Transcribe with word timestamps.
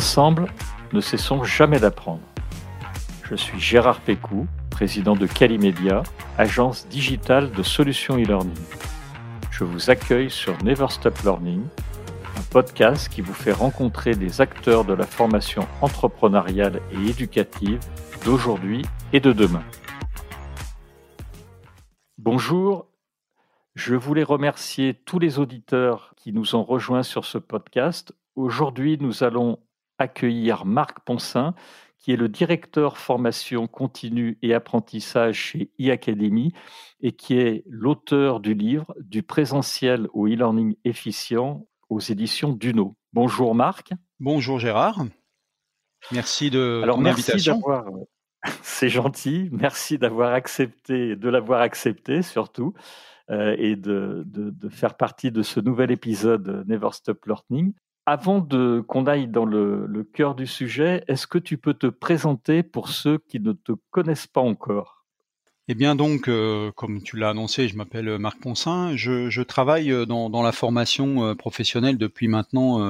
Ensemble, 0.00 0.46
ne 0.94 1.00
cessons 1.02 1.44
jamais 1.44 1.78
d'apprendre. 1.78 2.22
Je 3.22 3.34
suis 3.34 3.60
Gérard 3.60 4.00
Pécou, 4.00 4.46
président 4.70 5.14
de 5.14 5.26
Calimedia, 5.26 6.04
agence 6.38 6.88
digitale 6.88 7.52
de 7.52 7.62
solutions 7.62 8.16
e-learning. 8.16 8.64
Je 9.50 9.62
vous 9.62 9.90
accueille 9.90 10.30
sur 10.30 10.56
Never 10.64 10.86
Stop 10.88 11.18
Learning, 11.22 11.62
un 12.34 12.42
podcast 12.50 13.10
qui 13.10 13.20
vous 13.20 13.34
fait 13.34 13.52
rencontrer 13.52 14.14
des 14.14 14.40
acteurs 14.40 14.86
de 14.86 14.94
la 14.94 15.04
formation 15.04 15.68
entrepreneuriale 15.82 16.80
et 16.92 17.10
éducative 17.10 17.80
d'aujourd'hui 18.24 18.86
et 19.12 19.20
de 19.20 19.34
demain. 19.34 19.64
Bonjour, 22.16 22.86
je 23.74 23.94
voulais 23.94 24.22
remercier 24.22 24.94
tous 24.94 25.18
les 25.18 25.38
auditeurs 25.38 26.14
qui 26.16 26.32
nous 26.32 26.54
ont 26.54 26.64
rejoints 26.64 27.02
sur 27.02 27.26
ce 27.26 27.36
podcast. 27.36 28.14
Aujourd'hui, 28.34 28.96
nous 28.98 29.24
allons 29.24 29.58
accueillir 30.00 30.64
Marc 30.64 31.00
Ponsin, 31.00 31.54
qui 31.98 32.12
est 32.12 32.16
le 32.16 32.28
directeur 32.28 32.96
formation 32.96 33.66
continue 33.66 34.38
et 34.42 34.54
apprentissage 34.54 35.36
chez 35.36 35.70
e-Academy 35.80 36.52
et 37.00 37.12
qui 37.12 37.38
est 37.38 37.62
l'auteur 37.68 38.40
du 38.40 38.54
livre 38.54 38.94
Du 39.00 39.22
présentiel 39.22 40.08
au 40.14 40.26
e-learning 40.26 40.76
efficient 40.84 41.66
aux 41.90 42.00
éditions 42.00 42.52
Duno. 42.52 42.96
Bonjour 43.12 43.54
Marc. 43.54 43.92
Bonjour 44.18 44.58
Gérard. 44.58 45.04
Merci 46.12 46.50
de 46.50 46.80
Alors, 46.82 46.98
merci. 46.98 47.32
C'est 48.62 48.88
gentil. 48.88 49.50
Merci 49.52 49.98
d'avoir 49.98 50.32
accepté, 50.32 51.14
de 51.16 51.28
l'avoir 51.28 51.60
accepté 51.60 52.22
surtout, 52.22 52.72
euh, 53.30 53.54
et 53.58 53.76
de, 53.76 54.24
de, 54.26 54.68
faire 54.70 54.96
partie 54.96 55.30
de 55.30 55.42
ce 55.42 55.60
nouvel 55.60 55.90
épisode 55.90 56.64
Never 56.66 56.88
Stop 56.92 57.26
Learning. 57.26 57.74
Avant 58.12 58.40
de 58.40 58.84
qu'on 58.86 59.06
aille 59.06 59.26
dans 59.26 59.46
le, 59.46 59.86
le 59.86 60.04
cœur 60.04 60.34
du 60.34 60.46
sujet, 60.46 61.02
est-ce 61.08 61.26
que 61.26 61.38
tu 61.38 61.56
peux 61.56 61.72
te 61.72 61.86
présenter 61.86 62.62
pour 62.62 62.88
ceux 62.88 63.16
qui 63.16 63.40
ne 63.40 63.52
te 63.52 63.72
connaissent 63.90 64.26
pas 64.26 64.42
encore? 64.42 64.99
Eh 65.72 65.74
bien 65.74 65.94
donc, 65.94 66.26
euh, 66.26 66.72
comme 66.72 67.00
tu 67.00 67.16
l'as 67.16 67.28
annoncé, 67.28 67.68
je 67.68 67.76
m'appelle 67.76 68.08
euh, 68.08 68.18
Marc 68.18 68.40
Ponsin. 68.40 68.96
Je, 68.96 69.42
travaille 69.42 69.92
euh, 69.92 70.04
dans, 70.04 70.28
dans, 70.28 70.42
la 70.42 70.50
formation 70.50 71.36
professionnelle 71.36 71.96
depuis 71.96 72.26
maintenant 72.26 72.80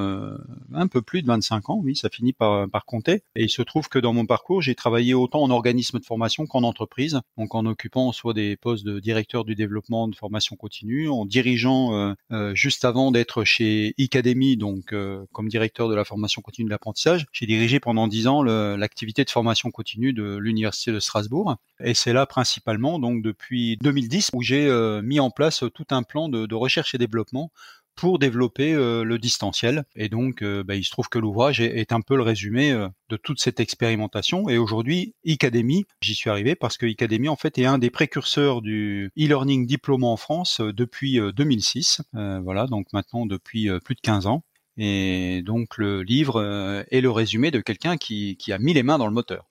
un 0.73 0.87
peu 0.87 1.03
plus 1.03 1.21
de 1.21 1.27
25 1.27 1.69
ans. 1.69 1.79
Oui, 1.83 1.95
ça 1.95 2.09
finit 2.09 2.33
par, 2.33 2.67
par 2.69 2.85
compter. 2.85 3.21
Et 3.35 3.43
il 3.43 3.49
se 3.49 3.61
trouve 3.61 3.87
que 3.87 3.99
dans 3.99 4.13
mon 4.13 4.25
parcours, 4.25 4.63
j'ai 4.63 4.73
travaillé 4.73 5.13
autant 5.13 5.43
en 5.43 5.51
organisme 5.51 5.99
de 5.99 6.05
formation 6.05 6.47
qu'en 6.47 6.63
entreprise, 6.63 7.21
donc 7.37 7.53
en 7.53 7.67
occupant 7.67 8.11
soit 8.13 8.33
des 8.33 8.57
postes 8.57 8.83
de 8.83 8.99
directeur 8.99 9.45
du 9.45 9.53
développement 9.53 10.07
de 10.07 10.15
formation 10.15 10.55
continue, 10.55 11.07
en 11.07 11.25
dirigeant 11.25 12.15
juste 12.53 12.83
avant 12.83 13.11
d'être 13.11 13.43
chez 13.43 13.93
Academy, 13.99 14.57
donc 14.57 14.95
comme 15.31 15.49
directeur 15.49 15.87
de 15.87 15.93
la 15.93 16.03
formation 16.03 16.41
continue 16.41 16.65
de 16.65 16.71
l'apprentissage. 16.71 17.27
J'ai 17.31 17.45
dirigé 17.45 17.79
pendant 17.79 18.07
10 18.07 18.27
ans 18.27 18.41
l'activité 18.41 19.23
de 19.23 19.29
formation 19.29 19.69
continue 19.69 20.13
de 20.13 20.37
l'université 20.37 20.91
de 20.91 20.99
Strasbourg. 20.99 21.57
Et 21.83 21.93
c'est 21.93 22.13
là 22.13 22.25
principalement 22.25 22.70
donc 22.79 23.21
depuis 23.21 23.77
2010 23.81 24.31
où 24.33 24.41
j'ai 24.41 24.67
euh, 24.67 25.01
mis 25.01 25.19
en 25.19 25.29
place 25.29 25.63
tout 25.73 25.85
un 25.91 26.03
plan 26.03 26.29
de, 26.29 26.53
recherche 26.53 26.95
et 26.95 26.97
développement 26.97 27.51
pour 27.95 28.19
développer 28.19 28.73
euh, 28.73 29.03
le 29.03 29.19
distanciel. 29.19 29.83
Et 29.95 30.07
donc, 30.07 30.41
euh, 30.41 30.63
bah, 30.63 30.75
il 30.75 30.83
se 30.83 30.91
trouve 30.91 31.09
que 31.09 31.19
l'ouvrage 31.19 31.59
est, 31.59 31.91
un 31.91 32.01
peu 32.01 32.15
le 32.15 32.23
résumé 32.23 32.71
de 33.09 33.17
toute 33.17 33.39
cette 33.39 33.59
expérimentation. 33.59 34.47
Et 34.47 34.57
aujourd'hui, 34.57 35.13
Academy, 35.27 35.85
j'y 36.01 36.15
suis 36.15 36.29
arrivé 36.29 36.55
parce 36.55 36.77
que 36.77 36.85
Academy, 36.89 37.27
en 37.27 37.35
fait, 37.35 37.57
est 37.57 37.65
un 37.65 37.77
des 37.77 37.89
précurseurs 37.89 38.61
du 38.61 39.11
e-learning 39.17 39.65
diplôme 39.65 40.03
en 40.03 40.17
France 40.17 40.61
depuis 40.61 41.19
2006. 41.35 42.01
voilà, 42.13 42.67
donc 42.67 42.87
maintenant 42.93 43.25
depuis 43.25 43.69
plus 43.83 43.95
de 43.95 44.01
15 44.01 44.27
ans. 44.27 44.43
Et 44.77 45.41
donc, 45.43 45.77
le 45.77 46.01
livre 46.01 46.85
est 46.89 47.01
le 47.01 47.11
résumé 47.11 47.51
de 47.51 47.59
quelqu'un 47.59 47.97
qui 47.97 48.37
a 48.51 48.57
mis 48.57 48.73
les 48.73 48.83
mains 48.83 48.97
dans 48.97 49.07
le 49.07 49.13
moteur. 49.13 49.45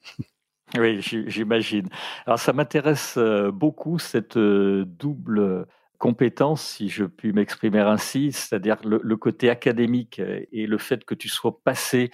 Oui, 0.79 1.01
j'imagine. 1.03 1.89
Alors 2.27 2.39
ça 2.39 2.53
m'intéresse 2.53 3.17
euh, 3.17 3.51
beaucoup 3.51 3.99
cette 3.99 4.37
euh, 4.37 4.85
double 4.87 5.67
compétence, 5.99 6.63
si 6.63 6.89
je 6.89 7.05
puis 7.05 7.33
m'exprimer 7.33 7.81
ainsi, 7.81 8.33
c'est-à-dire 8.33 8.77
le, 8.85 9.17
côté 9.17 9.51
académique 9.51 10.21
et 10.21 10.67
le 10.67 10.79
fait 10.79 11.05
que 11.05 11.15
tu 11.15 11.29
sois 11.29 11.61
passé 11.63 12.11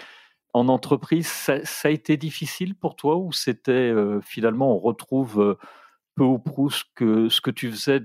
en 0.55 0.69
entreprise. 0.69 1.29
Ça, 1.29 1.61
a 1.85 1.91
été 1.91 2.17
difficile 2.17 2.75
pour 2.75 2.97
toi 2.97 3.17
ou 3.17 3.31
c'était 3.31 3.73
euh, 3.73 4.21
finalement 4.23 4.75
on 4.75 4.79
retrouve 4.79 5.59
peu 6.15 6.25
ou 6.25 6.39
prou 6.39 6.71
ce 6.71 6.83
que, 6.95 7.29
ce 7.29 7.41
que 7.41 7.51
tu 7.51 7.71
faisais 7.71 8.01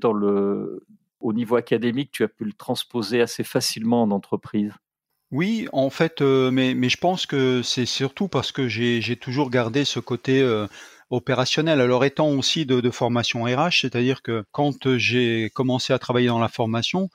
au 1.21 1.33
niveau 1.33 1.55
académique, 1.55 2.11
tu 2.11 2.23
as 2.23 2.27
pu 2.27 2.43
le 2.43 2.53
transposer 2.53 3.21
assez 3.21 3.43
facilement 3.43 4.03
en 4.03 4.11
entreprise? 4.11 4.73
Oui, 5.31 5.67
en 5.71 5.89
fait, 5.89 6.21
euh, 6.21 6.51
mais, 6.51 6.73
mais 6.73 6.89
je 6.89 6.97
pense 6.97 7.25
que 7.25 7.61
c'est 7.61 7.85
surtout 7.85 8.27
parce 8.27 8.51
que 8.51 8.67
j'ai 8.67 9.15
toujours 9.15 9.49
gardé 9.49 9.85
ce 9.85 9.99
côté 9.99 10.41
euh, 10.41 10.67
opérationnel. 11.09 11.79
Alors 11.79 12.03
étant 12.03 12.29
aussi 12.29 12.65
de, 12.65 12.81
de 12.81 12.91
formation 12.91 13.43
RH, 13.43 13.81
c'est-à-dire 13.81 14.21
que 14.21 14.43
quand 14.51 14.97
j'ai 14.97 15.49
commencé 15.53 15.93
à 15.93 15.99
travailler 15.99 16.27
dans 16.27 16.39
la 16.39 16.49
formation, 16.49 17.09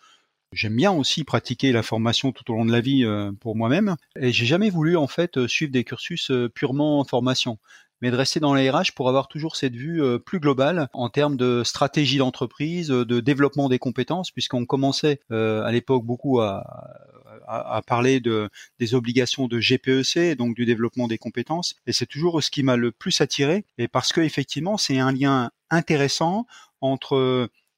J'aime 0.53 0.77
bien 0.77 0.93
aussi 0.93 1.25
pratiquer 1.25 1.73
la 1.73 1.83
formation 1.83 2.31
tout 2.31 2.51
au 2.53 2.55
long 2.55 2.65
de 2.65 2.71
la 2.71 2.81
vie 2.81 3.05
euh, 3.05 3.33
pour 3.41 3.57
moi-même 3.57 3.97
et 4.19 4.31
j'ai 4.31 4.47
jamais 4.47 4.71
voulu 4.71 4.97
en 4.97 5.09
fait 5.09 5.45
suivre 5.49 5.73
des 5.73 5.83
cursus 5.83 6.31
purement 6.55 7.03
formation 7.05 7.59
mais 8.01 8.11
de 8.11 8.17
rester 8.17 8.41
dans 8.41 8.55
la 8.55 8.73
RH 8.73 8.93
pour 8.95 9.09
avoir 9.09 9.29
toujours 9.29 9.57
cette 9.57 9.75
vue 9.75 10.03
euh, 10.03 10.19
plus 10.19 10.41
globale 10.41 10.89
en 10.93 11.09
termes 11.09 11.37
de 11.37 11.63
stratégie 11.65 12.19
d'entreprise, 12.19 12.89
de 12.89 13.21
développement 13.21 13.69
des 13.69 13.79
compétences, 13.79 14.31
puisqu'on 14.31 14.67
commençait 14.67 15.21
euh, 15.31 15.63
à 15.63 15.73
l'époque 15.73 16.05
beaucoup 16.05 16.41
à, 16.41 16.65
à, 17.47 17.83
parler 17.87 18.21
de, 18.21 18.49
des 18.79 18.95
obligations 18.95 19.49
de 19.49 19.59
GPEC, 19.61 20.37
donc 20.37 20.55
du 20.55 20.65
développement 20.65 21.09
des 21.09 21.19
compétences, 21.19 21.77
et 21.87 21.93
c'est 21.93 22.07
toujours 22.07 22.43
ce 22.43 22.51
qui 22.51 22.63
m'a 22.63 22.77
le 22.77 22.93
plus 22.93 23.21
attiré, 23.21 23.65
et 23.79 23.89
parce 23.89 24.13
que 24.13 24.21
effectivement 24.21 24.77
c'est 24.77 24.99
un 24.99 25.13
lien 25.13 25.51
intéressant 25.71 26.47
entre 26.81 27.17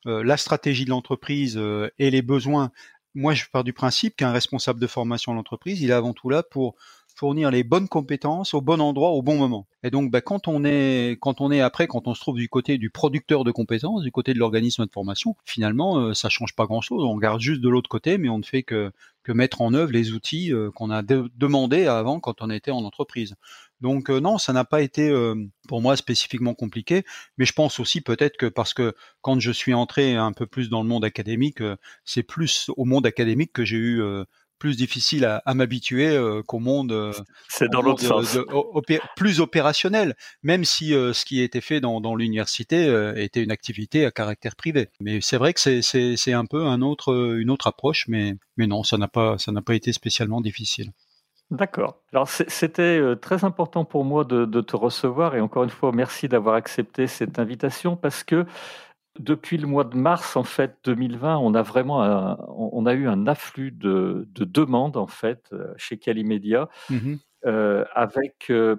euh, 0.07 0.23
la 0.25 0.37
stratégie 0.37 0.85
de 0.85 0.91
l'entreprise 0.91 1.61
et 1.99 2.11
les 2.11 2.23
besoins. 2.23 2.71
Moi, 3.15 3.35
je 3.35 3.45
pars 3.51 3.65
du 3.65 3.73
principe 3.73 4.17
qu'un 4.17 4.31
responsable 4.33 4.81
de 4.81 4.87
formation 4.87 5.33
de 5.33 5.37
l'entreprise, 5.37 5.81
il 5.81 5.91
est 5.91 5.95
avant 5.95 6.13
tout 6.13 6.31
là 6.31 6.43
pour 6.43 6.77
fournir 7.19 7.51
les 7.51 7.65
bonnes 7.65 7.89
compétences 7.89 8.55
au 8.55 8.61
bon 8.61 8.81
endroit 8.81 9.11
au 9.11 9.23
bon 9.23 9.37
moment. 9.37 9.67
Et 9.83 9.91
donc, 9.91 10.11
bah, 10.11 10.21
quand 10.21 10.47
on 10.47 10.65
est, 10.65 11.19
quand 11.21 11.41
on 11.41 11.51
est 11.51 11.61
après, 11.61 11.89
quand 11.89 12.07
on 12.07 12.15
se 12.15 12.21
trouve 12.21 12.37
du 12.37 12.49
côté 12.49 12.79
du 12.79 12.91
producteur 12.91 13.43
de 13.43 13.51
compétences, 13.51 14.03
du 14.03 14.13
côté 14.13 14.35
de 14.35 14.39
l'organisme 14.39 14.87
de 14.87 14.91
formation, 14.93 15.35
finalement, 15.45 15.99
euh, 15.99 16.15
ça 16.15 16.29
change 16.29 16.55
pas 16.55 16.67
grand-chose. 16.67 17.03
On 17.03 17.15
regarde 17.15 17.41
juste 17.41 17.61
de 17.61 17.69
l'autre 17.69 17.89
côté, 17.89 18.19
mais 18.19 18.29
on 18.29 18.39
ne 18.39 18.45
fait 18.45 18.63
que, 18.63 18.93
que 19.25 19.33
mettre 19.33 19.63
en 19.63 19.75
œuvre 19.75 19.91
les 19.91 20.13
outils 20.13 20.53
euh, 20.53 20.71
qu'on 20.71 20.91
a 20.91 21.03
demandé 21.03 21.87
avant 21.87 22.21
quand 22.21 22.41
on 22.41 22.51
était 22.51 22.71
en 22.71 22.85
entreprise. 22.85 23.35
Donc 23.81 24.11
euh, 24.11 24.21
non, 24.21 24.39
ça 24.39 24.53
n'a 24.53 24.65
pas 24.65 24.81
été 24.81 25.13
pour 25.67 25.83
moi 25.83 25.97
spécifiquement 25.97 26.55
compliqué, 26.55 27.05
mais 27.37 27.45
je 27.45 27.53
pense 27.53 27.81
aussi 27.81 28.01
peut-être 28.01 28.37
que 28.37 28.47
parce 28.47 28.75
que 28.75 28.95
quand 29.23 29.41
je 29.41 29.51
suis 29.51 29.75
entré 29.75 30.15
un 30.15 30.33
peu 30.33 30.47
plus 30.47 30.69
dans 30.69 30.83
le 30.83 30.89
monde 30.89 31.05
académique, 31.05 31.63
c'est 32.05 32.23
plus 32.23 32.71
au 32.77 32.85
monde 32.85 33.07
académique 33.07 33.53
que 33.53 33.65
j'ai 33.65 33.77
eu 33.77 34.03
plus 34.59 34.77
difficile 34.77 35.25
à, 35.25 35.55
m'habituer 35.55 36.09
euh, 36.09 36.43
qu'au 36.43 36.59
monde. 36.59 36.93
Euh, 36.93 37.13
c'est 37.49 37.69
dans 37.69 37.83
l'autre 37.83 38.03
sens. 38.03 38.39
plus 39.17 39.41
opérationnel, 39.41 40.15
même 40.43 40.65
si 40.65 40.95
euh, 40.95 41.13
ce 41.13 41.25
qui 41.25 41.41
a 41.41 41.45
été 41.45 41.61
fait 41.61 41.81
dans, 41.81 41.99
l'université 42.15 42.89
était 43.17 43.43
une 43.43 43.51
activité 43.51 44.05
à 44.07 44.11
caractère 44.11 44.57
privé. 44.57 44.89
Mais 45.01 45.21
c'est 45.21 45.37
vrai 45.37 45.53
que 45.53 45.61
c'est 45.81 46.33
un 46.33 46.47
peu 46.47 46.65
un 46.65 46.81
autre, 46.81 47.37
une 47.39 47.51
autre 47.51 47.67
approche, 47.67 48.07
mais, 48.09 48.35
mais 48.57 48.67
non, 48.67 48.83
ça 48.83 48.97
n'a 48.97 49.09
pas, 49.09 49.39
ça 49.39 49.53
n'a 49.53 49.63
pas 49.63 49.75
été 49.75 49.93
spécialement 49.93 50.41
difficile. 50.41 50.91
D'accord. 51.51 52.01
Alors 52.13 52.29
c'était 52.29 53.01
très 53.21 53.45
important 53.45 53.85
pour 53.85 54.05
moi 54.05 54.25
de, 54.25 54.45
de, 54.45 54.61
te 54.61 54.77
recevoir 54.77 55.35
et 55.35 55.41
encore 55.41 55.65
une 55.65 55.71
fois 55.71 55.93
merci 55.93 56.29
d'avoir 56.29 56.55
accepté 56.57 57.07
cette 57.07 57.39
invitation 57.39 57.97
parce 57.97 58.23
que 58.23 58.45
depuis 59.19 59.59
le 59.59 59.67
mois 59.67 59.85
de 59.85 59.97
mars 59.97 60.37
en 60.37 60.45
fait 60.45 60.77
2020, 60.85 61.39
on 61.39 61.55
a 61.55 61.63
vraiment 61.63 62.37
on 62.49 62.87
a 62.87 62.95
eu 62.95 63.09
un 63.09 63.27
afflux 63.27 63.71
de, 63.71 64.29
demandes 64.35 64.97
en 64.97 65.07
fait 65.07 65.49
euh, 65.53 65.73
chez 65.77 65.99
Calimedia 65.99 66.69
mmh 66.91 67.17
euh, 67.47 67.85
avec 67.95 68.47
euh, 68.51 68.77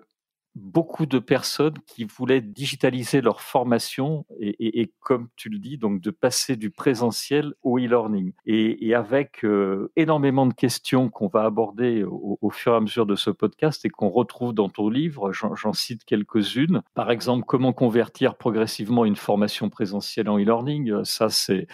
beaucoup 0.55 1.05
de 1.05 1.19
personnes 1.19 1.77
qui 1.85 2.03
voulaient 2.03 2.41
digitaliser 2.41 3.21
leur 3.21 3.41
formation 3.41 4.25
et, 4.39 4.91
comme 4.99 5.29
tu 5.35 5.49
le 5.49 5.59
dis, 5.59 5.77
donc 5.77 6.01
de 6.01 6.11
passer 6.11 6.55
du 6.55 6.71
présentiel 6.71 7.53
au 7.63 7.77
e-learning. 7.77 8.33
Et, 8.45 8.93
avec 8.93 9.45
euh, 9.45 9.91
énormément 9.95 10.45
de 10.45 10.53
questions 10.53 11.09
qu'on 11.09 11.27
va 11.27 11.43
aborder 11.43 12.03
au, 12.03 12.49
fur 12.49 12.73
et 12.73 12.75
à 12.75 12.79
mesure 12.79 13.05
de 13.05 13.15
ce 13.15 13.29
podcast 13.29 13.85
et 13.85 13.89
qu'on 13.89 14.09
retrouve 14.09 14.53
dans 14.53 14.69
ton 14.69 14.89
livre, 14.89 15.31
j'en 15.31 15.73
cite 15.73 16.03
quelques-unes. 16.03 16.81
Par 16.95 17.11
exemple, 17.11 17.45
comment 17.45 17.71
convertir 17.71 18.35
progressivement 18.35 19.05
une 19.05 19.15
formation 19.15 19.69
présentielle 19.69 20.29
en 20.29 20.39
e-learning. 20.39 21.03
Ça, 21.03 21.29
c'est 21.29 21.67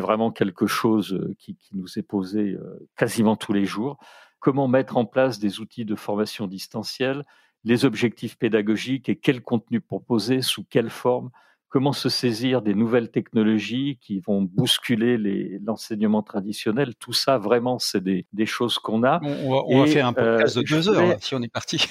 vraiment 0.00 0.30
quelque 0.30 0.66
chose 0.66 1.14
euh, 1.14 1.34
qui, 1.38 1.56
nous 1.72 1.98
est 1.98 2.02
posé 2.02 2.52
euh, 2.52 2.88
quasiment 2.96 3.36
tous 3.36 3.52
les 3.52 3.64
jours. 3.64 3.98
Comment 4.40 4.68
mettre 4.68 4.96
en 4.96 5.04
place 5.04 5.38
des 5.38 5.60
outils 5.60 5.84
de 5.84 5.94
formation 5.94 6.46
distancielle 6.46 7.24
les 7.66 7.84
objectifs 7.84 8.38
pédagogiques 8.38 9.08
et 9.08 9.16
quel 9.16 9.42
contenu 9.42 9.80
proposer, 9.80 10.40
sous 10.40 10.62
quelle 10.62 10.88
forme, 10.88 11.30
comment 11.68 11.92
se 11.92 12.08
saisir 12.08 12.62
des 12.62 12.74
nouvelles 12.74 13.10
technologies 13.10 13.98
qui 14.00 14.20
vont 14.20 14.40
bousculer 14.40 15.18
l'enseignement 15.64 16.22
traditionnel. 16.22 16.94
Tout 16.94 17.12
ça, 17.12 17.38
vraiment, 17.38 17.80
c'est 17.80 18.02
des, 18.02 18.24
des, 18.32 18.46
choses 18.46 18.78
qu'on 18.78 19.02
a. 19.02 19.20
On, 19.22 19.80
va, 19.80 19.86
faire 19.88 20.06
un 20.06 20.12
podcast 20.12 20.56
de 20.56 20.62
deux 20.62 20.88
heures 20.88 21.16
si 21.20 21.34
on 21.34 21.42
est 21.42 21.52
parti. 21.52 21.84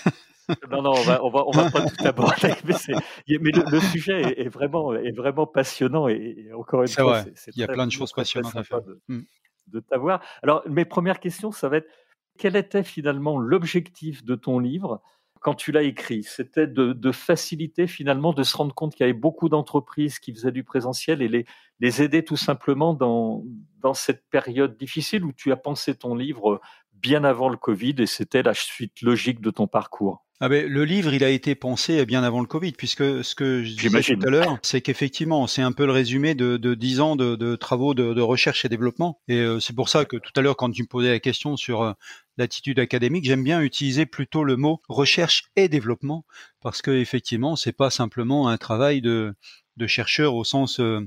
non, 0.71 0.81
non, 0.81 0.91
on 0.91 1.01
va, 1.01 1.23
on 1.25 1.29
va, 1.29 1.43
on 1.45 1.51
va 1.51 1.69
pas 1.69 1.81
tout 1.81 2.07
aborder, 2.07 2.53
mais, 2.65 3.37
mais 3.41 3.51
le, 3.51 3.79
sujet 3.81 4.39
est, 4.39 4.47
vraiment, 4.47 4.93
est 4.93 5.11
vraiment 5.11 5.45
passionnant 5.45 6.07
et, 6.07 6.51
encore 6.57 6.83
une 6.83 6.87
fois, 6.87 7.25
il 7.53 7.59
y 7.59 7.63
a 7.63 7.67
plein 7.67 7.85
de 7.85 7.91
choses 7.91 8.13
passionnantes 8.13 8.55
à 8.55 8.63
faire. 8.63 8.81
De, 8.81 9.01
mmh. 9.09 9.21
de 9.67 9.79
t'avoir. 9.81 10.21
Alors, 10.41 10.63
mes 10.69 10.85
premières 10.85 11.19
questions, 11.19 11.51
ça 11.51 11.67
va 11.67 11.77
être 11.77 11.89
quel 12.37 12.55
était 12.55 12.83
finalement 12.83 13.37
l'objectif 13.37 14.23
de 14.23 14.35
ton 14.35 14.59
livre? 14.59 15.01
Quand 15.41 15.53
tu 15.53 15.71
l'as 15.71 15.83
écrit 15.83 16.23
C'était 16.23 16.67
de, 16.67 17.11
faciliter 17.11 17.87
finalement, 17.87 18.33
de 18.33 18.43
se 18.43 18.57
rendre 18.57 18.73
compte 18.73 18.95
qu'il 18.95 19.05
y 19.05 19.09
avait 19.09 19.17
beaucoup 19.17 19.49
d'entreprises 19.49 20.19
qui 20.19 20.33
faisaient 20.33 20.51
du 20.51 20.63
présentiel 20.63 21.21
et 21.21 21.27
les, 21.27 22.01
aider 22.01 22.23
tout 22.23 22.37
simplement 22.37 22.93
dans, 22.93 23.43
dans 23.79 23.93
cette 23.93 24.27
période 24.29 24.77
difficile 24.77 25.23
où 25.23 25.33
tu 25.33 25.51
as 25.51 25.57
pensé 25.57 25.95
ton 25.95 26.15
livre 26.15 26.61
bien 26.93 27.23
avant 27.23 27.49
le 27.49 27.57
Covid 27.57 27.95
et 27.99 28.07
c'était 28.07 28.43
la 28.43 28.53
suite 28.53 29.01
logique 29.01 29.41
de 29.41 29.51
ton 29.51 29.67
parcours. 29.67 30.24
Ah 30.41 30.49
ben, 30.49 30.67
le 30.67 30.83
livre, 30.83 31.13
il 31.13 31.23
a 31.23 31.29
été 31.29 31.55
pensé 31.55 32.05
bien 32.05 32.21
avant 32.21 32.41
le 32.41 32.45
Covid, 32.45 32.73
puisque 32.73 33.23
ce 33.23 33.35
que 33.35 33.63
je 33.63 33.75
disais 33.75 34.15
tout 34.15 34.27
à 34.27 34.29
l'heure, 34.29 34.59
c'est 34.63 34.81
qu'effectivement, 34.81 35.47
c'est 35.47 35.61
un 35.61 35.71
peu 35.71 35.85
le 35.85 35.93
résumé 35.93 36.35
de, 36.35 36.57
de 36.57 36.73
10 36.73 36.99
ans 36.99 37.15
de, 37.15 37.37
de 37.37 37.55
travaux 37.55 37.93
de, 37.93 38.13
de, 38.13 38.21
recherche 38.21 38.65
et 38.65 38.69
développement. 38.69 39.21
Et 39.29 39.37
euh, 39.37 39.61
c'est 39.61 39.73
pour 39.73 39.87
ça 39.87 40.03
que 40.03 40.17
tout 40.17 40.33
à 40.35 40.41
l'heure, 40.41 40.57
quand 40.57 40.69
tu 40.71 40.81
me 40.83 40.87
posais 40.87 41.09
la 41.09 41.21
question 41.21 41.55
sur 41.55 41.83
euh, 41.83 41.93
l'attitude 42.35 42.79
académique, 42.79 43.23
j'aime 43.23 43.45
bien 43.45 43.61
utiliser 43.61 44.05
plutôt 44.05 44.43
le 44.43 44.57
mot 44.57 44.81
recherche 44.89 45.45
et 45.55 45.69
développement, 45.69 46.25
parce 46.59 46.81
que 46.81 46.91
effectivement, 46.91 47.55
c'est 47.55 47.71
pas 47.71 47.89
simplement 47.89 48.49
un 48.49 48.57
travail 48.57 48.99
de, 48.99 49.33
de 49.77 49.87
chercheur 49.87 50.35
au 50.35 50.43
sens 50.43 50.81
euh, 50.81 50.99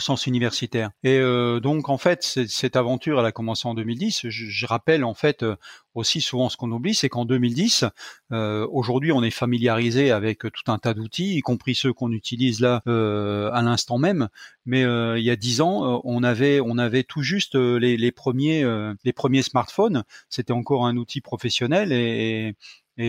sens 0.00 0.26
universitaire. 0.26 0.90
Et 1.02 1.18
euh, 1.18 1.60
donc 1.60 1.88
en 1.88 1.98
fait, 1.98 2.22
cette 2.22 2.76
aventure, 2.76 3.20
elle 3.20 3.26
a 3.26 3.32
commencé 3.32 3.66
en 3.68 3.74
2010. 3.74 4.28
Je, 4.28 4.66
rappelle 4.66 5.04
en 5.04 5.14
fait 5.14 5.42
euh, 5.42 5.56
aussi 5.94 6.20
souvent 6.20 6.48
ce 6.48 6.56
qu'on 6.56 6.70
oublie, 6.70 6.94
c'est 6.94 7.08
qu'en 7.08 7.24
2010, 7.24 7.84
euh, 8.32 8.66
aujourd'hui, 8.70 9.12
on 9.12 9.22
est 9.22 9.30
familiarisé 9.30 10.10
avec 10.10 10.40
tout 10.40 10.70
un 10.70 10.78
tas 10.78 10.94
d'outils, 10.94 11.36
y 11.36 11.40
compris 11.40 11.74
ceux 11.74 11.92
qu'on 11.92 12.12
utilise 12.12 12.60
là 12.60 12.82
à 12.86 13.62
l'instant 13.62 13.98
même. 13.98 14.28
Mais 14.64 14.82
il 14.82 15.24
y 15.24 15.30
a 15.30 15.36
dix 15.36 15.60
ans, 15.60 16.00
on 16.04 16.22
avait 16.22 16.60
on 16.60 16.78
avait 16.78 17.02
tout 17.02 17.22
juste 17.22 17.56
les, 17.56 17.96
les 17.96 18.12
premiers 18.12 18.64
les 19.04 19.12
premiers 19.12 19.42
smartphones. 19.42 20.04
C'était 20.28 20.52
encore 20.52 20.86
un 20.86 20.96
outil 20.96 21.20
professionnel 21.20 21.92
et 21.92 22.02
et 22.42 22.54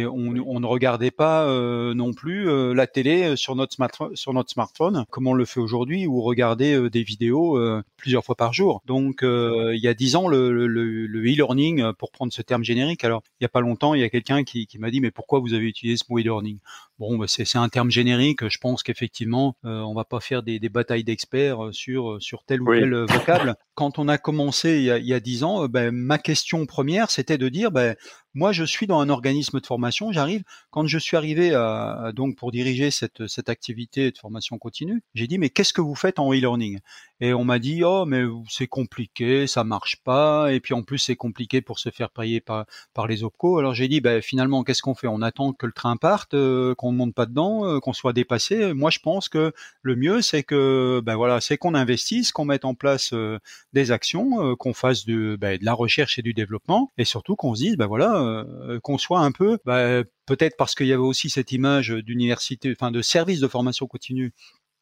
on, 0.05 0.35
on, 0.45 0.59
ne 0.59 0.65
regardait 0.65 1.11
pas 1.11 1.45
euh, 1.45 1.93
non 1.93 2.13
plus 2.13 2.49
euh, 2.49 2.73
la 2.73 2.87
télé 2.87 3.23
euh, 3.23 3.35
sur 3.35 3.55
notre, 3.55 3.77
sur 4.15 4.33
notre 4.33 4.51
smartphone 4.51 5.05
comme 5.09 5.27
on 5.27 5.33
le 5.33 5.45
fait 5.45 5.59
aujourd'hui 5.59 6.07
ou 6.07 6.21
regarder 6.21 6.89
des 6.89 7.03
vidéos 7.03 7.59
plusieurs 7.97 8.23
fois 8.23 8.35
par 8.35 8.53
jour. 8.53 8.81
Donc 8.85 9.19
il 9.23 9.79
y 9.81 9.87
a 9.87 9.93
dix 9.93 10.15
ans 10.15 10.27
le, 10.27 10.67
le, 10.67 11.21
e-learning 11.21 11.93
pour 11.93 12.11
prendre 12.11 12.33
ce 12.33 12.41
terme 12.41 12.63
générique. 12.63 13.03
Alors 13.03 13.23
il 13.39 13.43
y 13.43 13.45
a 13.45 13.49
pas 13.49 13.61
longtemps 13.61 13.93
il 13.93 14.01
y 14.01 14.03
a 14.03 14.09
quelqu'un 14.09 14.43
qui, 14.43 14.67
qui 14.67 14.79
m'a 14.79 14.91
dit 14.91 15.01
mais 15.01 15.11
pourquoi 15.11 15.39
vous 15.39 15.53
avez 15.53 15.65
utilisé 15.65 15.97
ce 15.97 16.11
mot 16.11 16.19
e-learning? 16.19 16.59
Bon 16.99 17.17
bah, 17.17 17.25
c'est 17.27 17.57
un 17.57 17.69
terme 17.69 17.91
générique. 17.91 18.47
Je 18.47 18.57
pense 18.57 18.83
qu'effectivement 18.83 19.55
on 19.63 19.93
va 19.93 20.05
pas 20.05 20.19
faire 20.19 20.43
des, 20.43 20.59
des 20.59 20.69
batailles 20.69 21.03
d'experts 21.03 21.69
sur 21.71 22.21
sur 22.21 22.43
tel 22.43 22.61
ou 22.61 22.73
tel 22.73 22.93
vocable. 23.09 23.55
Quand 23.75 23.97
on 23.97 24.07
a 24.07 24.17
commencé 24.17 24.77
il 24.77 25.05
y 25.05 25.13
a 25.13 25.19
dix 25.19 25.43
ans, 25.43 25.67
ben, 25.67 25.91
ma 25.91 26.17
question 26.17 26.65
première 26.65 27.11
c'était 27.11 27.37
de 27.37 27.49
dire 27.49 27.71
ben, 27.71 27.95
moi, 28.33 28.51
je 28.51 28.63
suis 28.63 28.87
dans 28.87 28.99
un 28.99 29.09
organisme 29.09 29.59
de 29.59 29.65
formation. 29.65 30.11
J'arrive 30.11 30.43
quand 30.71 30.87
je 30.87 30.97
suis 30.97 31.17
arrivé 31.17 31.53
à, 31.53 32.11
donc 32.15 32.35
pour 32.35 32.51
diriger 32.51 32.91
cette, 32.91 33.27
cette 33.27 33.49
activité 33.49 34.11
de 34.11 34.17
formation 34.17 34.57
continue. 34.57 35.03
J'ai 35.13 35.27
dit 35.27 35.37
mais 35.37 35.49
qu'est-ce 35.49 35.73
que 35.73 35.81
vous 35.81 35.95
faites 35.95 36.19
en 36.19 36.31
e-learning? 36.33 36.79
Et 37.23 37.33
on 37.33 37.45
m'a 37.45 37.57
dit 37.57 37.85
oh 37.85 38.03
mais 38.05 38.23
c'est 38.49 38.67
compliqué, 38.67 39.47
ça 39.47 39.63
marche 39.63 39.95
pas. 40.03 40.51
Et 40.51 40.59
puis 40.59 40.73
en 40.73 40.83
plus 40.83 40.97
c'est 40.97 41.15
compliqué 41.15 41.61
pour 41.61 41.79
se 41.79 41.89
faire 41.89 42.09
payer 42.09 42.41
par, 42.41 42.65
par 42.93 43.07
les 43.07 43.23
opco. 43.23 43.59
Alors 43.59 43.73
j'ai 43.73 43.87
dit 43.87 44.01
ben 44.01 44.21
finalement 44.21 44.65
qu'est-ce 44.65 44.81
qu'on 44.81 44.93
fait? 44.93 45.07
On 45.07 45.21
attend 45.21 45.53
que 45.53 45.65
le 45.65 45.71
train 45.71 45.95
parte, 45.95 46.33
euh, 46.33 46.75
qu'on 46.75 46.91
ne 46.91 46.97
monte 46.97 47.15
pas 47.15 47.25
dedans, 47.25 47.65
euh, 47.65 47.79
qu'on 47.79 47.93
soit 47.93 48.11
dépassé. 48.11 48.73
Moi 48.73 48.89
je 48.89 48.99
pense 48.99 49.29
que 49.29 49.53
le 49.83 49.95
mieux 49.95 50.21
c'est 50.21 50.43
que 50.43 51.01
ben 51.05 51.15
voilà 51.15 51.39
c'est 51.39 51.55
qu'on 51.55 51.75
investisse, 51.75 52.33
qu'on 52.33 52.43
mette 52.43 52.65
en 52.65 52.75
place 52.75 53.13
euh, 53.13 53.39
des 53.71 53.91
actions, 53.91 54.57
qu'on 54.57 54.73
fasse 54.73 55.05
de, 55.05 55.37
ben, 55.39 55.57
de 55.57 55.63
la 55.63 55.73
recherche 55.73 56.19
et 56.19 56.23
du 56.23 56.33
développement, 56.33 56.91
et 56.97 57.05
surtout 57.05 57.37
qu'on 57.37 57.55
se 57.55 57.61
dise 57.61 57.77
ben 57.77 57.87
voilà 57.87 58.17
euh, 58.21 58.81
qu'on 58.81 58.97
soit 58.97 59.21
un 59.21 59.31
peu, 59.31 59.59
bah, 59.63 60.03
peut-être 60.25 60.57
parce 60.57 60.75
qu'il 60.75 60.87
y 60.87 60.93
avait 60.93 61.01
aussi 61.01 61.29
cette 61.29 61.53
image 61.53 61.87
d'université, 61.89 62.73
enfin 62.77 62.91
de 62.91 63.01
service 63.01 63.39
de 63.39 63.47
formation 63.47 63.87
continue 63.87 64.33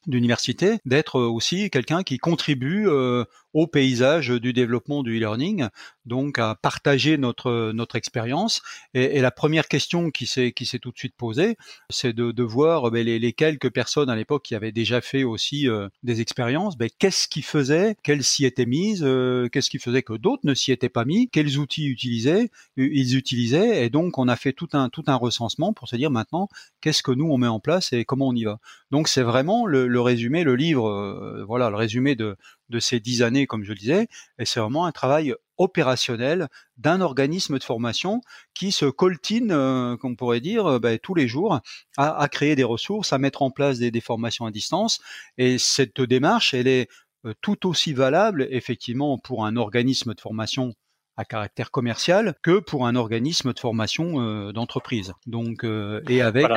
d'université, 0.06 0.78
d'être 0.84 1.20
aussi 1.20 1.70
quelqu'un 1.70 2.02
qui 2.02 2.18
contribue 2.18 2.88
euh, 2.88 3.24
au 3.54 3.66
paysage 3.66 4.28
du 4.28 4.52
développement 4.52 5.02
du 5.02 5.16
e-learning, 5.16 5.68
donc 6.06 6.38
à 6.38 6.54
partager 6.54 7.18
notre 7.18 7.72
notre 7.72 7.96
expérience. 7.96 8.62
Et, 8.94 9.18
et, 9.18 9.20
la 9.20 9.30
première 9.30 9.68
question 9.68 10.10
qui 10.10 10.26
s'est 10.26 10.52
qui 10.52 10.66
s'est 10.66 10.78
tout 10.78 10.90
de 10.90 10.98
suite 10.98 11.14
posée, 11.16 11.56
c'est 11.90 12.12
de, 12.12 12.32
de 12.32 12.42
voir 12.42 12.90
ben, 12.90 13.04
les, 13.04 13.18
les, 13.18 13.32
quelques 13.32 13.70
personnes 13.70 14.10
à 14.10 14.16
l'époque 14.16 14.42
qui 14.42 14.54
avaient 14.54 14.72
déjà 14.72 15.00
fait 15.00 15.24
aussi 15.24 15.68
euh, 15.68 15.88
des 16.02 16.20
expériences, 16.20 16.76
ben, 16.76 16.88
qu'est-ce 16.98 17.28
qui 17.28 17.42
faisait 17.42 17.96
qu'elles 18.02 18.24
s'y 18.24 18.44
étaient 18.44 18.66
mises, 18.66 19.02
euh, 19.04 19.48
qu'est-ce 19.48 19.70
qui 19.70 19.78
faisait 19.78 20.02
que 20.02 20.14
d'autres 20.14 20.42
ne 20.44 20.54
s'y 20.54 20.72
étaient 20.72 20.88
pas 20.88 21.04
mis, 21.04 21.28
quels 21.28 21.58
outils 21.58 21.86
utilisaient, 21.86 22.50
ils 22.76 23.16
utilisaient, 23.16 23.84
et 23.84 23.90
donc 23.90 24.18
on 24.18 24.28
a 24.28 24.36
fait 24.36 24.52
tout 24.52 24.68
un 24.72 24.88
tout 24.88 25.04
un 25.06 25.16
recensement 25.16 25.72
pour 25.72 25.88
se 25.88 25.96
dire 25.96 26.10
maintenant 26.10 26.48
qu'est-ce 26.80 27.02
que 27.02 27.12
nous 27.12 27.30
on 27.30 27.38
met 27.38 27.46
en 27.46 27.60
place 27.60 27.92
et 27.92 28.04
comment 28.04 28.28
on 28.28 28.34
y 28.34 28.44
va. 28.44 28.58
Donc 28.90 29.08
c'est 29.08 29.22
vraiment 29.22 29.66
le, 29.66 29.86
le, 29.86 30.00
résumé, 30.00 30.44
le 30.44 30.56
livre, 30.56 30.88
euh, 30.88 31.44
voilà, 31.46 31.70
le 31.70 31.76
résumé 31.76 32.14
de 32.14 32.36
de 32.72 32.80
ces 32.80 32.98
dix 32.98 33.22
années, 33.22 33.46
comme 33.46 33.62
je 33.62 33.68
le 33.68 33.78
disais, 33.78 34.08
et 34.38 34.44
c'est 34.44 34.58
vraiment 34.58 34.86
un 34.86 34.92
travail 34.92 35.34
opérationnel 35.58 36.48
d'un 36.76 37.00
organisme 37.00 37.58
de 37.58 37.62
formation 37.62 38.20
qui 38.54 38.72
se 38.72 38.86
coltine, 38.86 39.52
euh, 39.52 39.96
qu'on 39.96 40.16
pourrait 40.16 40.40
dire, 40.40 40.66
euh, 40.66 40.78
ben, 40.78 40.98
tous 40.98 41.14
les 41.14 41.28
jours 41.28 41.60
à, 41.96 42.28
créer 42.28 42.56
des 42.56 42.64
ressources, 42.64 43.12
à 43.12 43.18
mettre 43.18 43.42
en 43.42 43.50
place 43.50 43.78
des, 43.78 44.00
formations 44.00 44.46
à 44.46 44.50
distance. 44.50 45.00
Et 45.38 45.58
cette 45.58 46.00
démarche, 46.00 46.54
elle 46.54 46.66
est 46.66 46.88
euh, 47.24 47.34
tout 47.40 47.68
aussi 47.68 47.92
valable, 47.92 48.48
effectivement, 48.50 49.18
pour 49.18 49.46
un 49.46 49.56
organisme 49.56 50.14
de 50.14 50.20
formation 50.20 50.74
à 51.16 51.26
caractère 51.26 51.70
commercial 51.70 52.34
que 52.42 52.58
pour 52.58 52.86
un 52.86 52.96
organisme 52.96 53.52
de 53.52 53.58
formation 53.58 54.50
d'entreprise. 54.52 55.12
Donc, 55.26 55.62
et 56.08 56.22
avec 56.22 56.48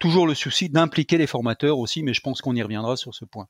toujours 0.00 0.26
le 0.26 0.34
souci 0.34 0.68
d'impliquer 0.68 1.16
les 1.16 1.28
formateurs 1.28 1.78
aussi, 1.78 2.02
mais 2.02 2.12
je 2.12 2.20
pense 2.20 2.42
qu'on 2.42 2.56
y 2.56 2.62
reviendra 2.62 2.96
sur 2.96 3.14
ce 3.14 3.24
point. 3.24 3.46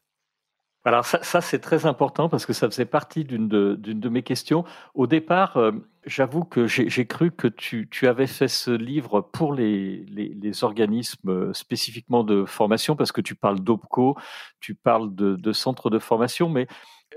Alors 0.87 1.07
ça, 1.07 1.23
ça 1.23 1.41
c'est 1.41 1.61
très 1.61 1.87
important 1.87 2.29
parce 2.29 2.45
que 2.45 2.53
ça 2.53 2.69
faisait 2.69 2.85
partie 2.85 3.25
d'une 3.25 3.49
de, 3.49 3.75
de, 3.75 4.09
mes 4.11 4.23
questions. 4.23 4.65
Au 4.95 5.07
départ, 5.07 5.57
euh, 5.57 5.73
j'avoue 6.05 6.45
que 6.45 6.67
j'ai 6.67 7.07
cru 7.07 7.31
que 7.31 7.49
tu, 7.49 7.89
tu, 7.91 8.07
avais 8.07 8.27
fait 8.27 8.49
ce 8.49 8.71
livre 8.71 9.23
pour 9.23 9.55
les, 9.55 10.05
les, 10.05 10.29
les, 10.29 10.65
organismes 10.65 11.31
euh, 11.31 11.53
spécifiquement 11.55 12.23
de 12.23 12.45
formation 12.45 12.97
parce 12.97 13.13
que 13.13 13.23
tu 13.23 13.35
parles 13.35 13.61
d'OPCO, 13.61 14.19
tu 14.61 14.75
parles 14.75 15.15
de, 15.15 15.37
de 15.37 15.53
centres 15.55 15.89
de 15.89 15.99
formation, 15.99 16.51
mais 16.51 16.67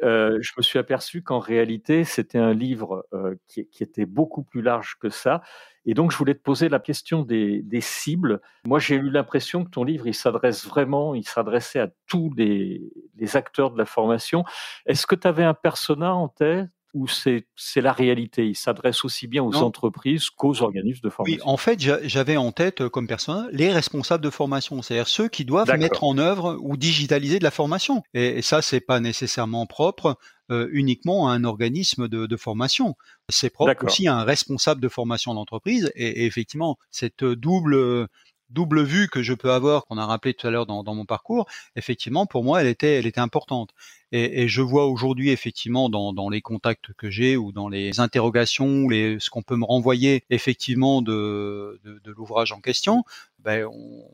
je 0.02 0.52
me 0.58 0.62
suis 0.62 0.80
aperçu 0.80 1.22
qu'en 1.22 1.40
réalité, 1.40 2.04
c'était 2.04 2.38
un 2.38 2.54
livre 2.54 3.06
qui, 3.48 3.68
qui, 3.68 3.84
était 3.84 4.06
beaucoup 4.06 4.44
plus 4.44 4.62
large 4.62 4.98
que 5.00 5.10
ça 5.10 5.42
et 5.88 5.94
donc, 5.94 6.12
je 6.12 6.18
voulais 6.18 6.36
te 6.36 6.42
poser 6.42 6.68
la 6.68 6.80
question 6.80 7.22
des, 7.22 7.64
cibles. 7.80 8.42
Moi, 8.66 8.78
j'ai 8.78 8.96
eu 8.96 9.10
l'impression 9.10 9.64
que 9.64 9.70
ton 9.70 9.86
livre, 9.86 10.06
il 10.06 10.14
s'adresse 10.14 10.68
vraiment, 10.68 11.16
il 11.16 11.26
s'adressait 11.26 11.80
à 11.80 11.88
tous 12.08 12.32
les, 12.36 12.92
acteurs 13.36 13.72
de 13.72 13.78
la 13.78 13.86
formation. 13.86 14.44
Est-ce 14.86 15.08
que 15.08 15.16
tu 15.16 15.26
avais 15.26 15.46
un 15.46 15.54
persona 15.54 16.14
en 16.14 16.28
tête 16.28 16.68
ou 16.98 17.08
c'est 17.08 17.46
la 17.76 17.94
réalité 17.94 18.48
Il 18.48 18.56
s'adresse 18.56 19.06
aussi 19.06 19.28
bien 19.28 19.44
aux 19.44 19.56
entreprises 19.58 20.30
qu'aux 20.30 20.64
organismes 20.64 21.02
de 21.04 21.10
formation. 21.10 21.44
Oui, 21.46 21.52
en 21.52 21.58
fait, 21.58 21.80
j'avais 21.80 22.38
en 22.38 22.52
tête 22.52 22.82
euh, 22.82 22.90
comme 22.90 23.08
persona 23.08 23.48
les 23.52 23.72
responsables 23.72 24.24
de 24.24 24.30
formation, 24.30 24.82
c'est-à-dire 24.82 25.08
ceux 25.08 25.28
qui 25.28 25.46
doivent 25.46 25.72
mettre 25.78 26.04
en 26.04 26.18
œuvre 26.18 26.58
ou 26.62 26.76
digitaliser 26.76 27.38
de 27.40 27.44
la 27.44 27.52
formation. 27.52 28.02
Et, 28.14 28.40
et 28.40 28.42
ça, 28.42 28.62
c'est 28.62 28.80
pas 28.80 29.00
nécessairement 29.00 29.68
propre 29.68 30.18
euh, 30.50 30.70
uniquement 30.72 31.30
à 31.30 31.34
un 31.34 31.44
organisme 31.44 32.08
de, 32.08 32.26
de 32.26 32.38
formation. 32.38 32.96
C'est 33.30 33.50
propre 33.50 33.86
aussi 33.86 34.08
à 34.08 34.16
un 34.16 34.24
responsable 34.24 34.82
de 34.82 34.88
formation 34.88 35.34
d'entreprise. 35.34 35.92
Et, 35.96 36.24
et, 36.24 36.26
effectivement, 36.26 36.78
cette 36.90 37.24
double 37.24 38.08
double 38.50 38.84
vue 38.84 39.08
que 39.08 39.24
je 39.24 39.34
peux 39.34 39.52
avoir, 39.52 39.86
qu'on 39.86 39.98
a 39.98 40.06
rappelé 40.06 40.34
tout 40.34 40.48
à 40.48 40.52
l'heure 40.52 40.66
dans, 40.66 40.84
dans, 40.84 40.96
mon 40.96 41.06
parcours, 41.06 41.48
effectivement, 41.76 42.26
pour 42.26 42.44
moi, 42.44 42.62
elle 42.62 42.68
était, 42.68 42.96
elle 42.96 43.06
était 43.06 43.20
importante. 43.20 43.72
Et, 44.12 44.44
et 44.44 44.48
je 44.48 44.62
vois 44.62 44.86
aujourd'hui, 44.86 45.32
effectivement, 45.32 45.90
dans, 45.90 46.14
dans, 46.14 46.30
les 46.30 46.42
contacts 46.42 46.94
que 46.94 47.10
j'ai 47.10 47.36
ou 47.38 47.52
dans 47.52 47.68
les 47.68 48.00
interrogations, 48.00 48.88
les, 48.88 49.20
ce 49.20 49.30
qu'on 49.30 49.44
peut 49.44 49.58
me 49.58 49.66
renvoyer, 49.66 50.24
effectivement, 50.30 51.02
de, 51.02 51.80
de, 51.84 52.00
de 52.04 52.12
l'ouvrage 52.12 52.52
en 52.52 52.62
question, 52.62 53.04
ben, 53.40 53.66
on, 53.66 54.06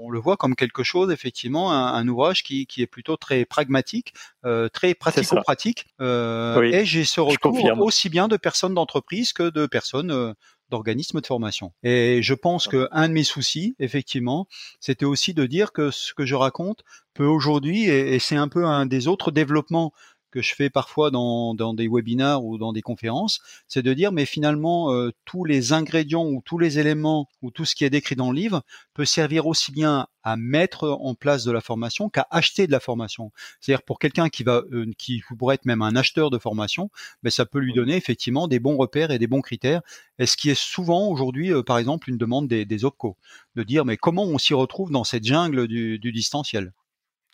on 0.00 0.10
le 0.10 0.18
voit 0.18 0.36
comme 0.36 0.54
quelque 0.56 0.82
chose, 0.82 1.10
effectivement, 1.10 1.72
un, 1.72 2.08
ouvrage 2.08 2.42
qui, 2.42 2.66
est 2.78 2.86
plutôt 2.86 3.16
très 3.16 3.44
pragmatique, 3.44 4.14
euh, 4.44 4.68
très 4.68 4.94
pratico-pratique. 4.94 5.86
Euh, 6.00 6.62
et 6.62 6.84
j'ai 6.84 7.04
ce 7.04 7.20
retour 7.20 7.54
aussi 7.80 8.08
bien 8.08 8.26
de 8.26 8.36
personnes 8.36 8.74
d'entreprise 8.74 9.32
que 9.32 9.50
de 9.50 9.66
personnes 9.66 10.10
euh, 10.10 10.32
d'organismes 10.70 11.20
de 11.20 11.26
formation. 11.26 11.72
Et 11.82 12.22
je 12.22 12.34
pense 12.34 12.66
que 12.66 12.88
un 12.92 13.08
de 13.08 13.12
mes 13.14 13.24
soucis, 13.24 13.74
effectivement, 13.78 14.46
c'était 14.80 15.04
aussi 15.04 15.34
de 15.34 15.46
dire 15.46 15.72
que 15.72 15.90
ce 15.90 16.14
que 16.14 16.24
je 16.24 16.34
raconte 16.34 16.84
peut 17.14 17.26
aujourd'hui, 17.26 17.84
et, 17.84 18.14
et 18.14 18.18
c'est 18.18 18.36
un 18.36 18.48
peu 18.48 18.64
un 18.64 18.86
des 18.86 19.08
autres 19.08 19.30
développements 19.30 19.92
que 20.30 20.42
je 20.42 20.54
fais 20.54 20.70
parfois 20.70 21.10
dans, 21.10 21.54
dans 21.54 21.74
des 21.74 21.88
webinars 21.88 22.44
ou 22.44 22.58
dans 22.58 22.72
des 22.72 22.82
conférences, 22.82 23.40
c'est 23.68 23.82
de 23.82 23.92
dire 23.92 24.12
mais 24.12 24.26
finalement 24.26 24.92
euh, 24.92 25.10
tous 25.24 25.44
les 25.44 25.72
ingrédients 25.72 26.26
ou 26.26 26.42
tous 26.44 26.58
les 26.58 26.78
éléments 26.78 27.28
ou 27.42 27.50
tout 27.50 27.64
ce 27.64 27.74
qui 27.74 27.84
est 27.84 27.90
décrit 27.90 28.16
dans 28.16 28.30
le 28.30 28.36
livre 28.36 28.62
peut 28.94 29.04
servir 29.04 29.46
aussi 29.46 29.72
bien 29.72 30.06
à 30.22 30.36
mettre 30.36 30.88
en 30.88 31.14
place 31.14 31.44
de 31.44 31.52
la 31.52 31.60
formation 31.60 32.08
qu'à 32.08 32.26
acheter 32.30 32.66
de 32.66 32.72
la 32.72 32.80
formation. 32.80 33.32
C'est-à-dire 33.60 33.82
pour 33.82 33.98
quelqu'un 33.98 34.28
qui 34.28 34.42
va 34.42 34.62
euh, 34.72 34.90
qui 34.98 35.22
pourrait 35.38 35.54
être 35.54 35.64
même 35.64 35.82
un 35.82 35.96
acheteur 35.96 36.30
de 36.30 36.38
formation, 36.38 36.90
ben 37.22 37.30
ça 37.30 37.46
peut 37.46 37.58
lui 37.58 37.72
donner 37.72 37.96
effectivement 37.96 38.48
des 38.48 38.60
bons 38.60 38.76
repères 38.76 39.10
et 39.10 39.18
des 39.18 39.26
bons 39.26 39.40
critères. 39.40 39.82
Et 40.18 40.26
ce 40.26 40.36
qui 40.36 40.50
est 40.50 40.58
souvent 40.58 41.08
aujourd'hui, 41.08 41.52
euh, 41.52 41.62
par 41.62 41.78
exemple, 41.78 42.10
une 42.10 42.18
demande 42.18 42.48
des, 42.48 42.64
des 42.64 42.84
OPCO, 42.84 43.16
de 43.56 43.62
dire 43.62 43.84
mais 43.84 43.96
comment 43.96 44.24
on 44.24 44.38
s'y 44.38 44.54
retrouve 44.54 44.90
dans 44.90 45.04
cette 45.04 45.24
jungle 45.24 45.66
du, 45.66 45.98
du 45.98 46.12
distanciel? 46.12 46.72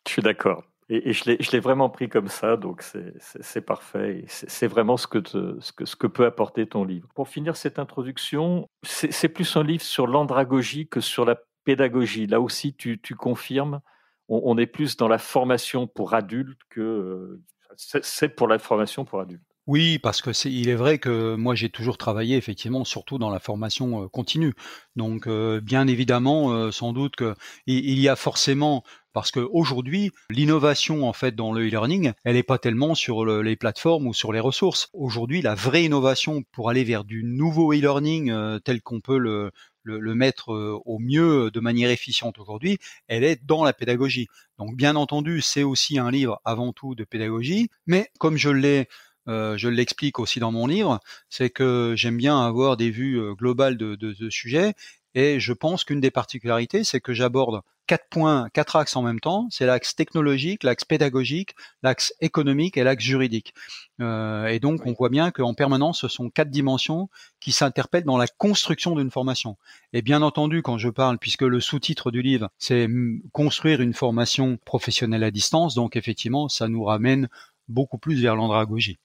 Je 0.06 0.12
suis 0.12 0.22
d'accord. 0.22 0.64
Et, 0.88 1.12
je 1.12 1.50
l'ai 1.50 1.60
vraiment 1.60 1.90
pris 1.90 2.08
comme 2.08 2.28
ça, 2.28 2.56
donc 2.56 2.82
c'est 2.82 3.60
parfait. 3.60 4.24
C'est 4.28 4.68
vraiment 4.68 4.96
ce 4.96 5.08
que, 5.08 5.18
ce, 5.24 5.96
que, 5.96 6.06
peut 6.06 6.24
apporter 6.24 6.66
ton 6.66 6.84
livre. 6.84 7.08
Pour 7.14 7.28
finir 7.28 7.56
cette 7.56 7.80
introduction, 7.80 8.68
c'est 8.84 9.28
plus 9.28 9.56
un 9.56 9.64
livre 9.64 9.82
sur 9.82 10.06
l'andragogie 10.06 10.86
que 10.86 11.00
sur 11.00 11.24
la 11.24 11.36
pédagogie. 11.64 12.28
Là 12.28 12.40
aussi, 12.40 12.74
tu, 12.74 12.98
confirmes, 13.18 13.80
on, 14.28 14.56
est 14.58 14.66
plus 14.66 14.96
dans 14.96 15.08
la 15.08 15.18
formation 15.18 15.88
pour 15.88 16.14
adultes 16.14 16.60
que 16.70 16.80
euh, 16.80 17.42
c'est 17.76 18.28
pour 18.28 18.46
la 18.46 18.60
formation 18.60 19.04
pour 19.04 19.20
adultes. 19.20 19.42
Oui, 19.66 19.98
parce 19.98 20.22
que 20.22 20.30
il 20.46 20.68
est 20.68 20.76
vrai 20.76 20.98
que 20.98 21.34
moi 21.34 21.56
j'ai 21.56 21.68
toujours 21.68 21.98
travaillé 21.98 22.36
effectivement, 22.36 22.84
surtout 22.84 23.18
dans 23.18 23.30
la 23.30 23.40
formation 23.40 24.04
euh, 24.04 24.08
continue. 24.08 24.54
Donc, 24.94 25.26
euh, 25.26 25.60
bien 25.60 25.88
évidemment, 25.88 26.70
sans 26.70 26.92
doute 26.92 27.16
que 27.16 27.34
il 27.66 27.98
y 27.98 28.08
a 28.08 28.14
forcément 28.14 28.84
parce 29.16 29.30
qu'aujourd'hui, 29.30 30.12
l'innovation 30.28 31.08
en 31.08 31.14
fait 31.14 31.34
dans 31.34 31.50
le 31.50 31.66
e-learning, 31.66 32.12
elle 32.24 32.34
n'est 32.34 32.42
pas 32.42 32.58
tellement 32.58 32.94
sur 32.94 33.24
les 33.24 33.56
plateformes 33.56 34.08
ou 34.08 34.12
sur 34.12 34.30
les 34.30 34.40
ressources. 34.40 34.90
Aujourd'hui, 34.92 35.40
la 35.40 35.54
vraie 35.54 35.84
innovation 35.84 36.42
pour 36.52 36.68
aller 36.68 36.84
vers 36.84 37.02
du 37.02 37.24
nouveau 37.24 37.72
e-learning 37.72 38.30
euh, 38.30 38.58
tel 38.58 38.82
qu'on 38.82 39.00
peut 39.00 39.16
le, 39.16 39.52
mettre 39.86 40.52
euh, 40.52 40.78
au 40.84 40.98
mieux 40.98 41.50
de 41.50 41.60
manière 41.60 41.88
efficiente 41.88 42.38
aujourd'hui, 42.38 42.76
elle 43.08 43.24
est 43.24 43.42
dans 43.42 43.64
la 43.64 43.72
pédagogie. 43.72 44.28
Donc 44.58 44.76
bien 44.76 44.96
entendu, 44.96 45.40
c'est 45.40 45.62
aussi 45.62 45.98
un 45.98 46.10
livre 46.10 46.38
avant 46.44 46.74
tout 46.74 46.94
de 46.94 47.04
pédagogie, 47.04 47.70
mais 47.86 48.10
comme 48.18 48.36
je 48.36 48.50
l'ai 48.50 48.86
euh, 49.28 49.56
l'explique 49.70 50.18
aussi 50.18 50.40
dans 50.40 50.52
mon 50.52 50.66
livre, 50.66 51.00
c'est 51.30 51.48
que 51.48 51.94
j'aime 51.96 52.18
bien 52.18 52.38
avoir 52.38 52.76
des 52.76 52.90
vues 52.90 53.34
globales 53.34 53.78
de, 53.78 53.94
de, 53.94 54.12
de 54.12 54.28
sujets 54.28 54.74
et 55.14 55.40
je 55.40 55.54
pense 55.54 55.84
qu'une 55.84 56.02
des 56.02 56.10
particularités, 56.10 56.84
c'est 56.84 57.00
que 57.00 57.14
j'aborde 57.14 57.62
quatre 57.86 58.08
points, 58.10 58.48
quatre 58.52 58.76
axes 58.76 58.96
en 58.96 59.02
même 59.02 59.20
temps. 59.20 59.46
C'est 59.50 59.66
l'axe 59.66 59.94
technologique, 59.94 60.62
l'axe 60.62 60.84
pédagogique, 60.84 61.54
l'axe 61.82 62.12
économique 62.20 62.76
et 62.76 62.84
l'axe 62.84 63.04
juridique. 63.04 63.54
Euh, 64.00 64.46
et 64.46 64.60
donc, 64.60 64.86
on 64.86 64.92
voit 64.92 65.08
bien 65.08 65.30
qu'en 65.30 65.54
permanence, 65.54 66.00
ce 66.00 66.08
sont 66.08 66.30
quatre 66.30 66.50
dimensions 66.50 67.08
qui 67.40 67.52
s'interpellent 67.52 68.04
dans 68.04 68.18
la 68.18 68.26
construction 68.26 68.94
d'une 68.96 69.10
formation. 69.10 69.56
Et 69.92 70.02
bien 70.02 70.22
entendu, 70.22 70.62
quand 70.62 70.78
je 70.78 70.88
parle, 70.88 71.18
puisque 71.18 71.42
le 71.42 71.60
sous-titre 71.60 72.10
du 72.10 72.22
livre, 72.22 72.50
c'est 72.58 72.88
construire 73.32 73.80
une 73.80 73.94
formation 73.94 74.58
professionnelle 74.64 75.24
à 75.24 75.30
distance, 75.30 75.74
donc 75.74 75.96
effectivement, 75.96 76.48
ça 76.48 76.68
nous 76.68 76.84
ramène 76.84 77.28
beaucoup 77.68 77.98
plus 77.98 78.20
vers 78.22 78.36
l'andragogie. 78.36 78.98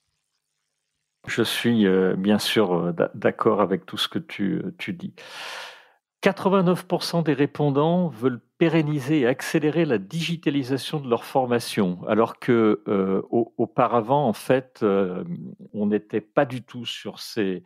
Je 1.28 1.44
suis 1.44 1.86
euh, 1.86 2.16
bien 2.16 2.40
sûr 2.40 2.74
euh, 2.74 2.94
d'accord 3.14 3.62
avec 3.62 3.86
tout 3.86 3.98
ce 3.98 4.08
que 4.08 4.20
tu, 4.20 4.64
tu 4.78 4.94
dis. 4.94 5.14
89% 6.24 7.24
des 7.24 7.34
répondants 7.34 8.10
veulent 8.10 8.42
pérenniser 8.58 9.22
et 9.22 9.28
accélérer 9.28 9.86
la 9.86 9.98
digitalisation 9.98 11.00
de 11.00 11.10
leur 11.10 11.24
formation, 11.24 12.00
alors 12.08 12.38
que 12.38 12.84
euh, 12.88 13.22
auparavant, 13.32 14.28
en 14.28 14.34
fait, 14.34 14.82
euh, 14.84 15.24
on 15.74 15.88
n'était 15.88 16.22
pas 16.22 16.46
du 16.46 16.62
tout 16.62 16.86
sur 16.86 17.20
ces 17.20 17.64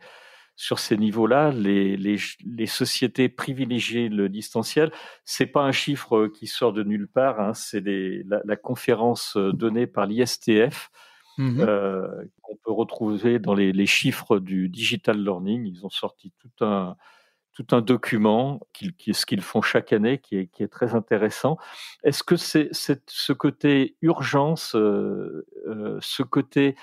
sur 0.58 0.78
ces 0.78 0.96
niveaux-là. 0.96 1.50
Les, 1.50 1.98
les, 1.98 2.16
les, 2.46 2.66
sociétés 2.66 3.28
privilégiaient 3.28 4.08
le 4.08 4.30
distanciel. 4.30 4.90
C'est 5.26 5.44
pas 5.44 5.60
un 5.60 5.72
chiffre 5.72 6.28
qui 6.28 6.46
sort 6.46 6.72
de 6.72 6.82
nulle 6.82 7.08
part. 7.08 7.40
Hein, 7.40 7.52
c'est 7.52 7.82
la, 7.84 8.40
la, 8.42 8.56
conférence 8.56 9.36
donnée 9.36 9.86
par 9.86 10.06
l'ISTF. 10.06 10.90
Mmh 11.38 11.60
euh, 11.60 12.08
qu'on 12.40 12.56
peut 12.56 12.72
retrouver 12.72 13.38
dans 13.38 13.52
les, 13.52 13.70
les 13.70 13.84
chiffres 13.84 14.38
du 14.38 14.70
digital 14.70 15.22
learning. 15.22 15.66
Ils 15.66 15.84
ont 15.84 15.90
sorti 15.90 16.32
tout 16.38 16.64
un, 16.64 16.96
tout 17.56 17.74
un 17.74 17.80
document, 17.80 18.60
qui, 18.74 18.92
ce 19.14 19.24
qu'ils 19.24 19.40
font 19.40 19.62
chaque 19.62 19.92
année, 19.94 20.18
qui 20.18 20.36
est, 20.36 20.68
très 20.68 20.94
intéressant. 20.94 21.56
Est-ce 22.04 22.22
que 22.22 22.36
c'est 22.36 22.68
ce 22.72 23.32
côté 23.32 23.96
urgence, 24.02 24.74
euh, 24.74 25.46
euh, 25.66 25.98
ce 26.02 26.22
côté 26.22 26.76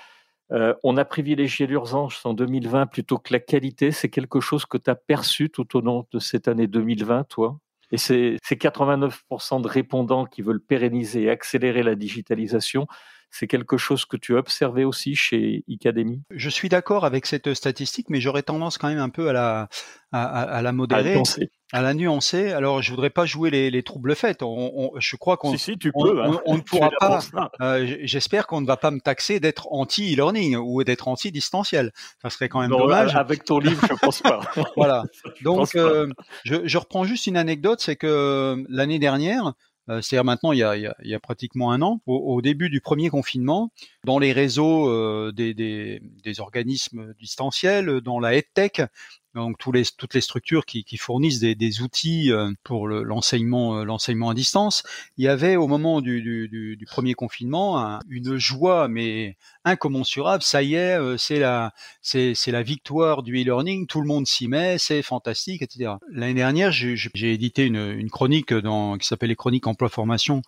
euh, 0.52 0.74
on 0.82 0.98
a 0.98 1.06
privilégié 1.06 1.66
l'urgence 1.66 2.26
en 2.26 2.34
2020 2.34 2.86
plutôt 2.86 3.18
que 3.18 3.32
la 3.32 3.40
qualité, 3.40 3.92
c'est 3.92 4.10
quelque 4.10 4.40
chose 4.40 4.66
que 4.66 4.76
tu 4.76 4.90
as 4.90 4.94
perçu 4.94 5.48
tout 5.48 5.74
au 5.76 5.80
long 5.80 6.06
de 6.12 6.18
cette 6.18 6.48
année 6.48 6.66
2020, 6.66 7.24
toi? 7.24 7.58
Et 7.90 7.96
c'est 7.96 8.36
89% 8.50 9.62
de 9.62 9.68
répondants 9.68 10.26
qui 10.26 10.42
veulent 10.42 10.60
pérenniser 10.60 11.22
et 11.22 11.30
accélérer 11.30 11.82
la 11.82 11.94
digitalisation. 11.94 12.86
C'est 13.36 13.48
quelque 13.48 13.76
chose 13.78 14.04
que 14.04 14.16
tu 14.16 14.36
as 14.36 14.38
observé 14.38 14.84
aussi 14.84 15.16
chez 15.16 15.64
Icademy 15.66 16.22
Je 16.30 16.48
suis 16.48 16.68
d'accord 16.68 17.04
avec 17.04 17.26
cette 17.26 17.52
statistique, 17.54 18.08
mais 18.08 18.20
j'aurais 18.20 18.44
tendance 18.44 18.78
quand 18.78 18.86
même 18.86 19.00
un 19.00 19.08
peu 19.08 19.28
à 19.28 19.32
la, 19.32 19.68
à, 20.12 20.62
la 20.62 20.70
modérer, 20.70 21.20
à, 21.72 21.82
la 21.82 21.94
nuancer. 21.94 22.52
Alors, 22.52 22.80
je 22.80 22.92
voudrais 22.92 23.10
pas 23.10 23.26
jouer 23.26 23.50
les, 23.50 23.82
troubles 23.82 24.14
faits. 24.14 24.38
je 24.40 25.16
crois 25.16 25.36
qu'on 25.36 25.56
si, 25.56 25.76
peux, 25.76 25.90
hein. 26.22 26.40
on, 26.46 26.58
ne 26.58 26.60
pourra 26.62 26.90
pas. 27.00 27.18
Euh, 27.60 27.96
j'espère 28.02 28.46
qu'on 28.46 28.60
ne 28.60 28.68
va 28.68 28.76
pas 28.76 28.92
me 28.92 29.00
taxer 29.00 29.40
d'être 29.40 29.66
anti-e-learning 29.72 30.54
ou 30.54 30.84
d'être 30.84 31.08
anti-distanciel. 31.08 31.90
Ça 32.22 32.30
serait 32.30 32.48
quand 32.48 32.60
même 32.60 32.70
dommage. 32.70 33.16
Avec 33.16 33.42
ton 33.42 33.58
livre, 33.58 33.84
je 33.90 33.94
pense 33.94 34.22
pas. 34.22 34.42
voilà. 34.76 35.02
Donc, 35.42 35.74
euh, 35.74 36.06
je, 36.44 36.68
je 36.68 36.78
reprends 36.78 37.02
juste 37.02 37.26
une 37.26 37.36
anecdote, 37.36 37.80
c'est 37.80 37.96
que 37.96 38.06
euh, 38.06 38.64
l'année 38.68 39.00
dernière, 39.00 39.54
c'est-à-dire 39.88 40.24
maintenant, 40.24 40.52
il 40.52 40.58
y, 40.58 40.62
a, 40.62 40.76
il, 40.76 40.92
y 41.02 41.14
a, 41.14 41.20
pratiquement 41.20 41.72
un 41.72 41.82
an, 41.82 42.00
au, 42.06 42.40
début 42.40 42.70
du 42.70 42.80
premier 42.80 43.10
confinement, 43.10 43.70
dans 44.04 44.18
les 44.18 44.32
réseaux 44.32 45.32
des, 45.32 45.54
des, 45.54 46.00
des, 46.22 46.40
organismes 46.40 47.12
distanciels, 47.18 48.00
dans 48.00 48.18
la 48.18 48.34
EdTech, 48.34 48.82
donc 49.34 49.58
tous 49.58 49.72
les, 49.72 49.84
toutes 49.84 50.14
les 50.14 50.20
structures 50.20 50.64
qui, 50.64 50.84
qui 50.84 50.96
fournissent 50.96 51.40
des, 51.40 51.54
des, 51.54 51.82
outils 51.82 52.32
euh, 52.32 52.52
pour 52.62 52.88
l'enseignement 52.88 53.78
euh, 53.78 53.84
l'enseignement 53.84 54.30
à 54.30 54.34
distance. 54.34 54.82
Il 55.16 55.24
y 55.24 55.28
avait 55.28 55.56
au 55.56 55.66
moment 55.66 56.00
du, 56.00 56.22
du, 56.22 56.76
du 56.76 56.86
premier 56.86 57.14
confinement 57.14 57.98
une 58.08 58.36
joie 58.36 58.88
mais 58.88 59.36
incommensurable. 59.64 60.42
Ça 60.42 60.62
y 60.62 60.74
est, 60.74 60.98
euh, 60.98 61.16
c'est 61.16 61.38
la 61.38 61.72
c'est 62.02 62.34
la 62.46 62.62
victoire 62.62 63.22
du 63.22 63.40
e-learning. 63.40 63.86
Tout 63.86 64.00
le 64.00 64.06
monde 64.06 64.26
s'y 64.26 64.48
met, 64.48 64.78
c'est 64.78 65.02
fantastique, 65.02 65.62
etc. 65.62 65.94
L'année 66.10 66.34
dernière, 66.34 66.70
j'ai 66.72 67.32
édité 67.32 67.66
une, 67.66 67.76
une 67.76 68.10
chronique 68.10 68.52
dans, 68.54 68.98
qui 68.98 69.06
s'appelle 69.06 69.30
les 69.30 69.36
chroniques 69.36 69.66
emploi 69.66 69.88
formation 69.88 70.42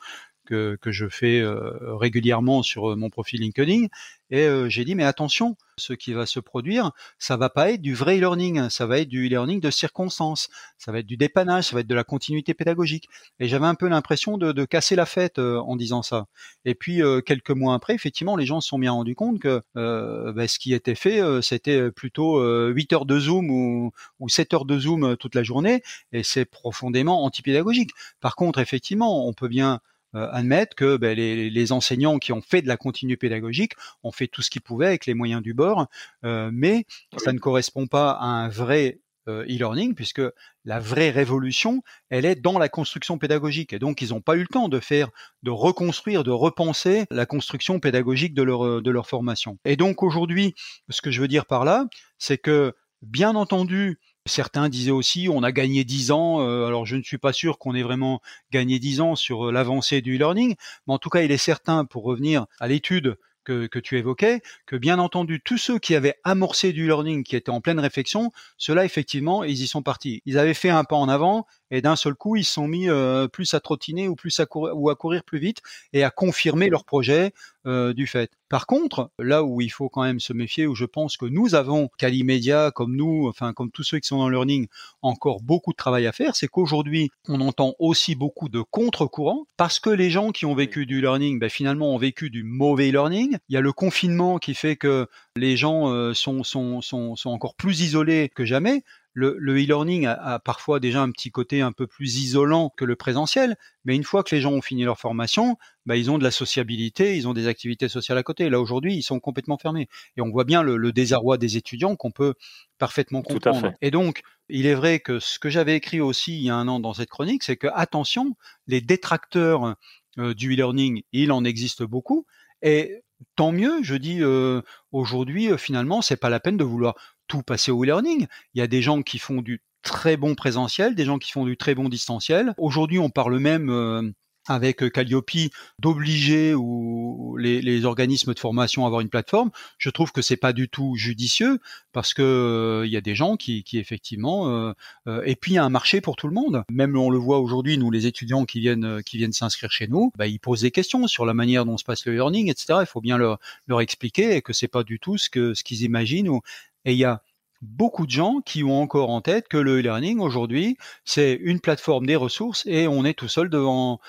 que, 0.46 0.78
je 0.86 1.08
fais 1.08 1.42
régulièrement 1.82 2.62
sur 2.62 2.96
mon 2.96 3.10
profil 3.10 3.40
LinkedIn. 3.40 3.86
Et 4.30 4.48
j'ai 4.68 4.84
dit, 4.84 4.96
mais 4.96 5.04
attention, 5.04 5.56
ce 5.76 5.92
qui 5.92 6.12
va 6.12 6.26
se 6.26 6.40
produire, 6.40 6.90
ça 7.18 7.36
va 7.36 7.48
pas 7.48 7.70
être 7.70 7.80
du 7.80 7.94
vrai 7.94 8.16
e-learning, 8.16 8.70
ça 8.70 8.86
va 8.86 8.98
être 8.98 9.08
du 9.08 9.26
e-learning 9.26 9.60
de 9.60 9.70
circonstance, 9.70 10.48
ça 10.78 10.90
va 10.90 10.98
être 10.98 11.06
du 11.06 11.16
dépannage, 11.16 11.66
ça 11.66 11.76
va 11.76 11.80
être 11.80 11.86
de 11.86 11.94
la 11.94 12.02
continuité 12.02 12.52
pédagogique. 12.52 13.08
Et 13.38 13.46
j'avais 13.46 13.66
un 13.66 13.76
peu 13.76 13.86
l'impression 13.86 14.36
de, 14.36 14.64
casser 14.64 14.96
la 14.96 15.06
fête 15.06 15.38
en 15.38 15.76
disant 15.76 16.02
ça. 16.02 16.26
Et 16.64 16.74
puis 16.74 17.02
quelques 17.24 17.50
mois 17.50 17.74
après, 17.74 17.94
effectivement, 17.94 18.36
les 18.36 18.46
gens 18.46 18.60
se 18.60 18.68
sont 18.68 18.78
bien 18.78 18.92
rendus 18.92 19.14
compte 19.14 19.38
que 19.38 19.62
bah, 19.74 20.48
ce 20.48 20.58
qui 20.58 20.74
était 20.74 20.96
fait, 20.96 21.20
c'était 21.42 21.90
plutôt 21.92 22.42
8 22.68 22.92
heures 22.94 23.06
de 23.06 23.18
Zoom 23.18 23.50
ou, 23.50 23.92
ou 24.18 24.28
7 24.28 24.54
heures 24.54 24.64
de 24.64 24.78
Zoom 24.78 25.16
toute 25.16 25.34
la 25.34 25.42
journée, 25.44 25.82
et 26.12 26.22
c'est 26.22 26.44
profondément 26.44 27.24
antipédagogique. 27.24 27.90
Par 28.20 28.34
contre, 28.34 28.58
effectivement, 28.58 29.28
on 29.28 29.32
peut 29.32 29.48
bien 29.48 29.74
euh, 29.74 29.78
admettre 30.16 30.74
que 30.76 30.96
ben, 30.96 31.16
les, 31.16 31.72
enseignants 31.72 32.18
qui 32.18 32.32
ont 32.32 32.40
fait 32.40 32.62
de 32.62 32.68
la 32.68 32.76
continue 32.76 33.16
pédagogique 33.16 33.72
ont 34.02 34.12
fait 34.12 34.28
tout 34.28 34.42
ce 34.42 34.50
qu'ils 34.50 34.62
pouvaient 34.62 34.86
avec 34.86 35.06
les 35.06 35.14
moyens 35.14 35.42
du 35.42 35.54
bord, 35.54 35.88
euh, 36.24 36.50
mais 36.52 36.86
ça 37.16 37.32
ne 37.32 37.38
correspond 37.38 37.86
pas 37.86 38.12
à 38.12 38.26
un 38.26 38.48
vrai 38.48 39.00
euh, 39.28 39.42
e-learning 39.44 39.94
puisque 39.94 40.22
la 40.64 40.78
vraie 40.78 41.10
révolution, 41.10 41.82
elle 42.10 42.24
est 42.24 42.36
dans 42.36 42.58
la 42.58 42.68
construction 42.68 43.18
pédagogique. 43.18 43.72
Et 43.72 43.78
donc, 43.78 44.00
ils 44.00 44.10
n'ont 44.10 44.20
pas 44.20 44.36
eu 44.36 44.40
le 44.40 44.46
temps 44.46 44.68
de 44.68 44.78
faire, 44.78 45.10
de 45.42 45.50
reconstruire, 45.50 46.22
de 46.22 46.30
repenser 46.30 47.06
la 47.10 47.26
construction 47.26 47.80
pédagogique 47.80 48.34
de 48.34 48.42
leur, 48.42 48.82
de 48.82 48.90
leur 48.90 49.08
formation. 49.08 49.58
Et 49.64 49.76
donc, 49.76 50.02
aujourd'hui, 50.02 50.54
ce 50.88 51.02
que 51.02 51.10
je 51.10 51.20
veux 51.20 51.28
dire 51.28 51.46
par 51.46 51.64
là, 51.64 51.86
c'est 52.18 52.38
que, 52.38 52.74
bien 53.02 53.34
entendu, 53.34 53.98
Certains 54.26 54.68
disaient 54.68 54.90
aussi 54.90 55.28
on 55.30 55.42
a 55.42 55.52
gagné 55.52 55.84
10 55.84 56.10
ans. 56.10 56.40
Euh, 56.40 56.66
alors 56.66 56.84
je 56.84 56.96
ne 56.96 57.02
suis 57.02 57.18
pas 57.18 57.32
sûr 57.32 57.58
qu'on 57.58 57.74
ait 57.74 57.82
vraiment 57.82 58.20
gagné 58.50 58.78
10 58.78 59.00
ans 59.00 59.16
sur 59.16 59.48
euh, 59.48 59.52
l'avancée 59.52 60.00
du 60.02 60.16
e-learning, 60.16 60.56
mais 60.86 60.94
en 60.94 60.98
tout 60.98 61.10
cas 61.10 61.22
il 61.22 61.30
est 61.30 61.36
certain, 61.36 61.84
pour 61.84 62.02
revenir 62.02 62.46
à 62.58 62.68
l'étude 62.68 63.16
que, 63.44 63.66
que 63.66 63.78
tu 63.78 63.96
évoquais, 63.96 64.42
que 64.66 64.76
bien 64.76 64.98
entendu, 64.98 65.40
tous 65.40 65.56
ceux 65.56 65.78
qui 65.78 65.94
avaient 65.94 66.16
amorcé 66.24 66.72
du 66.72 66.86
learning, 66.86 67.22
qui 67.22 67.36
étaient 67.36 67.50
en 67.50 67.60
pleine 67.60 67.78
réflexion, 67.78 68.32
ceux-là, 68.58 68.84
effectivement, 68.84 69.44
ils 69.44 69.62
y 69.62 69.66
sont 69.68 69.82
partis. 69.82 70.20
Ils 70.26 70.36
avaient 70.36 70.52
fait 70.52 70.68
un 70.68 70.84
pas 70.84 70.96
en 70.96 71.08
avant 71.08 71.46
et 71.70 71.82
d'un 71.82 71.96
seul 71.96 72.14
coup, 72.14 72.36
ils 72.36 72.44
se 72.44 72.52
sont 72.52 72.68
mis 72.68 72.88
euh, 72.88 73.28
plus 73.28 73.54
à 73.54 73.60
trottiner 73.60 74.08
ou 74.08 74.14
plus 74.14 74.38
à 74.40 74.46
courir, 74.46 74.76
ou 74.76 74.90
à 74.90 74.94
courir 74.94 75.24
plus 75.24 75.38
vite 75.38 75.60
et 75.92 76.04
à 76.04 76.10
confirmer 76.10 76.68
leur 76.68 76.84
projet 76.84 77.32
euh, 77.66 77.92
du 77.92 78.06
fait. 78.06 78.30
Par 78.48 78.66
contre, 78.66 79.10
là 79.18 79.42
où 79.42 79.60
il 79.60 79.70
faut 79.70 79.88
quand 79.88 80.04
même 80.04 80.20
se 80.20 80.32
méfier, 80.32 80.68
où 80.68 80.76
je 80.76 80.84
pense 80.84 81.16
que 81.16 81.26
nous 81.26 81.56
avons, 81.56 81.88
Calimedia, 81.98 82.70
comme 82.70 82.94
nous, 82.94 83.26
enfin 83.28 83.52
comme 83.52 83.72
tous 83.72 83.82
ceux 83.82 83.98
qui 83.98 84.06
sont 84.06 84.18
dans 84.18 84.28
le 84.28 84.36
learning, 84.36 84.68
encore 85.02 85.42
beaucoup 85.42 85.72
de 85.72 85.76
travail 85.76 86.06
à 86.06 86.12
faire, 86.12 86.36
c'est 86.36 86.46
qu'aujourd'hui, 86.46 87.10
on 87.28 87.40
entend 87.40 87.74
aussi 87.80 88.14
beaucoup 88.14 88.48
de 88.48 88.60
contre-courants 88.60 89.46
parce 89.56 89.80
que 89.80 89.90
les 89.90 90.10
gens 90.10 90.30
qui 90.30 90.46
ont 90.46 90.54
vécu 90.54 90.86
du 90.86 91.00
learning, 91.00 91.40
ben, 91.40 91.50
finalement, 91.50 91.92
ont 91.92 91.98
vécu 91.98 92.30
du 92.30 92.44
mauvais 92.44 92.92
learning. 92.92 93.36
Il 93.48 93.54
y 93.54 93.56
a 93.56 93.60
le 93.60 93.72
confinement 93.72 94.38
qui 94.38 94.54
fait 94.54 94.76
que 94.76 95.08
les 95.34 95.56
gens 95.56 95.90
euh, 95.90 96.14
sont, 96.14 96.44
sont, 96.44 96.80
sont, 96.82 97.16
sont 97.16 97.30
encore 97.30 97.56
plus 97.56 97.80
isolés 97.80 98.30
que 98.32 98.44
jamais 98.44 98.84
le, 99.16 99.56
e-learning 99.56 100.06
a, 100.06 100.38
parfois 100.38 100.78
déjà 100.78 101.00
un 101.00 101.10
petit 101.10 101.30
côté 101.30 101.62
un 101.62 101.72
peu 101.72 101.86
plus 101.86 102.18
isolant 102.18 102.70
que 102.76 102.84
le 102.84 102.96
présentiel, 102.96 103.56
mais 103.86 103.96
une 103.96 104.04
fois 104.04 104.22
que 104.22 104.34
les 104.34 104.42
gens 104.42 104.52
ont 104.52 104.60
fini 104.60 104.84
leur 104.84 105.00
formation, 105.00 105.56
bah, 105.86 105.96
ils 105.96 106.10
ont 106.10 106.18
de 106.18 106.22
la 106.22 106.30
sociabilité, 106.30 107.16
ils 107.16 107.26
ont 107.26 107.32
des 107.32 107.46
activités 107.46 107.88
sociales 107.88 108.18
à 108.18 108.22
côté. 108.22 108.50
Là 108.50 108.60
aujourd'hui, 108.60 108.94
ils 108.94 109.02
sont 109.02 109.18
complètement 109.18 109.56
fermés, 109.56 109.88
et 110.18 110.20
on 110.20 110.30
voit 110.30 110.44
bien 110.44 110.62
le, 110.62 110.92
désarroi 110.92 111.38
des 111.38 111.56
étudiants 111.56 111.96
qu'on 111.96 112.10
peut 112.10 112.34
parfaitement 112.78 113.22
comprendre. 113.22 113.72
Et 113.80 113.90
donc, 113.90 114.20
il 114.50 114.66
est 114.66 114.74
vrai 114.74 115.00
que 115.00 115.18
ce 115.18 115.38
que 115.38 115.48
j'avais 115.48 115.76
écrit 115.76 116.00
aussi 116.00 116.36
il 116.36 116.42
y 116.42 116.50
a 116.50 116.54
un 116.54 116.68
an 116.68 116.78
dans 116.78 116.92
cette 116.92 117.08
chronique, 117.08 117.42
c'est 117.42 117.56
que 117.56 117.68
attention, 117.72 118.36
les 118.66 118.82
détracteurs 118.82 119.76
euh, 120.18 120.34
du 120.34 120.52
e-learning, 120.52 121.02
il 121.12 121.32
en 121.32 121.42
existe 121.42 121.82
beaucoup, 121.82 122.26
et 122.60 123.02
tant 123.34 123.52
mieux, 123.52 123.82
je 123.82 123.94
dis 123.94 124.18
euh, 124.20 124.62
aujourd'hui 124.92 125.50
euh, 125.50 125.56
finalement, 125.56 126.02
c'est 126.02 126.16
pas 126.16 126.30
la 126.30 126.40
peine 126.40 126.56
de 126.56 126.64
vouloir 126.64 126.94
tout 127.26 127.42
passer 127.42 127.70
au 127.70 127.82
e-learning. 127.82 128.26
Il 128.54 128.58
y 128.58 128.62
a 128.62 128.66
des 128.66 128.82
gens 128.82 129.02
qui 129.02 129.18
font 129.18 129.42
du 129.42 129.62
très 129.82 130.16
bon 130.16 130.34
présentiel, 130.34 130.94
des 130.94 131.04
gens 131.04 131.18
qui 131.18 131.32
font 131.32 131.44
du 131.44 131.56
très 131.56 131.74
bon 131.74 131.88
distanciel. 131.88 132.54
Aujourd'hui, 132.58 132.98
on 132.98 133.10
parle 133.10 133.38
même 133.38 133.70
euh, 133.70 134.10
avec 134.48 134.88
Calliope 134.90 135.30
d'obliger 135.78 136.54
ou 136.54 137.36
les, 137.38 137.84
organismes 137.84 138.34
de 138.34 138.38
formation 138.38 138.84
à 138.84 138.86
avoir 138.86 139.00
une 139.00 139.08
plateforme, 139.08 139.50
je 139.78 139.90
trouve 139.90 140.12
que 140.12 140.22
c'est 140.22 140.36
pas 140.36 140.52
du 140.52 140.68
tout 140.68 140.94
judicieux 140.96 141.58
parce 141.92 142.14
que 142.14 142.22
euh, 142.22 142.86
il 142.86 142.92
y 142.92 142.96
a 142.96 143.00
des 143.00 143.14
gens 143.14 143.36
qui, 143.36 143.64
effectivement 143.74 144.48
euh, 144.48 144.72
euh, 145.06 145.22
et 145.24 145.36
puis 145.36 145.52
il 145.52 145.54
y 145.56 145.58
a 145.58 145.64
un 145.64 145.70
marché 145.70 146.00
pour 146.00 146.16
tout 146.16 146.26
le 146.26 146.34
monde. 146.34 146.64
Même 146.70 146.96
on 146.96 147.10
le 147.10 147.18
voit 147.18 147.38
aujourd'hui, 147.38 147.78
nous 147.78 147.90
les 147.90 148.06
étudiants 148.06 148.44
qui 148.44 148.60
viennent 148.60 149.02
qui 149.04 149.18
viennent 149.18 149.32
s'inscrire 149.32 149.70
chez 149.70 149.88
nous, 149.88 150.12
bah, 150.16 150.26
ils 150.26 150.40
posent 150.40 150.62
des 150.62 150.70
questions 150.70 151.06
sur 151.06 151.26
la 151.26 151.34
manière 151.34 151.64
dont 151.64 151.76
se 151.76 151.84
passe 151.84 152.06
le 152.06 152.14
learning, 152.14 152.50
etc. 152.50 152.78
Il 152.80 152.86
faut 152.86 153.00
bien 153.00 153.18
leur, 153.18 153.38
leur 153.66 153.80
expliquer 153.80 154.40
que 154.42 154.52
c'est 154.52 154.68
pas 154.68 154.84
du 154.84 154.98
tout 154.98 155.18
ce 155.18 155.28
que 155.28 155.54
ce 155.54 155.62
qu'ils 155.64 155.82
imaginent. 155.82 156.28
Ou, 156.28 156.40
et 156.86 156.92
il 156.92 156.98
y 156.98 157.04
a 157.04 157.22
beaucoup 157.62 158.06
de 158.06 158.10
gens 158.10 158.40
qui 158.44 158.62
ont 158.64 158.80
encore 158.80 159.10
en 159.10 159.20
tête 159.20 159.48
que 159.48 159.56
le 159.56 159.80
e-learning 159.80 160.20
aujourd'hui, 160.20 160.76
c'est 161.04 161.34
une 161.34 161.60
plateforme 161.60 162.06
des 162.06 162.16
ressources 162.16 162.64
et 162.66 162.86
on 162.86 163.04
est 163.04 163.14
tout 163.14 163.28
seul 163.28 163.50
devant 163.50 164.00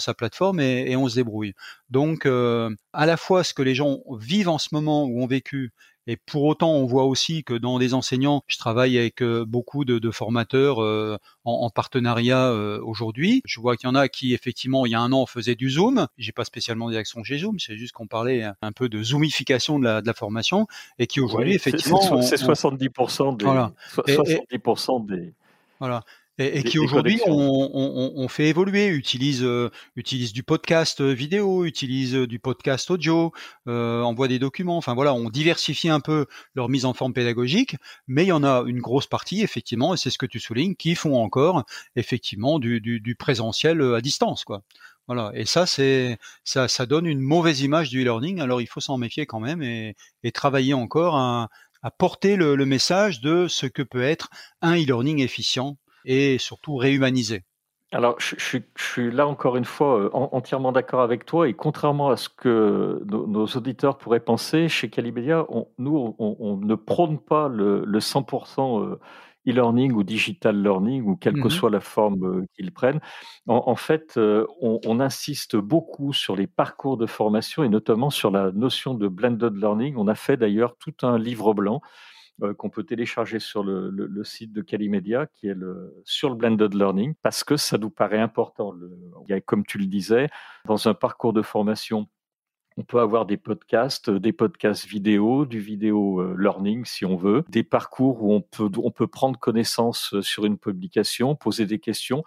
sa 0.00 0.14
plateforme 0.14 0.60
et, 0.60 0.96
on 0.96 1.08
se 1.08 1.14
débrouille. 1.14 1.54
Donc 1.90 2.26
euh, 2.26 2.74
à 2.92 3.06
la 3.06 3.16
fois 3.16 3.44
ce 3.44 3.54
que 3.54 3.62
les 3.62 3.74
gens 3.74 4.00
vivent 4.18 4.48
en 4.48 4.58
ce 4.58 4.68
moment 4.72 5.04
ou 5.04 5.22
ont 5.22 5.26
vécu 5.26 5.72
et 6.06 6.16
pour 6.16 6.44
autant, 6.44 6.72
on 6.72 6.84
voit 6.84 7.04
aussi 7.04 7.44
que 7.44 7.54
dans 7.54 7.78
des 7.78 7.94
enseignants, 7.94 8.42
je 8.46 8.58
travaille 8.58 8.98
avec 8.98 9.22
euh, 9.22 9.44
beaucoup 9.46 9.84
de, 9.84 10.10
formateurs 10.10 10.82
euh, 10.82 11.16
en, 11.44 11.70
partenariat 11.70 12.48
euh, 12.48 12.80
aujourd'hui. 12.82 13.40
Je 13.46 13.60
vois 13.60 13.76
qu'il 13.76 13.88
y 13.88 13.90
en 13.90 13.94
a 13.94 14.08
qui, 14.08 14.34
effectivement, 14.34 14.84
il 14.84 14.92
y 14.92 14.94
a 14.94 15.00
un 15.00 15.12
an, 15.12 15.24
faisaient 15.24 15.54
du 15.54 15.70
Zoom. 15.70 16.06
J'ai 16.18 16.32
pas 16.32 16.44
spécialement 16.44 16.90
des 16.90 16.96
actions 16.96 17.24
chez 17.24 17.38
Zoom, 17.38 17.58
c'est 17.58 17.76
juste 17.76 17.92
qu'on 17.92 18.06
parlait 18.06 18.44
un 18.60 18.72
peu 18.72 18.88
de 18.88 19.02
zoomification 19.02 19.78
de 19.78 19.84
la, 19.84 20.14
formation 20.14 20.68
et 21.00 21.08
qui 21.08 21.20
aujourd'hui, 21.20 21.54
effectivement, 21.54 22.22
c'est 22.22 22.36
70% 22.36 23.36
des, 23.36 23.44
voilà. 23.44 23.72
70% 23.96 25.06
des 25.06 25.32
voilà. 25.80 26.04
Et, 26.38 26.64
qui 26.64 26.80
aujourd'hui 26.80 27.20
on, 27.26 28.26
fait 28.28 28.48
évoluer, 28.48 28.88
utilise 28.88 29.44
euh, 29.44 29.70
utilise 29.94 30.32
du 30.32 30.42
podcast 30.42 31.00
euh, 31.00 31.12
vidéo, 31.12 31.64
utilise 31.64 32.16
euh, 32.16 32.26
du 32.26 32.40
podcast 32.40 32.90
audio, 32.90 33.32
euh, 33.68 34.02
envoie 34.02 34.26
des 34.26 34.40
documents. 34.40 34.76
Enfin 34.76 34.94
voilà, 34.94 35.14
on 35.14 35.30
diversifie 35.30 35.90
un 35.90 36.00
peu 36.00 36.26
leur 36.56 36.68
mise 36.68 36.86
en 36.86 36.92
forme 36.92 37.12
pédagogique, 37.12 37.76
mais 38.08 38.24
il 38.24 38.28
y 38.28 38.32
en 38.32 38.42
a 38.42 38.64
une 38.66 38.80
grosse 38.80 39.06
partie 39.06 39.42
effectivement, 39.42 39.94
et 39.94 39.96
c'est 39.96 40.10
ce 40.10 40.18
que 40.18 40.26
tu 40.26 40.40
soulignes, 40.40 40.74
qui 40.74 40.96
font 40.96 41.16
encore 41.16 41.62
effectivement 41.94 42.58
du, 42.58 42.80
du, 42.80 42.98
du 42.98 43.14
présentiel 43.14 43.80
à 43.80 44.00
distance, 44.00 44.42
quoi. 44.42 44.62
Voilà, 45.06 45.30
et 45.34 45.44
ça 45.44 45.66
c'est 45.66 46.18
ça, 46.42 46.66
ça 46.66 46.86
donne 46.86 47.06
une 47.06 47.20
mauvaise 47.20 47.60
image 47.60 47.90
du 47.90 48.00
e-learning. 48.00 48.40
Alors 48.40 48.60
il 48.60 48.66
faut 48.66 48.80
s'en 48.80 48.98
méfier 48.98 49.24
quand 49.26 49.38
même 49.38 49.62
et, 49.62 49.94
et 50.24 50.32
travailler 50.32 50.74
encore 50.74 51.14
à, 51.14 51.48
à 51.82 51.90
porter 51.92 52.34
le, 52.34 52.56
le 52.56 52.66
message 52.66 53.20
de 53.20 53.46
ce 53.46 53.66
que 53.66 53.82
peut 53.82 54.02
être 54.02 54.30
un 54.62 54.74
e-learning 54.74 55.20
efficient 55.20 55.76
et 56.04 56.38
surtout 56.38 56.76
réhumanisé. 56.76 57.42
Alors, 57.94 58.16
je, 58.18 58.58
suis 58.76 59.10
là 59.12 59.28
encore 59.28 59.56
une 59.56 59.64
fois 59.64 60.00
euh, 60.00 60.10
entièrement 60.12 60.72
d'accord 60.72 61.00
avec 61.00 61.24
toi 61.24 61.48
et 61.48 61.54
contrairement 61.54 62.08
à 62.08 62.16
ce 62.16 62.28
que 62.28 63.00
nos, 63.06 63.46
auditeurs 63.46 63.98
pourraient 63.98 64.18
penser, 64.18 64.68
chez 64.68 64.90
Calimedia, 64.90 65.46
nous, 65.78 66.16
on, 66.18 66.56
ne 66.56 66.74
prône 66.74 67.20
pas 67.20 67.46
le, 67.46 67.84
100% 67.86 68.82
euh, 68.82 69.00
e-learning 69.46 69.92
ou 69.92 70.02
digital 70.02 70.60
learning 70.60 71.04
ou 71.04 71.14
quelle 71.14 71.34
que 71.34 71.46
mmh 71.46 71.50
soit 71.50 71.70
la 71.70 71.78
forme 71.78 72.24
euh, 72.24 72.46
qu'ils 72.56 72.72
prennent. 72.72 73.00
En, 73.46 73.76
fait, 73.76 74.14
on, 74.16 74.80
on, 74.84 74.98
insiste 74.98 75.54
beaucoup 75.54 76.12
sur 76.12 76.34
les 76.34 76.48
parcours 76.48 76.96
de 76.96 77.06
formation 77.06 77.62
et 77.62 77.68
notamment 77.68 78.10
sur 78.10 78.32
la 78.32 78.50
notion 78.50 78.94
de 78.94 79.06
blended 79.06 79.54
learning. 79.54 79.94
On 79.96 80.08
a 80.08 80.16
fait 80.16 80.36
d'ailleurs 80.36 80.74
tout 80.78 80.94
un 81.06 81.16
livre 81.16 81.54
blanc 81.54 81.80
qu'on 82.58 82.70
peut 82.70 82.84
télécharger 82.84 83.38
sur 83.38 83.62
le, 83.62 84.24
site 84.24 84.52
de 84.52 84.62
Calimedia, 84.62 85.26
qui 85.26 85.48
est 85.48 85.56
sur 86.04 86.30
le 86.30 86.34
blended 86.34 86.74
learning, 86.74 87.14
parce 87.22 87.44
que 87.44 87.56
ça 87.56 87.78
nous 87.78 87.90
paraît 87.90 88.20
important. 88.20 88.74
comme 89.46 89.64
tu 89.64 89.78
le 89.78 89.86
disais, 89.86 90.28
dans 90.66 90.88
un 90.88 90.94
parcours 90.94 91.32
de 91.32 91.42
formation, 91.42 92.08
on 92.76 92.82
peut 92.82 93.00
avoir 93.00 93.26
des 93.26 93.36
podcasts, 93.36 94.10
des 94.10 94.32
podcasts 94.32 94.86
vidéo, 94.86 95.46
du 95.46 95.60
vidéo 95.60 96.20
euh, 96.20 96.36
learning 96.36 96.84
si 96.84 97.04
on 97.04 97.16
veut, 97.16 97.44
des 97.48 97.62
parcours 97.62 98.22
où 98.22 98.32
on 98.34 98.40
peut, 98.40 99.06
prendre 99.06 99.38
connaissance 99.38 100.12
euh, 100.14 100.22
sur 100.22 100.44
une 100.44 100.58
publication, 100.58 101.36
poser 101.36 101.66
des 101.66 101.78
questions 101.78 102.24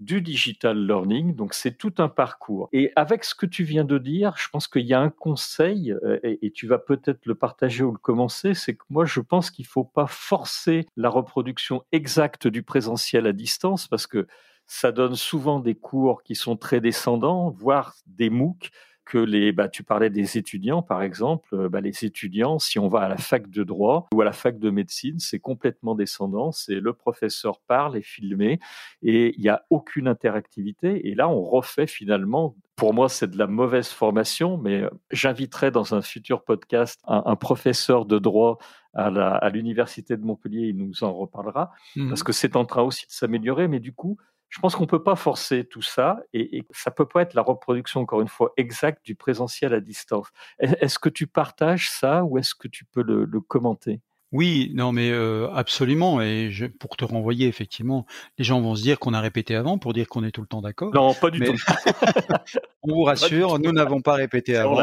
du 0.00 0.20
digital 0.20 0.86
learning. 0.86 1.34
Donc 1.34 1.54
c'est 1.54 1.76
tout 1.76 1.94
un 1.98 2.08
parcours. 2.08 2.68
Et 2.72 2.92
avec 2.96 3.24
ce 3.24 3.34
que 3.34 3.46
tu 3.46 3.64
viens 3.64 3.84
de 3.84 3.98
dire, 3.98 4.34
je 4.36 4.48
pense 4.48 4.68
qu'il 4.68 4.86
y 4.86 4.94
a 4.94 5.00
un 5.00 5.10
conseil, 5.10 5.92
euh, 6.04 6.18
et, 6.22 6.50
tu 6.50 6.66
vas 6.66 6.78
peut-être 6.78 7.26
le 7.26 7.34
partager 7.34 7.82
ou 7.82 7.92
le 7.92 7.98
commencer, 7.98 8.54
c'est 8.54 8.74
que 8.74 8.84
moi 8.90 9.04
je 9.04 9.20
pense 9.20 9.50
qu'il 9.50 9.64
ne 9.64 9.68
faut 9.68 9.84
pas 9.84 10.06
forcer 10.06 10.86
la 10.96 11.08
reproduction 11.08 11.84
exacte 11.92 12.46
du 12.46 12.62
présentiel 12.62 13.26
à 13.26 13.32
distance, 13.32 13.88
parce 13.88 14.06
que 14.06 14.26
ça 14.66 14.92
donne 14.92 15.14
souvent 15.14 15.60
des 15.60 15.74
cours 15.74 16.22
qui 16.22 16.34
sont 16.34 16.56
très 16.56 16.80
descendants, 16.80 17.50
voire 17.50 17.94
des 18.06 18.30
MOOC 18.30 18.70
que 19.06 19.18
les, 19.18 19.52
bah, 19.52 19.68
tu 19.68 19.82
parlais 19.82 20.10
des 20.10 20.36
étudiants 20.36 20.82
par 20.82 21.02
exemple, 21.02 21.48
euh, 21.54 21.68
bah, 21.68 21.80
les 21.80 22.04
étudiants, 22.04 22.58
si 22.58 22.78
on 22.78 22.88
va 22.88 23.00
à 23.00 23.08
la 23.08 23.16
fac 23.16 23.48
de 23.48 23.62
droit 23.62 24.08
ou 24.12 24.20
à 24.20 24.24
la 24.24 24.32
fac 24.32 24.58
de 24.58 24.68
médecine, 24.68 25.18
c'est 25.18 25.38
complètement 25.38 25.94
descendant, 25.94 26.52
c'est 26.52 26.80
le 26.80 26.92
professeur 26.92 27.60
parle 27.60 27.96
et 27.96 28.02
filmé 28.02 28.60
et 29.02 29.34
il 29.36 29.40
n'y 29.40 29.48
a 29.48 29.64
aucune 29.70 30.08
interactivité 30.08 31.08
et 31.08 31.14
là 31.14 31.28
on 31.28 31.42
refait 31.42 31.86
finalement 31.86 32.54
pour 32.76 32.92
moi, 32.92 33.08
c'est 33.08 33.30
de 33.30 33.38
la 33.38 33.46
mauvaise 33.46 33.88
formation, 33.88 34.58
mais 34.58 34.82
euh, 34.82 34.90
j'inviterai 35.10 35.70
dans 35.70 35.94
un 35.94 36.02
futur 36.02 36.44
podcast 36.44 37.00
un, 37.06 37.34
professeur 37.34 38.04
de 38.04 38.18
droit 38.18 38.58
à 38.92 39.50
l'université 39.50 40.16
de 40.16 40.22
Montpellier, 40.22 40.68
il 40.68 40.76
nous 40.76 41.04
en 41.04 41.12
reparlera, 41.12 41.72
mmh 41.96 42.08
parce 42.08 42.22
que 42.22 42.32
c'est 42.32 42.56
en 42.56 42.64
train 42.64 42.82
aussi 42.82 43.06
de 43.06 43.12
s'améliorer, 43.12 43.68
mais 43.68 43.80
du 43.80 43.92
coup, 43.92 44.18
je 44.48 44.60
pense 44.60 44.74
qu'on 44.74 44.84
ne 44.84 44.88
peut 44.88 45.02
pas 45.02 45.16
forcer 45.16 45.64
tout 45.64 45.82
ça 45.82 46.18
et, 46.32 46.64
ça 46.70 46.90
ne 46.90 46.94
peut 46.94 47.06
pas 47.06 47.22
être 47.22 47.34
la 47.34 47.42
reproduction, 47.42 48.00
encore 48.00 48.20
une 48.20 48.28
fois, 48.28 48.52
exacte 48.56 49.04
du 49.04 49.14
présentiel 49.14 49.74
à 49.74 49.80
distance. 49.80 50.28
Est-ce 50.58 50.98
que 50.98 51.08
tu 51.08 51.26
partages 51.26 51.90
ça 51.90 52.24
ou 52.24 52.38
est-ce 52.38 52.54
que 52.54 52.68
tu 52.68 52.84
peux 52.84 53.02
le, 53.02 53.26
commenter? 53.40 54.00
Oui, 54.32 54.72
non, 54.74 54.92
mais 54.92 55.10
euh, 55.10 55.48
absolument. 55.52 56.20
Et 56.20 56.50
pour 56.80 56.96
te 56.96 57.04
renvoyer, 57.04 57.46
effectivement, 57.46 58.06
les 58.38 58.44
gens 58.44 58.60
vont 58.60 58.74
se 58.74 58.82
dire 58.82 58.98
qu'on 58.98 59.14
a 59.14 59.20
répété 59.20 59.54
avant 59.54 59.78
pour 59.78 59.92
dire 59.92 60.08
qu'on 60.08 60.24
est 60.24 60.32
tout 60.32 60.40
le 60.40 60.48
temps 60.48 60.62
d'accord. 60.62 60.92
Non, 60.94 61.14
pas 61.14 61.30
du 61.30 61.40
tout. 61.40 61.54
on 62.82 62.94
vous 62.94 63.02
rassure, 63.04 63.58
nous 63.58 63.72
n'avons 63.72 64.00
pas 64.00 64.14
répété 64.14 64.56
avant. 64.56 64.80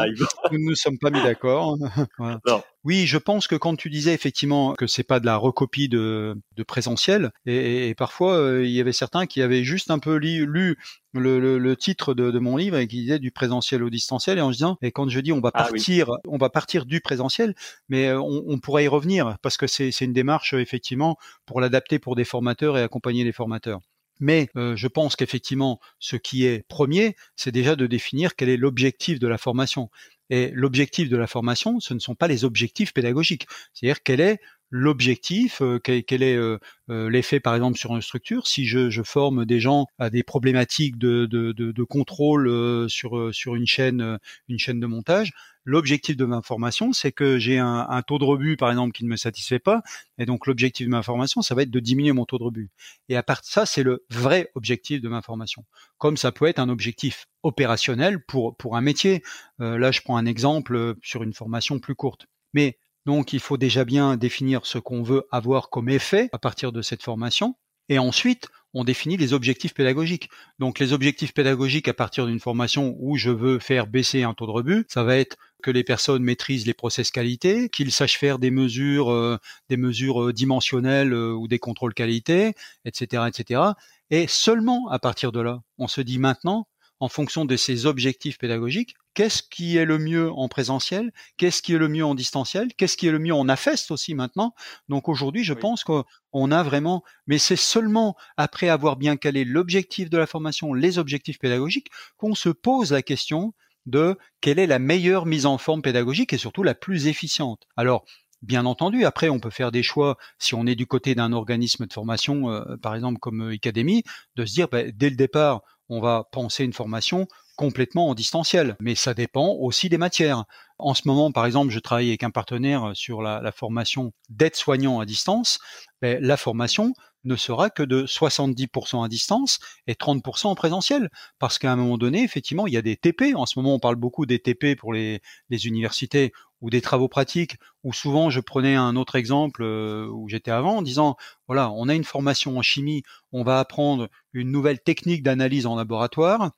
nous 0.50 0.58
ne 0.58 0.70
nous 0.70 0.74
sommes 0.74 0.98
pas 0.98 1.10
mis 1.10 1.22
d'accord. 1.22 1.76
voilà. 2.18 2.40
Oui, 2.84 3.06
je 3.06 3.16
pense 3.16 3.46
que 3.46 3.54
quand 3.54 3.76
tu 3.76 3.88
disais 3.88 4.12
effectivement 4.12 4.74
que 4.74 4.86
c'est 4.86 5.04
pas 5.04 5.18
de 5.18 5.24
la 5.24 5.36
recopie 5.36 5.88
de, 5.88 6.36
de 6.54 6.62
présentiel, 6.62 7.32
et, 7.46 7.94
parfois 7.96 8.34
euh, 8.34 8.66
il 8.66 8.72
y 8.72 8.80
avait 8.80 8.92
certains 8.92 9.24
qui 9.24 9.40
avaient 9.40 9.64
juste 9.64 9.90
un 9.90 9.98
peu 9.98 10.16
lu, 10.16 10.76
le, 11.14 11.58
le, 11.58 11.76
titre 11.76 12.12
de, 12.12 12.30
de, 12.30 12.38
mon 12.38 12.58
livre 12.58 12.76
et 12.76 12.86
qui 12.86 13.00
disait 13.00 13.18
du 13.18 13.30
présentiel 13.30 13.82
au 13.82 13.88
distanciel, 13.88 14.36
et 14.36 14.42
en 14.42 14.52
se 14.52 14.58
disant, 14.58 14.76
et 14.82 14.92
quand 14.92 15.08
je 15.08 15.20
dis 15.20 15.32
on 15.32 15.40
va 15.40 15.50
ah 15.54 15.62
partir, 15.64 16.10
on 16.28 16.36
va 16.36 16.50
partir 16.50 16.84
du 16.84 17.00
présentiel, 17.00 17.54
mais 17.88 18.08
euh, 18.08 18.20
on, 18.20 18.44
on 18.46 18.58
pourrait 18.58 18.84
y 18.84 18.88
revenir 18.88 19.38
parce 19.40 19.56
que 19.56 19.66
c'est 19.66 19.98
une 20.00 20.12
démarche 20.12 20.52
effectivement 20.52 21.16
pour 21.46 21.62
l'adapter 21.62 21.98
pour 21.98 22.16
des 22.16 22.24
formateurs 22.24 22.76
et 22.76 22.82
accompagner 22.82 23.24
les 23.24 23.32
formateurs. 23.32 23.80
Mais 24.20 24.48
euh, 24.56 24.76
je 24.76 24.86
pense 24.86 25.16
qu'effectivement, 25.16 25.80
ce 25.98 26.16
qui 26.16 26.44
est 26.44 26.66
premier, 26.68 27.16
c'est 27.36 27.50
déjà 27.50 27.76
de 27.76 27.86
définir 27.86 28.36
quel 28.36 28.48
est 28.48 28.56
l'objectif 28.56 29.18
de 29.18 29.26
la 29.26 29.38
formation. 29.38 29.90
Et 30.30 30.50
l'objectif 30.54 31.08
de 31.08 31.16
la 31.16 31.26
formation, 31.26 31.80
ce 31.80 31.94
ne 31.94 31.98
sont 31.98 32.14
pas 32.14 32.28
les 32.28 32.44
objectifs 32.44 32.92
pédagogiques. 32.92 33.46
C'est-à-dire 33.72 34.02
quel 34.02 34.20
est 34.20 34.40
l'objectif, 34.76 35.62
euh, 35.62 35.78
quel, 35.78 36.22
est 36.24 36.34
euh, 36.34 36.58
euh, 36.90 37.08
l'effet 37.08 37.38
par 37.38 37.54
exemple 37.54 37.78
sur 37.78 37.94
une 37.94 38.02
structure. 38.02 38.48
Si 38.48 38.66
je, 38.66 39.02
forme 39.04 39.44
des 39.44 39.60
gens 39.60 39.86
à 39.98 40.10
des 40.10 40.24
problématiques 40.24 40.98
de 40.98 41.82
contrôle 41.84 42.90
sur, 42.90 43.32
sur 43.32 43.54
une 43.54 43.66
chaîne, 43.66 44.18
une 44.48 44.58
chaîne 44.58 44.80
de 44.80 44.86
montage, 44.86 45.32
l'objectif 45.64 46.16
de 46.16 46.24
ma 46.24 46.42
formation, 46.42 46.92
c'est 46.92 47.12
que 47.12 47.38
j'ai 47.38 47.58
un, 47.58 47.86
un, 47.88 48.02
taux 48.02 48.18
de 48.18 48.24
rebut 48.24 48.56
par 48.56 48.70
exemple 48.70 48.92
qui 48.92 49.04
ne 49.04 49.10
me 49.10 49.16
satisfait 49.16 49.58
pas, 49.58 49.82
et 50.18 50.26
donc 50.26 50.46
l'objectif 50.46 50.86
de 50.86 50.90
ma 50.90 51.02
formation, 51.02 51.42
ça 51.42 51.54
va 51.54 51.62
être 51.62 51.70
de 51.70 51.80
diminuer 51.80 52.12
mon 52.12 52.24
taux 52.24 52.38
de 52.38 52.44
rebut. 52.44 52.70
Et 53.08 53.16
à 53.16 53.22
part 53.22 53.40
ça, 53.44 53.66
c'est 53.66 53.82
le 53.82 54.04
vrai 54.10 54.50
objectif 54.54 55.00
de 55.00 55.08
ma 55.08 55.22
formation. 55.22 55.64
Comme 55.98 56.16
ça 56.16 56.32
peut 56.32 56.46
être 56.46 56.58
un 56.58 56.68
objectif 56.68 57.26
opérationnel 57.42 58.22
pour 58.24 58.56
pour 58.56 58.76
un 58.76 58.80
métier. 58.80 59.22
là, 59.58 59.90
je 59.90 60.00
prends 60.00 60.16
un 60.16 60.26
exemple 60.26 60.94
sur 61.02 61.22
une 61.22 61.34
formation 61.34 61.78
plus 61.78 61.94
courte. 61.94 62.26
Mais 62.52 62.78
donc 63.06 63.32
il 63.32 63.40
faut 63.40 63.56
déjà 63.56 63.84
bien 63.84 64.16
définir 64.16 64.66
ce 64.66 64.78
qu'on 64.78 65.02
veut 65.02 65.26
avoir 65.30 65.70
comme 65.70 65.88
effet 65.88 66.28
à 66.32 66.38
partir 66.38 66.72
de 66.72 66.82
cette 66.82 67.02
formation. 67.02 67.56
Et 67.88 67.98
ensuite, 67.98 68.48
on 68.72 68.82
définit 68.82 69.16
les 69.16 69.32
objectifs 69.32 69.74
pédagogiques. 69.74 70.30
Donc 70.58 70.78
les 70.78 70.92
objectifs 70.92 71.34
pédagogiques 71.34 71.88
à 71.88 71.94
partir 71.94 72.26
d'une 72.26 72.40
formation 72.40 72.96
où 72.98 73.16
je 73.16 73.30
veux 73.30 73.58
faire 73.58 73.86
baisser 73.86 74.22
un 74.22 74.34
taux 74.34 74.46
de 74.46 74.50
rebut, 74.50 74.84
ça 74.88 75.04
va 75.04 75.16
être 75.16 75.36
que 75.64 75.70
les 75.70 75.82
personnes 75.82 76.22
maîtrisent 76.22 76.66
les 76.66 76.74
process 76.74 77.10
qualité, 77.10 77.70
qu'ils 77.70 77.90
sachent 77.90 78.18
faire 78.18 78.38
des 78.38 78.50
mesures, 78.50 79.10
euh, 79.10 79.38
des 79.70 79.78
mesures 79.78 80.24
euh, 80.24 80.32
dimensionnelles 80.34 81.14
euh, 81.14 81.32
ou 81.32 81.48
des 81.48 81.58
contrôles 81.58 81.94
qualité, 81.94 82.52
etc., 82.84 83.22
etc. 83.26 83.62
Et 84.10 84.26
seulement 84.28 84.88
à 84.90 84.98
partir 84.98 85.32
de 85.32 85.40
là, 85.40 85.62
on 85.78 85.88
se 85.88 86.02
dit 86.02 86.18
maintenant, 86.18 86.68
en 87.00 87.08
fonction 87.08 87.46
de 87.46 87.56
ces 87.56 87.86
objectifs 87.86 88.36
pédagogiques, 88.36 88.94
qu'est-ce 89.14 89.42
qui 89.42 89.78
est 89.78 89.86
le 89.86 89.98
mieux 89.98 90.30
en 90.32 90.48
présentiel, 90.48 91.12
qu'est-ce 91.38 91.62
qui 91.62 91.72
est 91.72 91.78
le 91.78 91.88
mieux 91.88 92.04
en 92.04 92.14
distanciel, 92.14 92.68
qu'est-ce 92.74 92.98
qui 92.98 93.06
est 93.06 93.10
le 93.10 93.18
mieux 93.18 93.34
en 93.34 93.48
AFEST 93.48 93.90
aussi 93.90 94.14
maintenant. 94.14 94.54
Donc 94.90 95.08
aujourd'hui, 95.08 95.44
je 95.44 95.54
pense 95.54 95.82
qu'on 95.82 96.50
a 96.50 96.62
vraiment, 96.62 97.02
mais 97.26 97.38
c'est 97.38 97.56
seulement 97.56 98.16
après 98.36 98.68
avoir 98.68 98.96
bien 98.96 99.16
calé 99.16 99.46
l'objectif 99.46 100.10
de 100.10 100.18
la 100.18 100.26
formation, 100.26 100.74
les 100.74 100.98
objectifs 100.98 101.38
pédagogiques, 101.38 101.88
qu'on 102.18 102.34
se 102.34 102.50
pose 102.50 102.92
la 102.92 103.00
question 103.00 103.54
de 103.86 104.18
quelle 104.40 104.58
est 104.58 104.66
la 104.66 104.78
meilleure 104.78 105.26
mise 105.26 105.46
en 105.46 105.58
forme 105.58 105.82
pédagogique 105.82 106.32
et 106.32 106.38
surtout 106.38 106.62
la 106.62 106.74
plus 106.74 107.06
efficiente. 107.06 107.62
Alors, 107.76 108.04
Bien 108.44 108.66
entendu, 108.66 109.06
après, 109.06 109.30
on 109.30 109.40
peut 109.40 109.48
faire 109.48 109.72
des 109.72 109.82
choix, 109.82 110.18
si 110.38 110.54
on 110.54 110.66
est 110.66 110.74
du 110.74 110.86
côté 110.86 111.14
d'un 111.14 111.32
organisme 111.32 111.86
de 111.86 111.92
formation, 111.94 112.50
euh, 112.50 112.76
par 112.76 112.94
exemple 112.94 113.18
comme 113.18 113.48
Academy, 113.48 114.02
de 114.36 114.44
se 114.44 114.52
dire, 114.52 114.68
bah, 114.68 114.82
dès 114.92 115.08
le 115.08 115.16
départ, 115.16 115.62
on 115.88 115.98
va 115.98 116.24
penser 116.30 116.62
une 116.62 116.74
formation 116.74 117.26
complètement 117.56 118.10
en 118.10 118.14
distanciel, 118.14 118.76
mais 118.80 118.94
ça 118.94 119.14
dépend 119.14 119.48
aussi 119.54 119.88
des 119.88 119.96
matières. 119.96 120.44
En 120.78 120.92
ce 120.92 121.02
moment, 121.06 121.32
par 121.32 121.46
exemple, 121.46 121.72
je 121.72 121.78
travaille 121.78 122.08
avec 122.08 122.22
un 122.22 122.30
partenaire 122.30 122.90
sur 122.92 123.22
la, 123.22 123.50
formation 123.50 124.12
d'aide-soignant 124.28 125.00
à 125.00 125.06
distance. 125.06 125.58
Ben, 126.02 126.22
la 126.22 126.36
formation 126.36 126.92
ne 127.24 127.36
sera 127.36 127.70
que 127.70 127.82
de 127.82 128.06
70% 128.06 129.04
à 129.04 129.08
distance 129.08 129.58
et 129.86 129.94
30% 129.94 130.46
en 130.46 130.54
présentiel. 130.54 131.10
Parce 131.38 131.58
qu'à 131.58 131.72
un 131.72 131.76
moment 131.76 131.98
donné, 131.98 132.22
effectivement, 132.22 132.66
il 132.66 132.74
y 132.74 132.76
a 132.76 132.82
des 132.82 132.96
TP. 132.96 133.34
En 133.34 133.46
ce 133.46 133.58
moment, 133.58 133.74
on 133.74 133.78
parle 133.78 133.96
beaucoup 133.96 134.26
des 134.26 134.38
TP 134.38 134.76
pour 134.76 134.92
les, 134.92 135.20
universités 135.50 136.32
ou 136.60 136.70
des 136.70 136.80
travaux 136.80 137.08
pratiques, 137.08 137.56
ou 137.82 137.92
souvent 137.92 138.30
je 138.30 138.40
prenais 138.40 138.74
un 138.74 138.96
autre 138.96 139.16
exemple 139.16 139.62
euh, 139.62 140.08
où 140.10 140.28
j'étais 140.28 140.50
avant 140.50 140.78
en 140.78 140.82
disant, 140.82 141.16
voilà, 141.46 141.70
on 141.70 141.88
a 141.88 141.94
une 141.94 142.04
formation 142.04 142.56
en 142.56 142.62
chimie, 142.62 143.02
on 143.32 143.44
va 143.44 143.60
apprendre 143.60 144.08
une 144.32 144.50
nouvelle 144.50 144.80
technique 144.80 145.22
d'analyse 145.22 145.66
en 145.66 145.76
laboratoire, 145.76 146.52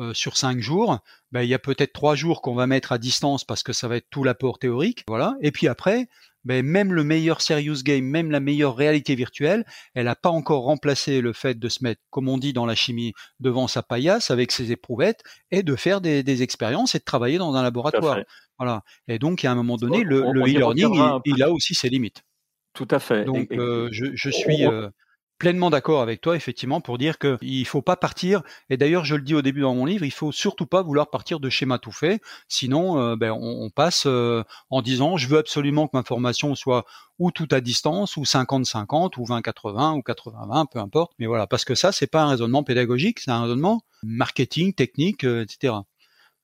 euh, 0.00 0.14
sur 0.14 0.38
cinq 0.38 0.60
jours, 0.60 1.00
ben, 1.30 1.42
il 1.42 1.48
y 1.48 1.54
a 1.54 1.58
peut-être 1.58 1.92
trois 1.92 2.14
jours 2.14 2.40
qu'on 2.40 2.54
va 2.54 2.66
mettre 2.66 2.92
à 2.92 2.98
distance 2.98 3.44
parce 3.44 3.62
que 3.62 3.74
ça 3.74 3.86
va 3.86 3.96
être 3.96 4.08
tout 4.08 4.24
l'apport 4.24 4.58
théorique, 4.58 5.04
voilà. 5.06 5.36
Et 5.42 5.52
puis 5.52 5.68
après, 5.68 6.08
ben, 6.44 6.64
même 6.64 6.92
le 6.92 7.04
meilleur 7.04 7.40
serious 7.40 7.82
game, 7.82 8.04
même 8.04 8.30
la 8.30 8.40
meilleure 8.40 8.76
réalité 8.76 9.14
virtuelle, 9.14 9.64
elle 9.94 10.06
n'a 10.06 10.16
pas 10.16 10.30
encore 10.30 10.64
remplacé 10.64 11.20
le 11.20 11.32
fait 11.32 11.58
de 11.58 11.68
se 11.68 11.84
mettre, 11.84 12.00
comme 12.10 12.28
on 12.28 12.38
dit 12.38 12.52
dans 12.52 12.66
la 12.66 12.74
chimie, 12.74 13.12
devant 13.40 13.68
sa 13.68 13.82
paillasse 13.82 14.30
avec 14.30 14.52
ses 14.52 14.72
éprouvettes 14.72 15.22
et 15.50 15.62
de 15.62 15.76
faire 15.76 16.00
des, 16.00 16.42
expériences 16.42 16.94
et 16.94 16.98
de 16.98 17.04
travailler 17.04 17.38
dans 17.38 17.54
un 17.54 17.62
laboratoire. 17.62 18.20
Voilà. 18.58 18.82
Et 19.08 19.18
donc, 19.18 19.44
à 19.44 19.50
un 19.50 19.54
moment 19.54 19.76
donné, 19.76 20.02
le 20.04 20.20
e-learning, 20.20 21.20
il, 21.24 21.42
a 21.42 21.50
aussi 21.50 21.74
ses 21.74 21.88
limites. 21.88 22.22
Tout 22.72 22.88
à 22.90 22.98
fait. 22.98 23.24
Donc, 23.24 23.50
euh, 23.52 23.88
je, 23.90 24.30
suis 24.30 24.64
pleinement 25.40 25.70
d'accord 25.70 26.02
avec 26.02 26.20
toi, 26.20 26.36
effectivement, 26.36 26.82
pour 26.82 26.98
dire 26.98 27.18
qu'il 27.18 27.66
faut 27.66 27.80
pas 27.80 27.96
partir. 27.96 28.42
Et 28.68 28.76
d'ailleurs, 28.76 29.06
je 29.06 29.16
le 29.16 29.22
dis 29.22 29.34
au 29.34 29.40
début 29.40 29.62
dans 29.62 29.74
mon 29.74 29.86
livre, 29.86 30.04
il 30.04 30.12
faut 30.12 30.32
surtout 30.32 30.66
pas 30.66 30.82
vouloir 30.82 31.08
partir 31.10 31.40
de 31.40 31.48
schéma 31.48 31.78
tout 31.78 31.92
fait. 31.92 32.20
Sinon, 32.46 33.00
euh, 33.00 33.16
ben, 33.16 33.32
on, 33.32 33.70
passe 33.70 34.04
euh, 34.06 34.44
en 34.68 34.82
disant, 34.82 35.16
je 35.16 35.26
veux 35.28 35.38
absolument 35.38 35.88
que 35.88 35.96
ma 35.96 36.02
formation 36.02 36.54
soit 36.54 36.84
ou 37.18 37.30
tout 37.30 37.48
à 37.50 37.62
distance, 37.62 38.18
ou 38.18 38.22
50-50, 38.22 39.18
ou 39.18 39.24
20-80, 39.24 39.96
ou 39.96 40.00
80-20, 40.00 40.66
peu 40.70 40.78
importe. 40.78 41.12
Mais 41.18 41.26
voilà, 41.26 41.46
parce 41.46 41.64
que 41.64 41.74
ça, 41.74 41.90
c'est 41.90 42.06
pas 42.06 42.22
un 42.22 42.28
raisonnement 42.28 42.62
pédagogique, 42.62 43.18
c'est 43.18 43.30
un 43.30 43.42
raisonnement 43.42 43.82
marketing, 44.02 44.74
technique, 44.74 45.24
euh, 45.24 45.42
etc. 45.42 45.74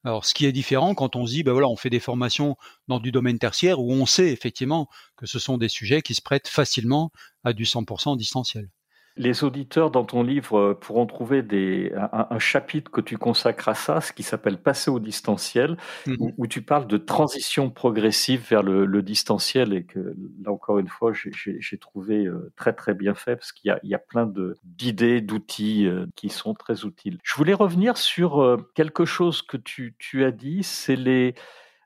Alors, 0.04 0.24
ce 0.24 0.32
qui 0.32 0.46
est 0.46 0.52
différent 0.52 0.94
quand 0.94 1.16
on 1.16 1.26
se 1.26 1.32
dit, 1.32 1.42
ben 1.42 1.52
voilà, 1.52 1.68
on 1.68 1.76
fait 1.76 1.90
des 1.90 2.00
formations 2.00 2.56
dans 2.88 3.00
du 3.00 3.12
domaine 3.12 3.38
tertiaire 3.38 3.78
où 3.80 3.92
on 3.92 4.06
sait 4.06 4.32
effectivement 4.32 4.88
que 5.16 5.26
ce 5.26 5.38
sont 5.38 5.58
des 5.58 5.68
sujets 5.68 6.00
qui 6.00 6.14
se 6.14 6.22
prêtent 6.22 6.48
facilement 6.48 7.10
à 7.44 7.52
du 7.52 7.64
100% 7.64 8.16
distanciel. 8.16 8.70
Les 9.16 9.44
auditeurs 9.44 9.90
dans 9.90 10.04
ton 10.04 10.22
livre 10.22 10.58
euh, 10.58 10.74
pourront 10.74 11.06
trouver 11.06 11.42
des, 11.42 11.92
un, 12.12 12.38
chapitre 12.38 12.90
que 12.90 13.00
tu 13.00 13.16
consacres 13.16 13.68
à 13.68 13.74
ça, 13.74 14.00
ce 14.00 14.12
qui 14.12 14.22
s'appelle 14.22 14.58
Passer 14.58 14.90
au 14.90 15.00
distanciel, 15.00 15.76
mmh 16.06 16.14
où, 16.38 16.46
tu 16.46 16.62
parles 16.62 16.86
de 16.86 16.96
transition 16.96 17.70
progressive 17.70 18.44
vers 18.48 18.62
le, 18.62 19.02
distanciel 19.02 19.72
et 19.72 19.84
que 19.84 20.16
là 20.42 20.50
encore 20.50 20.78
une 20.78 20.88
fois 20.88 21.12
j'ai 21.12 21.78
trouvé 21.78 22.26
euh, 22.26 22.52
très 22.56 22.72
très 22.72 22.94
bien 22.94 23.14
fait 23.14 23.36
parce 23.36 23.52
qu'il 23.52 23.78
y, 23.82 23.88
y 23.88 23.94
a, 23.94 23.98
plein 23.98 24.30
d'idées, 24.64 25.20
d'outils 25.20 25.86
euh, 25.86 26.06
qui 26.16 26.28
sont 26.28 26.54
très 26.54 26.84
utiles. 26.84 27.18
Je 27.22 27.36
voulais 27.36 27.54
revenir 27.54 27.96
sur 27.96 28.58
quelque 28.74 29.04
chose 29.04 29.42
que 29.42 29.56
tu, 29.56 29.94
tu 29.98 30.24
as 30.24 30.30
dit, 30.30 30.62
c'est 30.62 30.96
les 30.96 31.34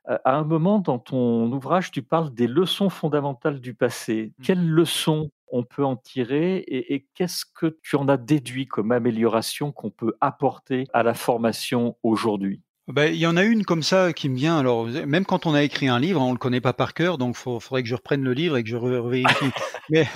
à 0.05 0.35
un 0.35 0.43
moment 0.43 0.79
dans 0.79 0.99
ton 0.99 1.51
ouvrage, 1.51 1.91
tu 1.91 2.01
parles 2.01 2.33
des 2.33 2.47
leçons 2.47 2.89
fondamentales 2.89 3.59
du 3.59 3.73
passé. 3.73 4.33
Mmh. 4.37 4.43
Quelles 4.43 4.67
leçons 4.67 5.31
on 5.51 5.63
peut 5.63 5.83
en 5.83 5.95
tirer 5.95 6.63
et, 6.67 7.07
qu'est-ce 7.13 7.45
que 7.45 7.77
tu 7.83 7.95
en 7.95 8.07
as 8.07 8.17
déduit 8.17 8.67
comme 8.67 8.91
amélioration 8.91 9.71
qu'on 9.71 9.91
peut 9.91 10.15
apporter 10.21 10.87
à 10.93 11.03
la 11.03 11.13
formation 11.13 11.97
aujourd'hui? 12.03 12.61
Ben, 12.87 13.13
il 13.13 13.19
y 13.19 13.27
en 13.27 13.37
a 13.37 13.43
une 13.43 13.63
comme 13.63 13.83
ça 13.83 14.11
qui 14.11 14.27
me 14.27 14.35
vient. 14.35 14.57
Alors, 14.57 14.87
même 14.87 15.23
quand 15.23 15.45
on 15.45 15.53
a 15.53 15.63
écrit 15.63 15.87
un 15.87 15.99
livre, 15.99 16.19
on 16.19 16.31
le 16.31 16.37
connaît 16.37 16.61
pas 16.61 16.73
par 16.73 16.93
cœur, 16.93 17.17
donc 17.17 17.37
il 17.37 17.59
faudrait 17.59 17.83
que 17.83 17.87
je 17.87 17.95
reprenne 17.95 18.23
le 18.23 18.33
livre 18.33 18.57
et 18.57 18.63
que 18.63 18.69
je 18.69 18.75
vérifie. 18.75 19.25
Mais 19.89 20.07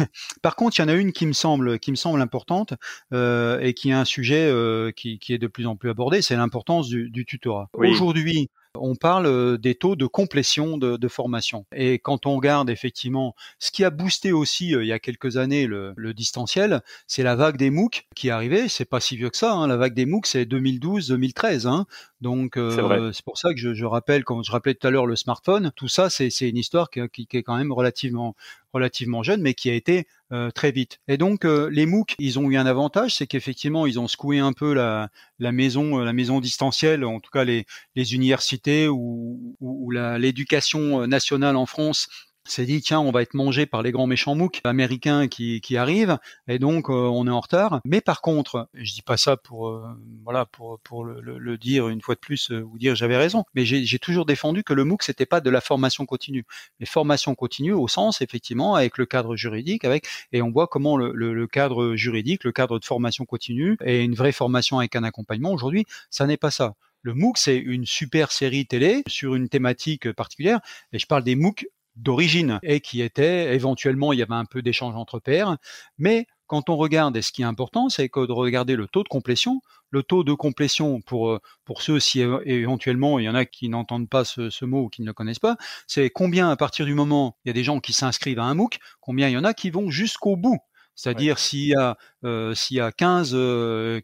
par 0.41 0.56
contre, 0.56 0.78
il 0.78 0.82
y 0.82 0.86
en 0.86 0.88
a 0.88 0.93
une 0.93 1.13
qui 1.13 1.26
me 1.26 1.34
semble, 1.34 1.80
qui 1.80 1.91
me 1.91 1.95
semble 1.95 2.21
importante 2.21 2.74
euh, 3.13 3.60
et 3.60 3.74
qui 3.74 3.89
est 3.89 3.93
un 3.93 4.06
sujet 4.06 4.48
euh, 4.50 4.91
qui, 4.91 5.19
est 5.30 5.38
de 5.38 5.48
plus 5.48 5.67
en 5.67 5.76
plus 5.76 5.89
abordé, 5.89 6.21
c'est 6.21 6.36
l'importance 6.36 6.89
du, 6.89 7.26
tutorat. 7.26 7.69
Aujourd'hui, 7.74 8.50
on 8.79 8.95
parle 8.95 9.25
euh, 9.25 9.57
des 9.57 9.75
taux 9.75 9.95
de 9.95 10.05
complétion 10.05 10.77
de, 10.77 11.07
formation. 11.07 11.65
Et 11.75 11.99
quand 11.99 12.25
on 12.25 12.35
regarde 12.35 12.69
effectivement 12.69 13.35
ce 13.59 13.71
qui 13.71 13.83
a 13.83 13.91
boosté 13.91 14.31
aussi 14.31 14.75
euh, 14.75 14.83
il 14.83 14.88
y 14.88 14.91
a 14.91 14.99
quelques 14.99 15.38
années 15.38 15.67
le, 15.67 15.93
distanciel, 16.13 16.81
c'est 17.07 17.23
la 17.23 17.35
vague 17.35 17.57
des 17.57 17.69
MOOC 17.69 18.07
qui 18.15 18.29
est 18.29 18.31
arrivée. 18.31 18.67
C'est 18.69 18.85
pas 18.85 18.99
si 18.99 19.17
vieux 19.17 19.29
que 19.29 19.38
ça. 19.38 19.53
Hein. 19.53 19.67
La 19.67 19.77
vague 19.77 19.93
des 19.93 20.05
MOOC, 20.05 20.25
c'est 20.25 20.45
2012-2013. 20.45 21.67
Hein. 21.67 21.85
Donc 22.21 22.57
euh, 22.57 23.11
c'est 23.13 23.23
pour 23.23 23.38
ça 23.38 23.53
que 23.53 23.59
je, 23.73 23.85
rappelle, 23.85 24.23
comme 24.23 24.43
je 24.43 24.51
rappelais 24.51 24.73
tout 24.73 24.88
à 24.88 24.91
l'heure, 24.91 25.05
le 25.05 25.15
smartphone. 25.15 25.71
Tout 25.75 25.88
ça, 25.88 26.09
c'est 26.09 26.29
une 26.41 26.57
histoire 26.57 26.89
qui, 26.89 27.01
est 27.01 27.43
quand 27.43 27.57
même 27.57 27.71
relativement 27.71 28.35
relativement 28.73 29.23
jeune, 29.23 29.41
mais 29.41 29.53
qui 29.53 29.69
a 29.69 29.73
été 29.73 30.05
très 30.53 30.71
vite. 30.71 30.99
Et 31.07 31.17
donc 31.17 31.43
les 31.43 31.85
MOOC, 31.85 32.15
ils 32.19 32.39
ont 32.39 32.49
eu 32.49 32.57
un 32.57 32.65
avantage, 32.65 33.15
c'est 33.15 33.27
qu'effectivement 33.27 33.85
ils 33.85 33.99
ont 33.99 34.07
secoué 34.07 34.39
un 34.39 34.53
peu 34.53 34.73
la, 34.73 35.09
maison, 35.39 35.99
la 35.99 36.13
maison 36.13 36.39
distancielle, 36.39 37.05
en 37.05 37.19
tout 37.19 37.31
cas 37.31 37.43
les, 37.43 37.65
universités 37.95 38.88
ou 38.88 39.91
l'éducation 39.91 41.07
nationale 41.07 41.55
en 41.55 41.65
France 41.65 42.07
s'est 42.45 42.65
dit 42.65 42.81
tiens 42.81 42.99
on 42.99 43.12
va 43.12 43.21
être 43.21 43.34
mangé 43.34 43.65
par 43.65 43.81
les 43.81 43.91
grands 43.91 44.08
méchants 44.08 44.36
MOOC 44.36 44.62
américains 44.63 45.27
qui, 45.27 45.62
qui 45.62 45.77
arrivent 45.77 46.17
et 46.47 46.60
donc 46.60 46.89
euh, 46.89 46.93
on 46.93 47.27
est 47.27 47.31
en 47.31 47.39
retard 47.39 47.81
mais 47.86 48.01
par 48.01 48.21
contre 48.21 48.69
je 48.73 48.93
dis 48.93 49.01
pas 49.01 49.17
ça 49.17 49.38
pour 49.38 49.67
euh, 49.67 49.84
voilà 50.23 50.45
pour 50.45 50.79
pour 50.81 51.03
le, 51.03 51.21
le, 51.21 51.58
dire 51.58 51.89
une 51.89 52.01
fois 52.01 52.15
de 52.15 52.19
plus 52.19 52.51
euh, 52.51 52.62
vous 52.62 52.77
dire 52.77 52.95
j'avais 52.95 53.17
raison 53.17 53.45
mais 53.53 53.65
j'ai 53.65 53.99
toujours 53.99 54.25
défendu 54.25 54.63
que 54.63 54.73
le 54.73 54.84
MOOC 54.84 55.03
c'était 55.03 55.25
pas 55.25 55.41
de 55.41 55.49
la 55.49 55.62
formation 55.62 56.05
continue 56.05 56.45
mais 56.79 56.86
formation 56.86 57.36
continue 57.36 57.73
au 57.73 57.88
sens 57.88 58.21
effectivement 58.21 58.75
avec 58.75 58.97
le 58.97 59.05
cadre 59.05 59.36
juridique 59.36 59.86
avec 59.86 60.05
et 60.31 60.41
on 60.41 60.51
voit 60.51 60.67
comment 60.67 60.97
le, 60.97 61.13
le 61.13 61.47
cadre 61.47 61.95
juridique 61.95 62.43
le 62.43 62.51
cadre 62.51 62.79
de 62.79 62.86
formation 62.86 63.25
continue 63.25 63.77
et 63.84 64.03
une 64.03 64.15
vraie 64.15 64.31
formation 64.31 64.79
avec 64.79 64.95
un 64.95 65.03
accompagnement 65.03 65.51
aujourd'hui 65.51 65.86
ça 66.10 66.27
n'est 66.27 66.38
pas 66.38 66.51
ça 66.51 66.75
le 67.05 67.13
MOOC, 67.13 67.38
c'est 67.38 67.58
une 67.58 67.86
super 67.86 68.31
série 68.31 68.65
télé 68.65 69.03
sur 69.05 69.36
une 69.36 69.47
thématique 69.47 70.12
particulière. 70.13 70.60
Et 70.91 70.97
je 70.97 71.05
parle 71.05 71.23
des 71.23 71.36
MOOC 71.36 71.67
d'origine 71.95 72.60
et 72.63 72.81
qui 72.81 73.01
était 73.01 73.53
éventuellement 73.53 74.13
il 74.13 74.19
y 74.19 74.21
avait 74.21 74.34
un 74.34 74.45
peu 74.45 74.62
d'échange 74.62 74.95
entre 74.95 75.19
pairs, 75.19 75.58
mais 75.97 76.27
quand 76.47 76.69
on 76.69 76.77
regarde, 76.77 77.17
et 77.17 77.21
ce 77.21 77.31
qui 77.31 77.41
est 77.41 77.45
important, 77.45 77.89
c'est 77.89 78.08
que 78.08 78.25
de 78.25 78.31
regarder 78.31 78.75
le 78.75 78.88
taux 78.88 79.03
de 79.03 79.08
complétion, 79.08 79.62
le 79.89 80.03
taux 80.03 80.23
de 80.23 80.34
complétion 80.34 81.01
pour 81.01 81.29
euh, 81.29 81.39
pour 81.63 81.81
ceux 81.81 81.99
si 81.99 82.21
éventuellement 82.45 83.17
il 83.19 83.25
y 83.25 83.29
en 83.29 83.36
a 83.36 83.45
qui 83.45 83.69
n'entendent 83.69 84.10
pas 84.10 84.25
ce, 84.25 84.49
ce, 84.49 84.65
mot 84.65 84.84
ou 84.84 84.89
qui 84.89 85.01
ne 85.01 85.08
le 85.08 85.13
connaissent 85.13 85.39
pas, 85.39 85.58
c'est 85.88 86.10
combien 86.10 86.49
à 86.49 86.55
partir 86.55 86.86
du 86.86 86.93
moment 86.93 87.38
il 87.43 87.49
y 87.49 87.51
a 87.51 87.53
des 87.53 87.63
gens 87.63 87.79
qui 87.79 87.93
s'inscrivent 87.93 88.39
à 88.39 88.43
un 88.43 88.53
MOOC, 88.53 88.79
combien 88.99 89.27
il 89.29 89.34
y 89.34 89.38
en 89.38 89.43
a 89.43 89.53
qui 89.53 89.69
vont 89.69 89.89
jusqu'au 89.89 90.36
bout. 90.36 90.60
C'est-à-dire 90.95 91.39
s'il 91.39 91.67
y 91.67 91.75
a 91.75 91.97
euh, 92.23 92.53
s'il 92.55 92.77
y 92.77 92.79
a 92.79 92.91
15 92.91 93.36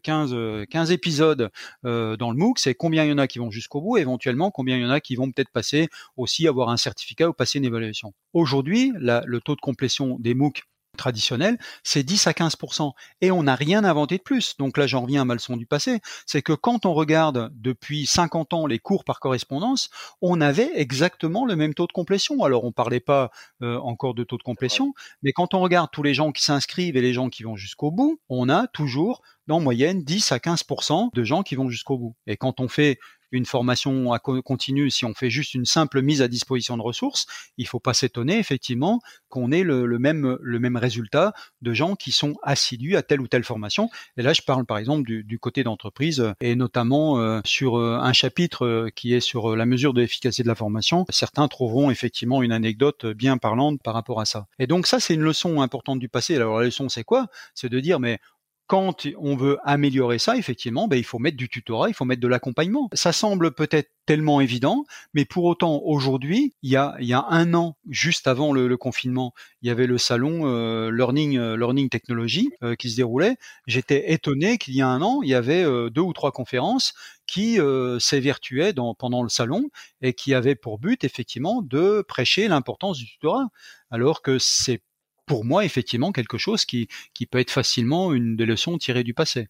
15 0.02 0.36
15 0.70 0.92
épisodes 0.92 1.50
euh, 1.84 2.16
dans 2.16 2.30
le 2.30 2.36
MOOC, 2.36 2.58
c'est 2.58 2.74
combien 2.74 3.04
il 3.04 3.10
y 3.10 3.12
en 3.12 3.18
a 3.18 3.26
qui 3.26 3.38
vont 3.38 3.50
jusqu'au 3.50 3.80
bout, 3.80 3.96
éventuellement 3.96 4.50
combien 4.50 4.76
il 4.76 4.82
y 4.82 4.86
en 4.86 4.90
a 4.90 5.00
qui 5.00 5.16
vont 5.16 5.30
peut-être 5.30 5.50
passer 5.50 5.88
aussi 6.16 6.46
avoir 6.46 6.68
un 6.68 6.76
certificat 6.76 7.28
ou 7.28 7.32
passer 7.32 7.58
une 7.58 7.64
évaluation. 7.64 8.12
Aujourd'hui, 8.32 8.92
le 8.96 9.40
taux 9.40 9.56
de 9.56 9.60
complétion 9.60 10.16
des 10.18 10.34
MOOC 10.34 10.62
traditionnel, 10.96 11.58
c'est 11.82 12.02
10 12.02 12.26
à 12.26 12.32
15% 12.32 12.92
et 13.20 13.30
on 13.30 13.44
n'a 13.44 13.54
rien 13.54 13.84
inventé 13.84 14.18
de 14.18 14.22
plus. 14.22 14.56
Donc 14.58 14.76
là, 14.76 14.86
j'en 14.86 15.02
reviens 15.02 15.22
à 15.22 15.24
ma 15.24 15.34
leçon 15.34 15.56
du 15.56 15.66
passé, 15.66 16.00
c'est 16.26 16.42
que 16.42 16.52
quand 16.52 16.86
on 16.86 16.94
regarde 16.94 17.50
depuis 17.54 18.06
50 18.06 18.52
ans 18.52 18.66
les 18.66 18.78
cours 18.78 19.04
par 19.04 19.20
correspondance, 19.20 19.90
on 20.20 20.40
avait 20.40 20.70
exactement 20.74 21.46
le 21.46 21.56
même 21.56 21.74
taux 21.74 21.86
de 21.86 21.92
complétion. 21.92 22.42
Alors 22.42 22.64
on 22.64 22.72
parlait 22.72 23.00
pas 23.00 23.30
euh, 23.62 23.78
encore 23.78 24.14
de 24.14 24.24
taux 24.24 24.38
de 24.38 24.42
complétion, 24.42 24.92
mais 25.22 25.32
quand 25.32 25.54
on 25.54 25.60
regarde 25.60 25.90
tous 25.92 26.02
les 26.02 26.14
gens 26.14 26.32
qui 26.32 26.42
s'inscrivent 26.42 26.96
et 26.96 27.02
les 27.02 27.12
gens 27.12 27.28
qui 27.28 27.42
vont 27.42 27.56
jusqu'au 27.56 27.90
bout, 27.90 28.20
on 28.28 28.48
a 28.48 28.66
toujours 28.68 29.22
en 29.50 29.60
moyenne 29.60 30.02
10 30.02 30.32
à 30.32 30.38
15% 30.38 31.10
de 31.14 31.24
gens 31.24 31.42
qui 31.42 31.56
vont 31.56 31.68
jusqu'au 31.68 31.98
bout. 31.98 32.16
Et 32.26 32.36
quand 32.36 32.60
on 32.60 32.68
fait 32.68 32.98
une 33.32 33.46
formation 33.46 34.12
à 34.12 34.18
continue, 34.18 34.90
si 34.90 35.04
on 35.04 35.14
fait 35.14 35.30
juste 35.30 35.54
une 35.54 35.64
simple 35.64 36.02
mise 36.02 36.22
à 36.22 36.28
disposition 36.28 36.76
de 36.76 36.82
ressources, 36.82 37.26
il 37.56 37.66
faut 37.66 37.80
pas 37.80 37.94
s'étonner 37.94 38.38
effectivement 38.38 39.00
qu'on 39.28 39.50
ait 39.50 39.62
le, 39.62 39.86
même 39.98 40.38
le 40.40 40.58
même 40.58 40.76
résultat 40.76 41.32
de 41.62 41.72
gens 41.72 41.96
qui 41.96 42.12
sont 42.12 42.34
assidus 42.42 42.96
à 42.96 43.02
telle 43.02 43.20
ou 43.20 43.28
telle 43.28 43.44
formation. 43.44 43.88
Et 44.16 44.22
là, 44.22 44.32
je 44.32 44.42
parle 44.42 44.66
par 44.66 44.78
exemple 44.78 45.04
du, 45.06 45.38
côté 45.38 45.64
d'entreprise 45.64 46.32
et 46.40 46.54
notamment 46.54 47.18
euh, 47.18 47.40
sur 47.44 47.78
euh, 47.78 47.98
un 47.98 48.12
chapitre 48.12 48.66
euh, 48.66 48.90
qui 48.94 49.14
est 49.14 49.20
sur 49.20 49.56
la 49.56 49.66
mesure 49.66 49.94
de 49.94 50.02
l'efficacité 50.02 50.42
de 50.42 50.48
la 50.48 50.54
formation. 50.54 51.04
Certains 51.08 51.48
trouveront 51.48 51.90
effectivement 51.90 52.42
une 52.42 52.52
anecdote 52.52 53.06
bien 53.06 53.38
parlante 53.38 53.80
par 53.82 53.94
rapport 53.94 54.20
à 54.20 54.24
ça. 54.24 54.46
Et 54.58 54.66
donc 54.66 54.86
ça, 54.86 55.00
c'est 55.00 55.14
une 55.14 55.22
leçon 55.22 55.62
importante 55.62 55.98
du 55.98 56.08
passé. 56.08 56.36
Alors 56.36 56.60
la 56.60 56.66
leçon, 56.66 56.88
c'est 56.88 57.04
quoi? 57.04 57.26
C'est 57.54 57.70
de 57.70 57.80
dire 57.80 57.98
mais 57.98 58.18
quand 58.66 59.06
on 59.18 59.36
veut 59.36 59.58
améliorer 59.64 60.18
ça, 60.18 60.36
effectivement, 60.36 60.88
ben, 60.88 60.96
il 60.96 61.04
faut 61.04 61.18
mettre 61.18 61.36
du 61.36 61.48
tutorat, 61.48 61.88
il 61.88 61.94
faut 61.94 62.04
mettre 62.04 62.22
de 62.22 62.28
l'accompagnement. 62.28 62.88
Ça 62.94 63.12
semble 63.12 63.52
peut-être 63.52 63.90
tellement 64.06 64.40
évident, 64.40 64.84
mais 65.14 65.24
pour 65.24 65.44
autant, 65.44 65.80
aujourd'hui, 65.84 66.54
il 66.62 66.70
y 66.70 66.76
a, 66.76 66.96
un 67.28 67.54
an, 67.54 67.76
juste 67.88 68.26
avant 68.26 68.52
le, 68.52 68.76
confinement, 68.76 69.34
il 69.60 69.68
y 69.68 69.70
avait 69.70 69.86
le 69.86 69.98
salon 69.98 70.46
euh, 70.46 70.90
Learning, 70.90 71.38
euh, 71.38 71.56
Learning 71.56 71.88
Technology 71.88 72.50
euh, 72.62 72.74
qui 72.74 72.90
se 72.90 72.96
déroulait. 72.96 73.36
J'étais 73.66 74.12
étonné 74.12 74.58
qu'il 74.58 74.74
y 74.74 74.82
a 74.82 74.88
un 74.88 75.02
an, 75.02 75.20
il 75.22 75.28
y 75.28 75.34
avait 75.34 75.64
deux 75.90 76.00
ou 76.00 76.12
trois 76.12 76.32
conférences 76.32 76.94
qui 77.26 77.58
s'évertuaient 77.98 78.74
pendant 78.98 79.22
le 79.22 79.28
salon 79.28 79.70
et 80.00 80.12
qui 80.12 80.34
avaient 80.34 80.54
pour 80.54 80.78
but, 80.78 81.04
effectivement, 81.04 81.62
de 81.62 82.02
prêcher 82.06 82.48
l'importance 82.48 82.98
du 82.98 83.06
tutorat. 83.06 83.48
Alors 83.90 84.22
que 84.22 84.38
c'est 84.38 84.82
pour 85.26 85.44
moi, 85.44 85.64
effectivement, 85.64 86.12
quelque 86.12 86.38
chose 86.38 86.64
qui, 86.64 86.88
qui 87.14 87.26
peut 87.26 87.38
être 87.38 87.50
facilement 87.50 88.12
une 88.12 88.36
des 88.36 88.46
leçons 88.46 88.78
tirées 88.78 89.04
du 89.04 89.14
passé. 89.14 89.48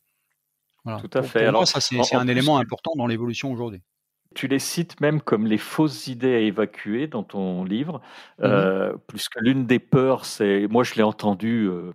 Tout 0.85 1.11
à 1.15 1.23
fait. 1.23 1.41
Pour 1.41 1.49
Alors, 1.49 1.61
moi, 1.61 1.67
ça, 1.67 1.81
c'est 1.81 2.15
un 2.15 2.29
élément 2.29 2.59
important 2.59 2.93
dans 2.97 3.07
l'évolution 3.07 3.53
aujourd'hui. 3.53 3.81
Tu 4.35 4.49
les 4.49 4.59
cites 4.59 5.01
même 5.01 5.21
comme 5.21 5.47
les 5.47 5.59
fausses 5.59 6.07
idées 6.07 6.35
à 6.35 6.39
évacuer 6.39 7.07
dans 7.07 7.23
ton 7.23 7.65
livre, 7.65 8.01
mmh 8.39 8.45
euh, 8.45 8.95
puisque 9.07 9.37
l'une 9.41 9.67
des 9.67 9.79
peurs, 9.79 10.25
c'est, 10.25 10.67
moi 10.69 10.85
je 10.85 10.95
l'ai 10.95 11.03
entendu 11.03 11.69
euh, 11.69 11.93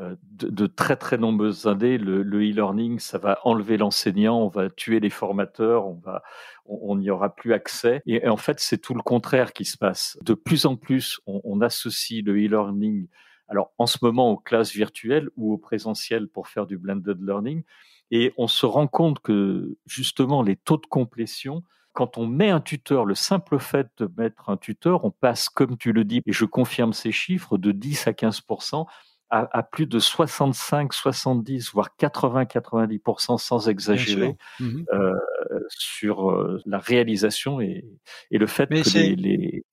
euh, 0.00 0.14
de, 0.32 0.66
très 0.66 0.96
très 0.96 1.16
nombreuses 1.16 1.66
années, 1.66 1.96
le 1.96 2.22
e-learning, 2.22 2.98
ça 2.98 3.18
va 3.18 3.38
enlever 3.44 3.76
l'enseignant, 3.76 4.38
on 4.38 4.48
va 4.48 4.68
tuer 4.68 5.00
les 5.00 5.10
formateurs, 5.10 5.86
on 5.86 5.94
va, 5.94 6.22
on 6.66 6.96
n'y 6.96 7.10
aura 7.10 7.34
plus 7.34 7.54
accès. 7.54 8.02
Et, 8.06 8.28
en 8.28 8.36
fait, 8.36 8.60
c'est 8.60 8.78
tout 8.78 8.94
le 8.94 9.02
contraire 9.02 9.52
qui 9.52 9.64
se 9.64 9.78
passe. 9.78 10.18
De 10.22 10.34
plus 10.34 10.66
en 10.66 10.76
plus, 10.76 11.20
on, 11.26 11.60
associe 11.60 12.22
le 12.22 12.34
e-learning, 12.34 13.08
alors 13.48 13.72
en 13.78 13.86
ce 13.86 13.98
moment 14.02 14.30
aux 14.30 14.36
classes 14.36 14.72
virtuelles 14.72 15.30
ou 15.36 15.54
au 15.54 15.58
présentiel 15.58 16.28
pour 16.28 16.48
faire 16.48 16.66
du 16.66 16.76
blended 16.76 17.18
learning, 17.22 17.62
et 18.10 18.34
on 18.36 18.48
se 18.48 18.66
rend 18.66 18.86
compte 18.86 19.20
que 19.20 19.76
justement 19.86 20.42
les 20.42 20.56
taux 20.56 20.76
de 20.76 20.86
complétion 20.86 21.62
quand 21.96 22.18
on 22.18 22.26
met 22.26 22.50
un 22.50 22.60
tuteur, 22.60 23.06
le 23.06 23.14
simple 23.14 23.58
fait 23.58 23.88
de 23.96 24.08
mettre 24.18 24.50
un 24.50 24.58
tuteur, 24.58 25.06
on 25.06 25.10
passe, 25.10 25.48
comme 25.48 25.78
tu 25.78 25.92
le 25.92 26.04
dis, 26.04 26.20
et 26.26 26.32
je 26.32 26.44
confirme 26.44 26.92
ces 26.92 27.10
chiffres, 27.10 27.56
de 27.56 27.72
10 27.72 28.06
à 28.06 28.12
15 28.12 28.42
à, 29.30 29.62
plus 29.62 29.86
de 29.86 29.98
65, 29.98 30.92
70, 30.92 31.72
voire 31.72 31.90
80-90% 31.98 33.38
sans 33.38 33.68
exagérer 33.68 34.36
mmh 34.60 34.84
euh, 34.92 35.12
sur 35.68 36.30
euh, 36.30 36.60
la 36.64 36.78
réalisation 36.78 37.60
et, 37.60 37.84
et 38.30 38.38
le 38.38 38.46
fait 38.46 38.68
que 38.68 38.98
les, 38.98 39.16
les, 39.16 39.64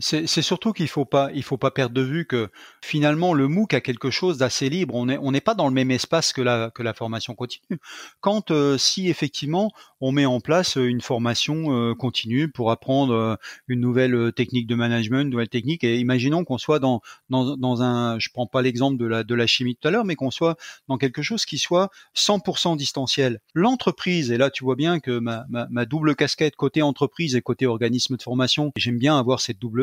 c'est 0.00 0.42
surtout 0.42 0.72
qu'il 0.72 0.88
faut 0.88 1.04
pas, 1.04 1.30
il 1.34 1.42
faut 1.42 1.56
pas 1.56 1.70
perdre 1.70 1.94
de 1.94 2.02
vue 2.02 2.26
que 2.26 2.50
finalement 2.82 3.32
le 3.32 3.48
MOOC 3.48 3.74
a 3.74 3.80
quelque 3.80 4.10
chose 4.10 4.36
d'assez 4.38 4.68
libre. 4.68 4.94
On 4.94 5.06
n'est 5.06 5.18
on 5.18 5.32
n'est 5.32 5.40
pas 5.40 5.54
dans 5.54 5.68
le 5.68 5.72
même 5.72 5.90
espace 5.90 6.32
que 6.32 6.42
la 6.42 6.70
que 6.70 6.82
la 6.82 6.94
formation 6.94 7.34
continue. 7.34 7.78
Quand 8.20 8.50
euh, 8.50 8.76
si 8.76 9.08
effectivement 9.08 9.72
on 10.00 10.12
met 10.12 10.26
en 10.26 10.40
place 10.40 10.76
une 10.76 11.00
formation 11.00 11.72
euh, 11.72 11.94
continue 11.94 12.50
pour 12.50 12.70
apprendre 12.70 13.14
euh, 13.14 13.36
une 13.66 13.80
nouvelle 13.80 14.32
technique 14.32 14.66
de 14.66 14.74
management, 14.74 15.22
une 15.22 15.30
nouvelle 15.30 15.48
technique, 15.48 15.84
et 15.84 15.98
imaginons 15.98 16.44
qu'on 16.44 16.58
soit 16.58 16.80
dans, 16.80 17.00
dans 17.30 17.56
dans 17.56 17.82
un, 17.82 18.18
je 18.18 18.28
prends 18.30 18.46
pas 18.46 18.62
l'exemple 18.62 18.98
de 18.98 19.06
la 19.06 19.24
de 19.24 19.34
la 19.34 19.46
chimie 19.46 19.76
tout 19.76 19.88
à 19.88 19.90
l'heure, 19.90 20.04
mais 20.04 20.16
qu'on 20.16 20.30
soit 20.30 20.56
dans 20.88 20.98
quelque 20.98 21.22
chose 21.22 21.44
qui 21.44 21.58
soit 21.58 21.90
100% 22.14 22.76
distanciel. 22.76 23.40
L'entreprise, 23.54 24.30
et 24.32 24.38
là 24.38 24.50
tu 24.50 24.64
vois 24.64 24.76
bien 24.76 25.00
que 25.00 25.18
ma, 25.18 25.46
ma, 25.48 25.66
ma 25.70 25.86
double 25.86 26.14
casquette 26.14 26.56
côté 26.56 26.82
entreprise 26.82 27.36
et 27.36 27.42
côté 27.42 27.66
organisme 27.66 28.16
de 28.16 28.22
formation, 28.22 28.72
j'aime 28.76 28.98
bien 28.98 29.18
avoir 29.18 29.40
cette 29.40 29.58
double 29.58 29.77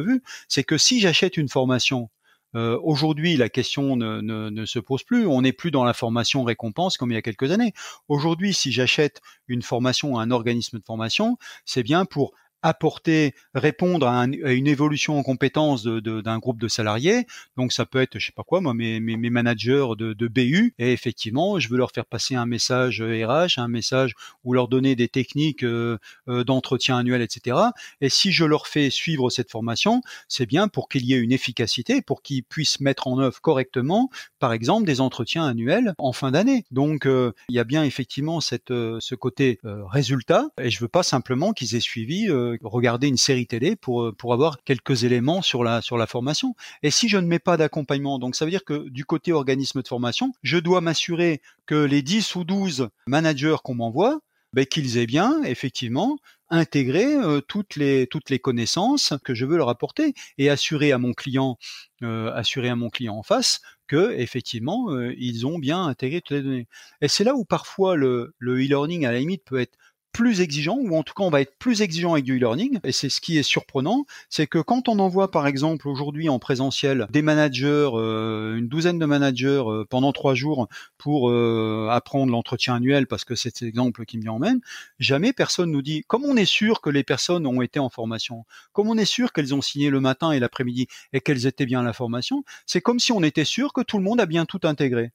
c'est 0.47 0.63
que 0.63 0.77
si 0.77 0.99
j'achète 0.99 1.37
une 1.37 1.49
formation 1.49 2.09
euh, 2.55 2.79
Aujourd'hui, 2.83 3.35
la 3.35 3.49
question 3.49 3.97
ne, 3.97 4.65
se 4.65 4.79
pose 4.79 5.03
plus. 5.03 5.27
On 5.27 5.41
n'est 5.41 5.51
plus 5.51 5.71
dans 5.71 5.83
la 5.83 5.93
formation 5.93 6.43
récompense 6.43 6.97
comme 6.97 7.11
il 7.11 7.15
y 7.15 7.17
a 7.17 7.21
quelques 7.21 7.51
années. 7.51 7.73
Aujourd'hui, 8.07 8.53
si 8.53 8.71
j'achète 8.71 9.21
une 9.47 9.61
formation 9.61 10.17
à 10.17 10.23
un 10.23 10.31
organisme 10.31 10.79
de 10.79 10.83
formation, 10.83 11.37
c'est 11.65 11.83
bien 11.83 12.05
pour 12.05 12.33
apporter, 12.65 13.35
répondre 13.53 14.07
à, 14.07 14.25
une 14.25 14.67
évolution 14.67 15.19
en 15.19 15.23
compétences 15.23 15.83
d'un 15.83 16.39
groupe 16.39 16.59
de 16.59 16.67
salariés. 16.67 17.27
Donc 17.57 17.71
ça 17.71 17.85
peut 17.85 18.01
être, 18.01 18.17
je 18.17 18.25
sais 18.25 18.31
pas 18.31 18.43
quoi, 18.43 18.59
moi, 18.59 18.73
mes, 18.73 18.99
mes, 18.99 19.29
managers 19.29 19.85
de, 19.95 20.13
de, 20.13 20.27
BU. 20.27 20.73
Et 20.79 20.91
effectivement, 20.91 21.59
je 21.59 21.69
veux 21.69 21.77
leur 21.77 21.91
faire 21.91 22.07
passer 22.07 22.33
un 22.33 22.47
message 22.47 23.03
RH, 23.03 23.59
un 23.59 23.67
message 23.67 24.15
ou 24.43 24.53
leur 24.53 24.67
donner 24.67 24.95
des 24.95 25.07
techniques 25.07 25.63
euh, 25.63 25.99
euh, 26.27 26.43
d'entretien 26.43 26.97
annuel, 26.97 27.21
etc. 27.21 27.55
Et 28.01 28.09
si 28.09 28.31
je 28.31 28.45
leur 28.45 28.65
fais 28.65 28.89
suivre 28.89 29.29
cette 29.29 29.51
formation, 29.51 30.01
c'est 30.27 30.47
bien 30.47 30.67
pour 30.67 30.89
qu'il 30.89 31.05
y 31.05 31.13
ait 31.13 31.19
une 31.19 31.31
efficacité, 31.31 32.01
pour 32.01 32.23
qu'ils 32.23 32.43
puissent 32.43 32.79
mettre 32.79 33.07
en 33.07 33.19
œuvre 33.19 33.39
correctement, 33.41 34.09
par 34.39 34.53
exemple, 34.53 34.87
des 34.87 35.01
entretiens 35.01 35.45
annuels 35.45 35.93
en 35.99 36.13
fin 36.13 36.31
d'année. 36.31 36.65
Donc 36.71 37.05
euh, 37.05 37.31
il 37.47 37.55
y 37.55 37.59
a 37.59 37.63
bien 37.63 37.83
effectivement 37.83 38.41
cette, 38.41 38.69
ce 38.69 39.13
côté 39.13 39.59
résultat. 39.63 40.47
Et 40.59 40.71
je 40.71 40.79
veux 40.79 40.87
pas 40.87 41.03
simplement 41.03 41.53
qu'ils 41.53 41.75
aient 41.75 41.79
suivi 41.79 42.27
regarder 42.63 43.07
une 43.07 43.17
série 43.17 43.47
télé 43.47 43.75
pour, 43.75 44.03
euh, 44.03 44.15
avoir 44.31 44.63
quelques 44.63 45.03
éléments 45.03 45.41
sur 45.41 45.63
la, 45.63 45.81
formation. 46.07 46.55
Et 46.83 46.91
si 46.91 47.07
je 47.09 47.17
ne 47.17 47.27
mets 47.27 47.39
pas 47.39 47.57
d'accompagnement, 47.57 48.19
donc 48.19 48.35
ça 48.35 48.45
veut 48.45 48.51
dire 48.51 48.63
que 48.63 48.89
du 48.89 49.05
côté 49.05 49.31
organisme 49.31 49.81
de 49.81 49.87
formation, 49.87 50.33
je 50.43 50.57
dois 50.57 50.81
m'assurer 50.81 51.41
que 51.65 51.75
les 51.75 52.01
10 52.01 52.35
ou 52.35 52.43
12 52.43 52.89
managers 53.07 53.57
qu'on 53.63 53.75
m'envoie, 53.75 54.19
ben, 54.53 54.65
qu'ils 54.65 54.97
aient 54.97 55.05
bien, 55.05 55.43
effectivement, 55.43 56.17
intégré 56.49 57.15
euh, 57.15 57.41
toutes 57.41 57.75
les 57.75 58.39
connaissances 58.41 59.13
que 59.23 59.33
je 59.33 59.45
veux 59.45 59.57
leur 59.57 59.69
apporter 59.69 60.13
et 60.37 60.49
assurer 60.49 60.91
à 60.91 60.97
mon 60.97 61.13
client 61.13 61.57
euh, 62.03 62.31
assurer 62.33 62.69
à 62.69 62.75
mon 62.75 62.89
client 62.89 63.15
en 63.15 63.23
face 63.23 63.61
que 63.87 64.13
effectivement 64.17 64.87
ils 65.17 65.45
ont 65.45 65.59
bien 65.59 65.85
intégré 65.85 66.21
toutes 66.21 66.37
les 66.37 66.43
données. 66.43 66.67
Et 67.01 67.07
c'est 67.07 67.23
là 67.23 67.35
où 67.35 67.45
parfois 67.45 67.95
le 67.95 68.33
e-learning 68.41 69.05
à 69.05 69.11
la 69.11 69.19
limite 69.19 69.43
peut 69.43 69.59
être 69.59 69.77
plus 70.15 70.39
exigeant, 70.39 70.77
ou 70.79 70.95
en 70.95 71.03
tout 71.03 71.13
cas 71.13 71.23
on 71.23 71.29
va 71.29 71.41
être 71.41 71.57
plus 71.59 71.81
exigeant 71.81 72.13
avec 72.13 72.23
du 72.23 72.37
e-learning. 72.37 72.79
Et 72.85 72.93
c'est 72.93 73.09
ce 73.09 73.19
qui 73.19 73.37
est 73.37 73.43
surprenant, 73.43 74.05
c'est 74.29 74.47
que 74.47 74.59
quand 74.59 74.87
on 74.87 74.99
envoie 74.99 75.29
par 75.29 75.45
exemple 75.45 75.89
aujourd'hui 75.89 76.29
en 76.29 76.39
présentiel 76.39 77.05
des 77.09 77.21
managers, 77.21 77.89
euh, 77.93 78.55
une 78.55 78.69
douzaine 78.69 78.97
de 78.97 79.05
managers 79.05 79.63
euh, 79.65 79.83
pendant 79.89 80.13
trois 80.13 80.33
jours 80.33 80.69
pour 80.97 81.29
euh, 81.29 81.89
apprendre 81.91 82.31
l'entretien 82.31 82.75
annuel, 82.75 83.07
parce 83.07 83.25
que 83.25 83.35
c'est 83.35 83.59
l'exemple 83.59 84.05
qui 84.05 84.17
m'y 84.17 84.29
emmène, 84.29 84.61
jamais 84.99 85.33
personne 85.33 85.69
nous 85.69 85.81
dit, 85.81 86.05
comme 86.07 86.23
on 86.23 86.37
est 86.37 86.45
sûr 86.45 86.79
que 86.79 86.89
les 86.89 87.03
personnes 87.03 87.45
ont 87.45 87.61
été 87.61 87.79
en 87.79 87.89
formation, 87.89 88.45
comme 88.71 88.87
on 88.87 88.97
est 88.97 89.03
sûr 89.03 89.33
qu'elles 89.33 89.53
ont 89.53 89.61
signé 89.61 89.89
le 89.89 89.99
matin 89.99 90.31
et 90.31 90.39
l'après-midi 90.39 90.87
et 91.11 91.19
qu'elles 91.19 91.45
étaient 91.45 91.65
bien 91.65 91.81
à 91.81 91.83
la 91.83 91.93
formation, 91.93 92.45
c'est 92.65 92.79
comme 92.79 92.99
si 92.99 93.11
on 93.11 93.21
était 93.21 93.43
sûr 93.43 93.73
que 93.73 93.81
tout 93.81 93.97
le 93.97 94.03
monde 94.05 94.21
a 94.21 94.25
bien 94.25 94.45
tout 94.45 94.61
intégré. 94.63 95.11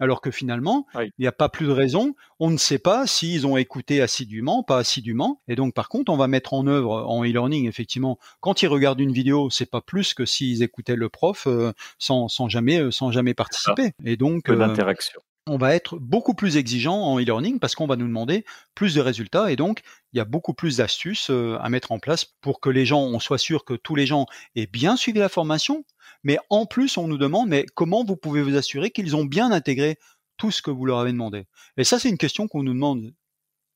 Alors 0.00 0.20
que 0.20 0.30
finalement, 0.30 0.86
il 0.96 1.12
n'y 1.18 1.26
a 1.26 1.32
pas 1.32 1.48
plus 1.48 1.66
de 1.66 1.72
raison. 1.72 2.14
On 2.40 2.50
ne 2.50 2.56
sait 2.56 2.78
pas 2.78 3.06
s'ils 3.06 3.46
ont 3.46 3.56
écouté 3.56 4.02
assidûment, 4.02 4.62
pas 4.62 4.78
assidûment. 4.78 5.40
Et 5.46 5.54
donc, 5.54 5.72
par 5.72 5.88
contre, 5.88 6.12
on 6.12 6.16
va 6.16 6.26
mettre 6.26 6.52
en 6.52 6.66
œuvre 6.66 7.04
en 7.06 7.24
e-learning, 7.24 7.68
effectivement, 7.68 8.18
quand 8.40 8.62
ils 8.62 8.66
regardent 8.66 9.00
une 9.00 9.12
vidéo, 9.12 9.50
c'est 9.50 9.70
pas 9.70 9.80
plus 9.80 10.14
que 10.14 10.26
s'ils 10.26 10.62
écoutaient 10.62 10.96
le 10.96 11.08
prof 11.08 11.46
euh, 11.46 11.72
sans, 11.98 12.28
jamais, 12.48 12.80
euh, 12.80 12.90
sans 12.90 13.10
jamais 13.12 13.34
participer. 13.34 13.92
Et 14.04 14.16
donc, 14.16 14.50
euh, 14.50 14.56
l'interaction. 14.56 15.20
on 15.46 15.56
va 15.56 15.74
être 15.74 15.98
beaucoup 15.98 16.34
plus 16.34 16.56
exigeant 16.56 16.96
en 16.96 17.18
e-learning 17.18 17.58
parce 17.58 17.74
qu'on 17.74 17.86
va 17.86 17.96
nous 17.96 18.06
demander 18.06 18.44
plus 18.74 18.94
de 18.94 19.00
résultats 19.00 19.52
et 19.52 19.56
donc 19.56 19.82
il 20.12 20.16
y 20.16 20.20
a 20.20 20.24
beaucoup 20.24 20.54
plus 20.54 20.78
d'astuces 20.78 21.30
à 21.30 21.68
mettre 21.68 21.92
en 21.92 21.98
place 21.98 22.24
pour 22.40 22.60
que 22.60 22.70
les 22.70 22.86
gens, 22.86 23.02
on 23.02 23.20
soit 23.20 23.38
sûr 23.38 23.64
que 23.64 23.74
tous 23.74 23.94
les 23.94 24.06
gens 24.06 24.26
aient 24.56 24.66
bien 24.66 24.96
suivi 24.96 25.18
la 25.18 25.28
formation, 25.28 25.84
mais 26.24 26.38
en 26.50 26.66
plus 26.66 26.96
on 26.96 27.06
nous 27.06 27.18
demande 27.18 27.48
mais 27.48 27.64
comment 27.74 28.04
vous 28.04 28.16
pouvez 28.16 28.42
vous 28.42 28.56
assurer 28.56 28.90
qu'ils 28.90 29.14
ont 29.16 29.24
bien 29.24 29.52
intégré 29.52 29.98
tout 30.36 30.50
ce 30.50 30.62
que 30.62 30.70
vous 30.70 30.84
leur 30.84 30.98
avez 30.98 31.12
demandé? 31.12 31.46
Et 31.76 31.84
ça 31.84 31.98
c'est 31.98 32.08
une 32.08 32.18
question 32.18 32.48
qu'on 32.48 32.62
nous 32.62 32.74
demande 32.74 33.14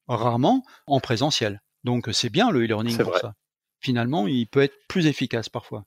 rarement 0.09 0.65
en 0.87 1.01
présentiel. 1.01 1.63
Donc 1.85 2.09
c'est 2.13 2.31
bien 2.31 2.51
le 2.51 2.65
e-learning 2.65 2.99
pour 2.99 3.17
ça. 3.19 3.35
Finalement, 3.81 4.27
il 4.27 4.47
peut 4.49 4.63
être 4.63 4.77
plus 4.89 5.07
efficace 5.07 5.49
parfois. 5.49 5.85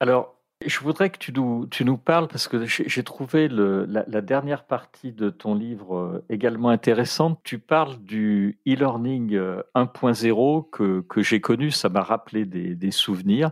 Alors, 0.00 0.42
je 0.66 0.80
voudrais 0.80 1.10
que 1.10 1.18
tu 1.18 1.32
nous, 1.32 1.66
tu 1.66 1.84
nous 1.84 1.96
parles, 1.96 2.28
parce 2.28 2.48
que 2.48 2.66
j'ai 2.66 3.02
trouvé 3.02 3.48
le, 3.48 3.84
la, 3.84 4.20
dernière 4.20 4.64
partie 4.64 5.12
de 5.12 5.30
ton 5.30 5.54
livre 5.54 5.96
euh, 5.96 6.24
également 6.28 6.68
intéressante. 6.68 7.40
Tu 7.44 7.58
parles 7.58 7.98
du 7.98 8.60
e-learning 8.66 9.36
1.0 9.74 10.58
euh, 10.58 10.62
que, 10.70 11.00
que 11.02 11.22
j'ai 11.22 11.40
connu, 11.40 11.70
ça 11.70 11.88
m'a 11.88 12.02
rappelé 12.02 12.44
des, 12.44 12.74
des 12.74 12.90
souvenirs. 12.90 13.50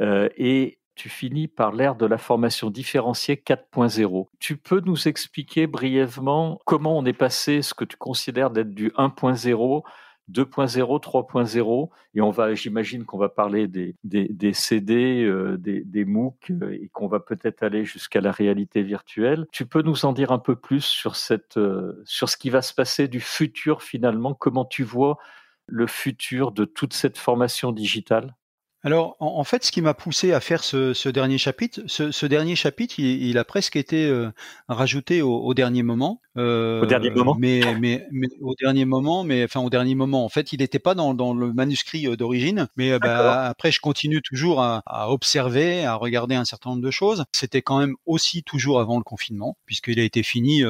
Euh, 0.00 0.28
et 0.36 0.79
tu 1.00 1.08
finis 1.08 1.48
par 1.48 1.72
l'ère 1.72 1.94
de 1.94 2.04
la 2.04 2.18
formation 2.18 2.68
différenciée 2.68 3.36
4.0. 3.36 4.26
Tu 4.38 4.58
peux 4.58 4.82
nous 4.84 5.08
expliquer 5.08 5.66
brièvement 5.66 6.60
comment 6.66 6.98
on 6.98 7.06
est 7.06 7.14
passé 7.14 7.62
ce 7.62 7.72
que 7.72 7.86
tu 7.86 7.96
considères 7.96 8.50
d'être 8.50 8.74
du 8.74 8.90
1.0 8.90 9.82
2.0, 10.30 11.02
3.0, 11.02 11.88
et 12.14 12.20
on 12.20 12.30
va, 12.30 12.54
j'imagine 12.54 13.04
qu'on 13.04 13.16
va 13.16 13.30
parler 13.30 13.66
des, 13.66 13.96
des, 14.04 14.52
CD, 14.52 15.24
euh, 15.24 15.56
des, 15.56 15.82
des, 15.84 16.04
MOOC, 16.04 16.50
euh, 16.50 16.70
et 16.70 16.88
qu'on 16.92 17.08
va 17.08 17.18
peut-être 17.18 17.62
aller 17.62 17.84
jusqu'à 17.86 18.20
la 18.20 18.30
réalité 18.30 18.82
virtuelle. 18.82 19.46
Tu 19.50 19.64
peux 19.64 19.82
nous 19.82 20.04
en 20.04 20.12
dire 20.12 20.30
un 20.30 20.38
peu 20.38 20.54
plus 20.54 20.84
sur 20.84 21.16
cette, 21.16 21.56
euh, 21.56 22.00
sur 22.04 22.28
ce 22.28 22.36
qui 22.36 22.50
va 22.50 22.62
se 22.62 22.74
passer 22.74 23.08
du 23.08 23.20
futur 23.20 23.82
finalement, 23.82 24.34
comment 24.34 24.66
tu 24.66 24.84
vois 24.84 25.18
le 25.66 25.86
futur 25.86 26.52
de 26.52 26.66
toute 26.66 26.92
cette 26.92 27.18
formation 27.18 27.72
digitale? 27.72 28.36
Alors, 28.82 29.16
en, 29.20 29.44
fait, 29.44 29.62
ce 29.62 29.72
qui 29.72 29.82
m'a 29.82 29.92
poussé 29.92 30.32
à 30.32 30.40
faire 30.40 30.64
ce, 30.64 31.08
dernier 31.10 31.36
chapitre, 31.36 31.82
ce, 31.86 32.26
dernier 32.26 32.56
chapitre, 32.56 32.94
il, 32.98 33.36
a 33.36 33.44
presque 33.44 33.76
été 33.76 34.06
euh, 34.06 34.30
rajouté 34.68 35.20
au, 35.20 35.52
dernier 35.52 35.82
moment. 35.82 36.22
Euh, 36.38 36.80
au 36.82 36.86
dernier 36.86 37.10
moment. 37.10 37.36
Mais, 37.38 37.60
mais, 37.78 38.06
mais, 38.10 38.28
au 38.40 38.54
dernier 38.58 38.86
moment, 38.86 39.22
mais 39.22 39.44
enfin 39.44 39.60
au 39.60 39.68
dernier 39.68 39.94
moment. 39.94 40.24
En 40.24 40.30
fait, 40.30 40.54
il 40.54 40.60
n'était 40.60 40.78
pas 40.78 40.94
dans, 40.94 41.12
dans, 41.12 41.34
le 41.34 41.52
manuscrit 41.52 42.06
euh, 42.06 42.16
d'origine, 42.16 42.68
mais 42.76 42.98
bah, 42.98 43.44
après, 43.44 43.70
je 43.70 43.80
continue 43.80 44.22
toujours 44.22 44.62
à, 44.62 44.82
à, 44.86 45.10
observer, 45.10 45.84
à 45.84 45.96
regarder 45.96 46.34
un 46.34 46.46
certain 46.46 46.70
nombre 46.70 46.82
de 46.82 46.90
choses. 46.90 47.24
C'était 47.32 47.60
quand 47.60 47.80
même 47.80 47.96
aussi 48.06 48.42
toujours 48.42 48.80
avant 48.80 48.96
le 48.96 49.04
confinement, 49.04 49.58
puisqu'il 49.66 50.00
a 50.00 50.04
été 50.04 50.22
fini. 50.22 50.62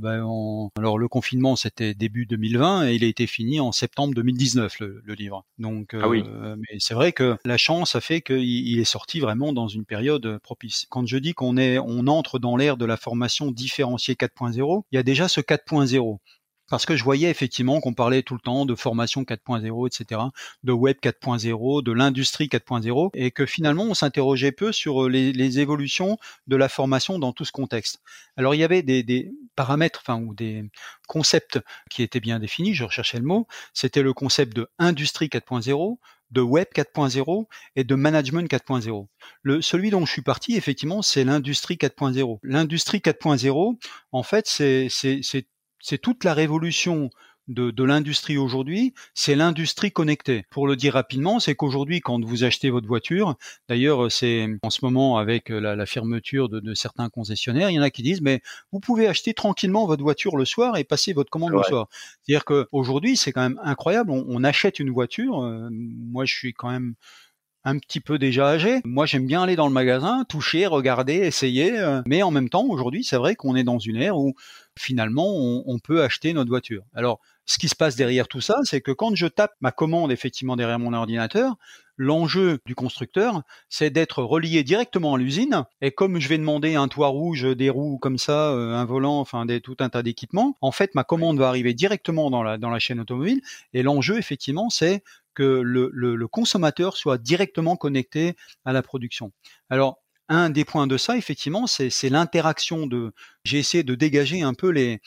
Bah, 0.00 0.22
en... 0.22 0.70
Alors, 0.76 0.98
le 0.98 1.08
confinement, 1.08 1.56
c'était 1.56 1.94
début 1.94 2.26
2020, 2.26 2.88
et 2.88 2.94
il 2.94 3.04
a 3.04 3.06
été 3.06 3.26
fini 3.26 3.58
en 3.58 3.72
septembre 3.72 4.12
2019, 4.14 4.80
le, 4.80 5.00
le 5.02 5.14
livre. 5.14 5.46
Donc, 5.58 5.94
ah 5.94 6.08
oui. 6.08 6.24
mais 6.58 6.76
c'est 6.78 6.94
vrai 6.94 7.12
que 7.12 7.38
la 7.46 7.53
chance 7.58 7.96
a 7.96 8.00
fait 8.00 8.20
qu'il 8.20 8.78
est 8.78 8.84
sorti 8.84 9.20
vraiment 9.20 9.52
dans 9.52 9.68
une 9.68 9.84
période 9.84 10.38
propice. 10.38 10.86
Quand 10.90 11.06
je 11.06 11.16
dis 11.16 11.34
qu'on 11.34 11.56
est, 11.56 11.78
on 11.78 12.06
entre 12.06 12.38
dans 12.38 12.56
l'ère 12.56 12.76
de 12.76 12.84
la 12.84 12.96
formation 12.96 13.50
différenciée 13.50 14.14
4.0, 14.14 14.84
il 14.92 14.96
y 14.96 14.98
a 14.98 15.02
déjà 15.02 15.28
ce 15.28 15.40
4.0 15.40 16.18
parce 16.70 16.86
que 16.86 16.96
je 16.96 17.04
voyais 17.04 17.30
effectivement 17.30 17.80
qu'on 17.80 17.94
parlait 17.94 18.22
tout 18.22 18.34
le 18.34 18.40
temps 18.40 18.64
de 18.64 18.74
formation 18.74 19.22
4.0, 19.22 19.86
etc., 19.86 20.20
de 20.62 20.72
web 20.72 20.96
4.0, 21.02 21.82
de 21.82 21.92
l'industrie 21.92 22.46
4.0, 22.46 23.10
et 23.14 23.30
que 23.30 23.46
finalement 23.46 23.84
on 23.84 23.94
s'interrogeait 23.94 24.52
peu 24.52 24.72
sur 24.72 25.08
les, 25.08 25.58
évolutions 25.58 26.18
de 26.46 26.56
la 26.56 26.68
formation 26.68 27.18
dans 27.18 27.32
tout 27.32 27.44
ce 27.44 27.52
contexte. 27.52 28.00
Alors 28.36 28.54
il 28.54 28.58
y 28.58 28.64
avait 28.64 28.82
des, 28.82 29.02
des 29.02 29.30
paramètres, 29.56 30.00
enfin 30.02 30.20
ou 30.20 30.34
des 30.34 30.64
concepts 31.06 31.60
qui 31.90 32.02
étaient 32.02 32.20
bien 32.20 32.38
définis. 32.38 32.74
Je 32.74 32.84
recherchais 32.84 33.18
le 33.18 33.24
mot. 33.24 33.46
C'était 33.72 34.02
le 34.02 34.12
concept 34.12 34.56
de 34.56 34.68
industrie 34.78 35.28
4.0, 35.28 35.98
de 36.30 36.40
Web 36.40 36.68
4.0 36.74 37.46
et 37.76 37.84
de 37.84 37.94
Management 37.94 38.50
4.0. 38.50 39.06
Le, 39.42 39.62
celui 39.62 39.90
dont 39.90 40.04
je 40.04 40.12
suis 40.12 40.22
parti, 40.22 40.56
effectivement, 40.56 41.02
c'est 41.02 41.24
l'industrie 41.24 41.76
4.0. 41.76 42.38
L'industrie 42.42 42.98
4.0, 42.98 43.76
en 44.12 44.22
fait, 44.22 44.46
c'est 44.46 45.98
toute 46.02 46.24
la 46.24 46.34
révolution 46.34 47.10
de, 47.48 47.84
l'industrie 47.84 48.38
aujourd'hui, 48.38 48.94
c'est 49.14 49.34
l'industrie 49.34 49.92
connectée. 49.92 50.44
Pour 50.50 50.66
le 50.66 50.76
dire 50.76 50.94
rapidement, 50.94 51.40
c'est 51.40 51.54
qu'aujourd'hui, 51.54 52.00
quand 52.00 52.22
vous 52.24 52.44
achetez 52.44 52.70
votre 52.70 52.86
voiture, 52.86 53.36
d'ailleurs, 53.68 54.10
c'est 54.10 54.48
en 54.62 54.70
ce 54.70 54.84
moment 54.84 55.18
avec 55.18 55.48
la, 55.50 55.86
fermeture 55.86 56.48
de, 56.48 56.74
certains 56.74 57.08
concessionnaires, 57.08 57.70
il 57.70 57.74
y 57.74 57.78
en 57.78 57.82
a 57.82 57.90
qui 57.90 58.02
disent, 58.02 58.22
mais 58.22 58.40
vous 58.72 58.80
pouvez 58.80 59.06
acheter 59.06 59.34
tranquillement 59.34 59.86
votre 59.86 60.02
voiture 60.02 60.36
le 60.36 60.44
soir 60.44 60.76
et 60.76 60.84
passer 60.84 61.12
votre 61.12 61.30
commande 61.30 61.52
le 61.52 61.62
soir. 61.62 61.88
C'est-à-dire 62.22 62.44
qu'aujourd'hui, 62.44 63.16
c'est 63.16 63.32
quand 63.32 63.42
même 63.42 63.60
incroyable. 63.62 64.10
On, 64.10 64.44
achète 64.44 64.78
une 64.78 64.90
voiture. 64.90 65.42
Euh, 65.42 65.70
moi, 65.70 66.26
je 66.26 66.34
suis 66.34 66.52
quand 66.52 66.70
même 66.70 66.94
un 67.64 67.78
petit 67.78 68.00
peu 68.00 68.18
déjà 68.18 68.48
âgé. 68.48 68.80
Moi, 68.84 69.06
j'aime 69.06 69.26
bien 69.26 69.42
aller 69.42 69.56
dans 69.56 69.66
le 69.66 69.72
magasin, 69.72 70.24
toucher, 70.28 70.66
regarder, 70.66 71.14
essayer. 71.14 71.78
Euh, 71.78 72.02
mais 72.06 72.22
en 72.22 72.30
même 72.30 72.50
temps, 72.50 72.66
aujourd'hui, 72.66 73.04
c'est 73.04 73.16
vrai 73.16 73.36
qu'on 73.36 73.56
est 73.56 73.64
dans 73.64 73.78
une 73.78 73.96
ère 73.96 74.18
où 74.18 74.34
finalement, 74.78 75.34
on, 75.34 75.64
on, 75.66 75.78
peut 75.78 76.02
acheter 76.02 76.34
notre 76.34 76.50
voiture. 76.50 76.84
Alors, 76.94 77.20
ce 77.46 77.58
qui 77.58 77.68
se 77.68 77.74
passe 77.74 77.96
derrière 77.96 78.28
tout 78.28 78.40
ça, 78.40 78.56
c'est 78.64 78.80
que 78.80 78.92
quand 78.92 79.14
je 79.14 79.26
tape 79.26 79.52
ma 79.60 79.70
commande 79.70 80.10
effectivement 80.12 80.56
derrière 80.56 80.78
mon 80.78 80.92
ordinateur, 80.92 81.56
l'enjeu 81.96 82.58
du 82.66 82.74
constructeur, 82.74 83.42
c'est 83.68 83.90
d'être 83.90 84.22
relié 84.22 84.64
directement 84.64 85.14
à 85.14 85.18
l'usine. 85.18 85.64
Et 85.80 85.92
comme 85.92 86.18
je 86.20 86.28
vais 86.28 86.38
demander 86.38 86.74
un 86.74 86.88
toit 86.88 87.08
rouge, 87.08 87.44
des 87.44 87.70
roues 87.70 87.98
comme 87.98 88.18
ça, 88.18 88.50
euh, 88.50 88.74
un 88.74 88.84
volant, 88.84 89.20
enfin 89.20 89.46
des, 89.46 89.60
tout 89.60 89.76
un 89.80 89.88
tas 89.88 90.02
d'équipements, 90.02 90.56
en 90.60 90.72
fait, 90.72 90.94
ma 90.94 91.04
commande 91.04 91.38
va 91.38 91.48
arriver 91.48 91.74
directement 91.74 92.30
dans 92.30 92.42
la, 92.42 92.58
dans 92.58 92.70
la 92.70 92.78
chaîne 92.78 93.00
automobile. 93.00 93.40
Et 93.72 93.82
l'enjeu, 93.82 94.18
effectivement, 94.18 94.70
c'est 94.70 95.02
que 95.34 95.42
le, 95.42 95.90
le, 95.92 96.14
le, 96.14 96.28
consommateur 96.28 96.96
soit 96.96 97.18
directement 97.18 97.76
connecté 97.76 98.36
à 98.64 98.72
la 98.72 98.82
production. 98.82 99.32
Alors, 99.68 99.98
un 100.28 100.48
des 100.48 100.64
points 100.64 100.86
de 100.86 100.96
ça, 100.96 101.16
effectivement, 101.16 101.66
c'est 101.66 102.08
l'interaction 102.08 102.86
de. 102.86 103.12
J'ai 103.44 103.58
essayé 103.58 103.82
de 103.82 103.94
dégager 103.94 104.42
un 104.42 104.54
peu 104.54 104.70
les, 104.70 105.00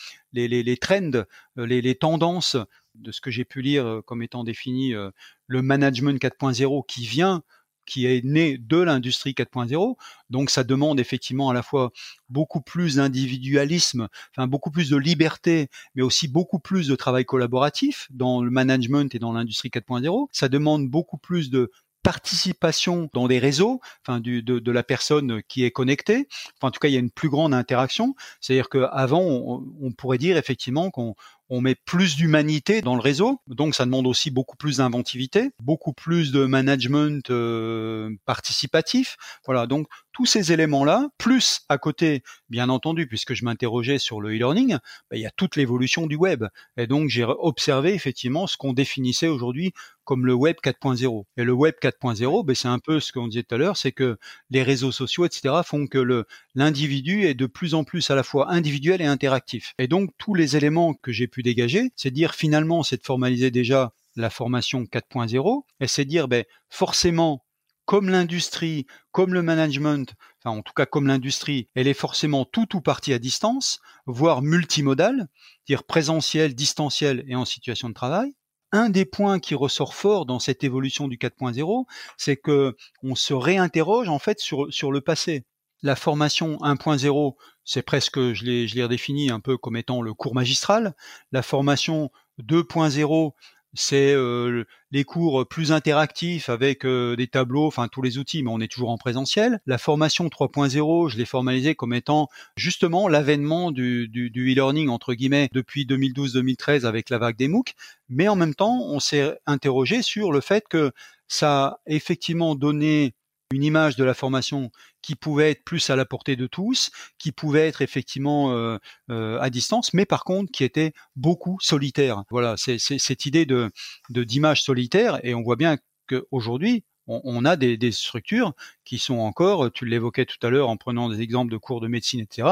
les, 0.45 0.77
trends, 0.77 1.11
euh, 1.57 1.65
les, 1.65 1.81
les, 1.81 1.95
tendances 1.95 2.57
de 2.95 3.11
ce 3.11 3.21
que 3.21 3.31
j'ai 3.31 3.45
pu 3.45 3.61
lire 3.61 3.85
euh, 3.85 4.01
comme 4.01 4.21
étant 4.21 4.43
défini 4.43 4.93
euh, 4.93 5.09
le 5.47 5.61
management 5.61 6.21
4.0 6.21 6.85
qui 6.85 7.05
vient 7.05 7.43
qui 7.87 8.05
est 8.05 8.23
né 8.23 8.57
de 8.57 8.77
l'industrie 8.77 9.31
4.0. 9.31 9.95
Donc 10.29 10.51
ça 10.51 10.63
demande 10.63 10.99
effectivement 10.99 11.49
à 11.49 11.53
la 11.53 11.63
fois 11.63 11.91
beaucoup 12.29 12.61
plus 12.61 12.97
d'individualisme, 12.97 14.09
enfin 14.35 14.45
beaucoup 14.45 14.69
plus 14.69 14.89
de 14.89 14.97
liberté, 14.97 15.69
mais 15.95 16.03
aussi 16.03 16.27
beaucoup 16.27 16.59
plus 16.59 16.87
de 16.87 16.95
travail 16.95 17.25
collaboratif 17.25 18.07
dans 18.11 18.43
le 18.43 18.51
management 18.51 19.15
et 19.15 19.19
dans 19.19 19.31
l'industrie 19.31 19.69
4.0. 19.69 20.27
Ça 20.33 20.49
demande 20.49 20.87
beaucoup 20.89 21.17
plus 21.17 21.49
de 21.49 21.71
participation 22.07 23.09
dans 23.13 23.27
des 23.27 23.37
réseaux, 23.37 23.81
enfin 24.01 24.21
du, 24.21 24.41
de, 24.41 24.59
de, 24.59 24.71
la 24.71 24.81
personne 24.81 25.41
qui 25.49 25.65
est 25.65 25.71
connectée. 25.71 26.29
Enfin, 26.55 26.69
en 26.69 26.71
tout 26.71 26.79
cas, 26.79 26.87
il 26.87 26.93
y 26.93 26.95
a 26.95 27.01
une 27.01 27.11
plus 27.11 27.27
grande 27.27 27.53
interaction. 27.53 28.15
C'est-à-dire 28.39 28.69
qu'avant, 28.69 29.21
on, 29.21 29.65
on 29.81 29.91
pourrait 29.91 30.17
dire 30.17 30.37
effectivement 30.37 30.89
qu'on 30.89 31.15
on 31.49 31.61
met 31.61 31.75
plus 31.75 32.15
d'humanité 32.15 32.81
dans 32.81 32.95
le 32.95 33.01
réseau, 33.01 33.39
donc 33.47 33.75
ça 33.75 33.85
demande 33.85 34.07
aussi 34.07 34.31
beaucoup 34.31 34.57
plus 34.57 34.77
d'inventivité, 34.77 35.51
beaucoup 35.61 35.93
plus 35.93 36.31
de 36.31 36.45
management 36.45 37.29
euh, 37.29 38.09
participatif. 38.25 39.17
Voilà, 39.45 39.65
donc 39.65 39.87
tous 40.17 40.25
ces 40.25 40.51
éléments-là, 40.51 41.09
plus 41.19 41.61
à 41.69 41.77
côté, 41.77 42.23
bien 42.49 42.69
entendu, 42.69 43.05
puisque 43.05 43.35
je 43.35 43.45
m'interrogeais 43.45 43.99
sur 43.99 44.19
le 44.19 44.29
e-learning, 44.29 44.79
ben, 45.11 45.17
il 45.17 45.19
y 45.19 45.27
a 45.27 45.29
toute 45.29 45.55
l'évolution 45.55 46.07
du 46.07 46.15
web. 46.15 46.43
Et 46.75 46.87
donc 46.87 47.09
j'ai 47.09 47.23
observé 47.23 47.93
effectivement 47.93 48.47
ce 48.47 48.57
qu'on 48.57 48.73
définissait 48.73 49.27
aujourd'hui 49.27 49.73
comme 50.05 50.25
le 50.25 50.33
web 50.33 50.55
4.0. 50.63 51.25
Et 51.37 51.43
le 51.43 51.51
web 51.53 51.75
4.0, 51.79 52.43
ben, 52.43 52.55
c'est 52.55 52.67
un 52.67 52.79
peu 52.79 52.99
ce 52.99 53.11
qu'on 53.11 53.27
disait 53.27 53.43
tout 53.43 53.53
à 53.53 53.57
l'heure, 53.59 53.77
c'est 53.77 53.91
que 53.91 54.17
les 54.49 54.63
réseaux 54.63 54.91
sociaux, 54.91 55.23
etc., 55.23 55.53
font 55.63 55.85
que 55.85 55.99
le 55.99 56.25
l'individu 56.55 57.25
est 57.25 57.35
de 57.35 57.45
plus 57.45 57.75
en 57.75 57.83
plus 57.83 58.09
à 58.09 58.15
la 58.15 58.23
fois 58.23 58.49
individuel 58.51 59.03
et 59.03 59.05
interactif. 59.05 59.75
Et 59.77 59.87
donc 59.87 60.09
tous 60.17 60.33
les 60.33 60.57
éléments 60.57 60.95
que 60.95 61.11
j'ai 61.11 61.27
pu 61.27 61.43
dégager, 61.43 61.91
c'est 61.95 62.09
dire 62.09 62.33
finalement, 62.33 62.81
c'est 62.81 62.97
de 62.97 63.05
formaliser 63.05 63.51
déjà 63.51 63.93
la 64.15 64.31
formation 64.31 64.81
4.0, 64.81 65.61
et 65.79 65.85
c'est 65.85 66.05
dire 66.05 66.27
ben, 66.27 66.43
forcément, 66.69 67.43
comme 67.87 68.09
l'industrie, 68.09 68.85
comme 69.13 69.33
le 69.33 69.41
management, 69.41 70.13
enfin 70.43 70.57
en 70.57 70.61
tout 70.61 70.73
cas 70.73 70.85
comme 70.85 71.07
l'industrie, 71.07 71.69
elle 71.73 71.87
est 71.87 71.93
forcément 71.93 72.43
tout 72.43 72.75
ou 72.75 72.81
partie 72.81 73.13
à 73.13 73.17
distance, 73.17 73.79
voire 74.05 74.41
multimodale, 74.41 75.29
dire 75.67 75.85
présentiel, 75.85 76.53
distanciel 76.53 77.23
et 77.29 77.35
en 77.35 77.45
situation 77.45 77.87
de 77.87 77.93
travail. 77.93 78.35
Un 78.73 78.89
des 78.89 79.05
points 79.05 79.39
qui 79.39 79.55
ressort 79.55 79.95
fort 79.95 80.25
dans 80.25 80.39
cette 80.39 80.65
évolution 80.65 81.07
du 81.07 81.17
4.0, 81.17 81.85
c'est 82.17 82.35
que 82.35 82.75
on 83.03 83.15
se 83.15 83.33
réinterroge 83.33 84.09
en 84.09 84.19
fait 84.19 84.41
sur, 84.41 84.71
sur 84.71 84.91
le 84.91 84.99
passé. 84.99 85.45
La 85.81 85.95
formation 85.95 86.57
1.0, 86.57 87.35
c'est 87.63 87.83
presque, 87.83 88.33
je 88.33 88.43
l'ai, 88.43 88.83
redéfini 88.83 89.29
un 89.29 89.39
peu 89.39 89.57
comme 89.57 89.77
étant 89.77 90.01
le 90.01 90.13
cours 90.13 90.35
magistral. 90.35 90.93
La 91.31 91.41
formation 91.41 92.11
2.0, 92.39 93.31
c'est 93.77 94.13
euh, 94.13 94.63
les 94.91 95.03
cours 95.03 95.47
plus 95.47 95.71
interactifs 95.71 96.49
avec 96.49 96.83
euh, 96.83 97.15
des 97.15 97.27
tableaux, 97.27 97.67
enfin 97.67 97.87
tous 97.87 98.01
les 98.01 98.17
outils, 98.17 98.41
mais 98.41 98.49
on 98.51 98.59
est 98.59 98.67
toujours 98.67 98.89
en 98.89 98.97
présentiel. 98.97 99.61
La 99.67 99.77
formation 99.77 100.27
3.0, 100.27 101.09
je 101.09 101.17
l'ai 101.17 101.25
formalisée 101.25 101.75
comme 101.75 101.93
étant 101.93 102.27
justement 102.55 103.07
l'avènement 103.07 103.71
du, 103.71 104.07
du, 104.07 104.31
du 104.31 104.51
e-learning 104.51 104.89
entre 104.89 105.13
guillemets 105.13 105.49
depuis 105.51 105.85
2012-2013 105.85 106.85
avec 106.85 107.09
la 107.09 107.19
vague 107.19 107.37
des 107.37 107.47
MOOC, 107.47 107.75
mais 108.09 108.27
en 108.27 108.35
même 108.35 108.55
temps, 108.55 108.81
on 108.81 108.99
s'est 108.99 109.37
interrogé 109.45 110.01
sur 110.01 110.31
le 110.31 110.41
fait 110.41 110.67
que 110.67 110.91
ça 111.27 111.65
a 111.65 111.79
effectivement 111.85 112.55
donné 112.55 113.13
une 113.51 113.63
image 113.63 113.95
de 113.95 114.03
la 114.03 114.13
formation 114.13 114.71
qui 115.01 115.15
pouvait 115.15 115.51
être 115.51 115.63
plus 115.63 115.89
à 115.89 115.95
la 115.95 116.05
portée 116.05 116.35
de 116.35 116.47
tous, 116.47 116.91
qui 117.17 117.31
pouvait 117.31 117.67
être 117.67 117.81
effectivement 117.81 118.51
euh, 118.51 118.77
euh, 119.09 119.39
à 119.39 119.49
distance, 119.49 119.93
mais 119.93 120.05
par 120.05 120.23
contre 120.23 120.51
qui 120.51 120.63
était 120.63 120.93
beaucoup 121.15 121.57
solitaire. 121.61 122.23
Voilà, 122.29 122.55
c'est 122.57 122.77
cette 122.79 123.25
idée 123.25 123.45
de 123.45 123.71
d'image 124.09 124.63
solitaire, 124.63 125.19
et 125.23 125.33
on 125.33 125.43
voit 125.43 125.55
bien 125.55 125.77
qu'aujourd'hui, 126.07 126.83
on, 127.07 127.21
on, 127.23 127.45
a 127.45 127.55
des, 127.55 127.77
des, 127.77 127.91
structures 127.93 128.53
qui 128.83 128.99
sont 128.99 129.19
encore, 129.19 129.71
tu 129.71 129.85
l'évoquais 129.85 130.25
tout 130.25 130.45
à 130.45 130.49
l'heure 130.49 130.69
en 130.69 130.75
prenant 130.75 131.07
des 131.07 131.21
exemples 131.21 131.51
de 131.51 131.57
cours 131.57 131.79
de 131.79 131.87
médecine, 131.87 132.19
etc. 132.19 132.49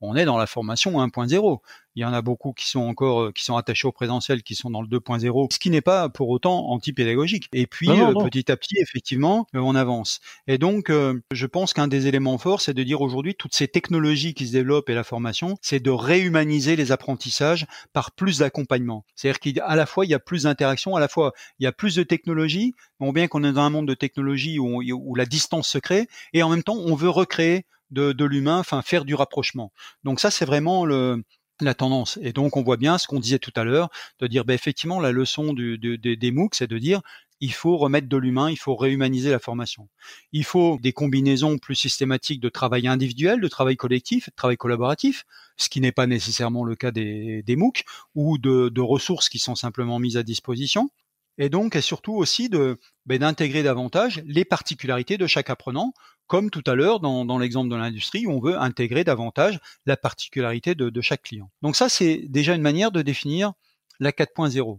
On 0.00 0.14
est 0.14 0.24
dans 0.24 0.38
la 0.38 0.46
formation 0.46 0.92
1.0. 1.04 1.60
Il 1.96 2.02
y 2.02 2.04
en 2.04 2.12
a 2.12 2.20
beaucoup 2.20 2.52
qui 2.52 2.68
sont 2.68 2.80
encore 2.80 3.22
euh, 3.22 3.32
qui 3.32 3.42
sont 3.42 3.56
attachés 3.56 3.88
au 3.88 3.92
présentiel, 3.92 4.42
qui 4.42 4.54
sont 4.54 4.68
dans 4.68 4.82
le 4.82 4.88
2.0, 4.88 5.52
ce 5.52 5.58
qui 5.58 5.70
n'est 5.70 5.80
pas 5.80 6.10
pour 6.10 6.28
autant 6.28 6.68
anti-pédagogique. 6.68 7.48
Et 7.54 7.66
puis 7.66 7.88
euh, 7.88 8.12
petit 8.12 8.52
à 8.52 8.56
petit, 8.58 8.76
effectivement, 8.78 9.46
euh, 9.54 9.60
on 9.60 9.74
avance. 9.74 10.20
Et 10.46 10.58
donc, 10.58 10.90
je 10.90 11.46
pense 11.46 11.72
qu'un 11.72 11.88
des 11.88 12.06
éléments 12.06 12.36
forts, 12.36 12.60
c'est 12.60 12.74
de 12.74 12.82
dire 12.82 13.00
aujourd'hui 13.00 13.34
toutes 13.34 13.54
ces 13.54 13.66
technologies 13.66 14.34
qui 14.34 14.46
se 14.46 14.52
développent 14.52 14.90
et 14.90 14.94
la 14.94 15.04
formation, 15.04 15.56
c'est 15.62 15.80
de 15.80 15.90
réhumaniser 15.90 16.76
les 16.76 16.92
apprentissages 16.92 17.66
par 17.94 18.12
plus 18.12 18.38
d'accompagnement. 18.38 19.06
C'est-à-dire 19.14 19.40
qu'à 19.40 19.74
la 19.74 19.86
fois 19.86 20.04
il 20.04 20.10
y 20.10 20.14
a 20.14 20.18
plus 20.18 20.42
d'interaction, 20.42 20.96
à 20.96 21.00
la 21.00 21.08
fois 21.08 21.32
il 21.58 21.64
y 21.64 21.66
a 21.66 21.72
plus 21.72 21.94
de 21.96 22.02
technologie. 22.02 22.74
On 23.00 23.12
bien 23.12 23.26
qu'on 23.26 23.42
est 23.42 23.52
dans 23.52 23.62
un 23.62 23.70
monde 23.70 23.88
de 23.88 23.94
technologie 23.94 24.58
où, 24.58 24.82
où 24.82 25.14
la 25.14 25.24
distance 25.24 25.68
se 25.68 25.78
crée, 25.78 26.08
et 26.34 26.42
en 26.42 26.50
même 26.50 26.62
temps 26.62 26.76
on 26.76 26.94
veut 26.94 27.08
recréer 27.08 27.64
de, 27.90 28.12
de 28.12 28.24
l'humain, 28.24 28.58
enfin 28.58 28.82
faire 28.82 29.04
du 29.04 29.14
rapprochement. 29.14 29.72
Donc 30.04 30.20
ça, 30.20 30.30
c'est 30.30 30.44
vraiment 30.44 30.84
le, 30.84 31.22
la 31.60 31.74
tendance. 31.74 32.18
Et 32.22 32.32
donc, 32.32 32.56
on 32.56 32.62
voit 32.62 32.76
bien 32.76 32.98
ce 32.98 33.06
qu'on 33.06 33.20
disait 33.20 33.38
tout 33.38 33.52
à 33.56 33.64
l'heure, 33.64 33.88
de 34.20 34.26
dire, 34.26 34.44
ben, 34.44 34.54
effectivement, 34.54 35.00
la 35.00 35.12
leçon 35.12 35.52
du, 35.52 35.78
des 35.78 36.30
MOOC, 36.30 36.54
c'est 36.54 36.66
de 36.66 36.78
dire, 36.78 37.00
il 37.40 37.52
faut 37.52 37.76
remettre 37.76 38.08
de 38.08 38.16
l'humain, 38.16 38.50
il 38.50 38.56
faut 38.56 38.76
réhumaniser 38.76 39.30
la 39.30 39.38
formation. 39.38 39.88
Il 40.32 40.44
faut 40.44 40.78
des 40.80 40.92
combinaisons 40.92 41.58
plus 41.58 41.74
systématiques 41.74 42.40
de 42.40 42.48
travail 42.48 42.88
individuel, 42.88 43.40
de 43.40 43.48
travail 43.48 43.76
collectif, 43.76 44.30
de 44.30 44.34
travail 44.34 44.56
collaboratif, 44.56 45.24
ce 45.56 45.68
qui 45.68 45.80
n'est 45.80 45.92
pas 45.92 46.06
nécessairement 46.06 46.64
le 46.64 46.76
cas 46.76 46.90
des, 46.90 47.42
des 47.42 47.56
MOOC, 47.56 47.84
ou 48.14 48.38
de 48.38 48.80
ressources 48.80 49.28
qui 49.28 49.38
sont 49.38 49.54
simplement 49.54 49.98
mises 49.98 50.16
à 50.16 50.22
disposition 50.22 50.90
et 51.38 51.48
donc 51.48 51.76
et 51.76 51.80
surtout 51.80 52.14
aussi 52.14 52.48
de 52.48 52.76
ben, 53.04 53.18
d'intégrer 53.18 53.62
davantage 53.62 54.22
les 54.26 54.44
particularités 54.44 55.18
de 55.18 55.26
chaque 55.26 55.50
apprenant, 55.50 55.92
comme 56.26 56.50
tout 56.50 56.64
à 56.66 56.74
l'heure 56.74 57.00
dans, 57.00 57.24
dans 57.24 57.38
l'exemple 57.38 57.70
de 57.70 57.76
l'industrie 57.76 58.26
où 58.26 58.32
on 58.32 58.40
veut 58.40 58.58
intégrer 58.58 59.04
davantage 59.04 59.60
la 59.84 59.96
particularité 59.96 60.74
de, 60.74 60.90
de 60.90 61.00
chaque 61.00 61.22
client. 61.22 61.50
Donc 61.62 61.76
ça 61.76 61.88
c'est 61.88 62.22
déjà 62.28 62.54
une 62.54 62.62
manière 62.62 62.90
de 62.90 63.02
définir 63.02 63.52
la 64.00 64.10
4.0. 64.10 64.78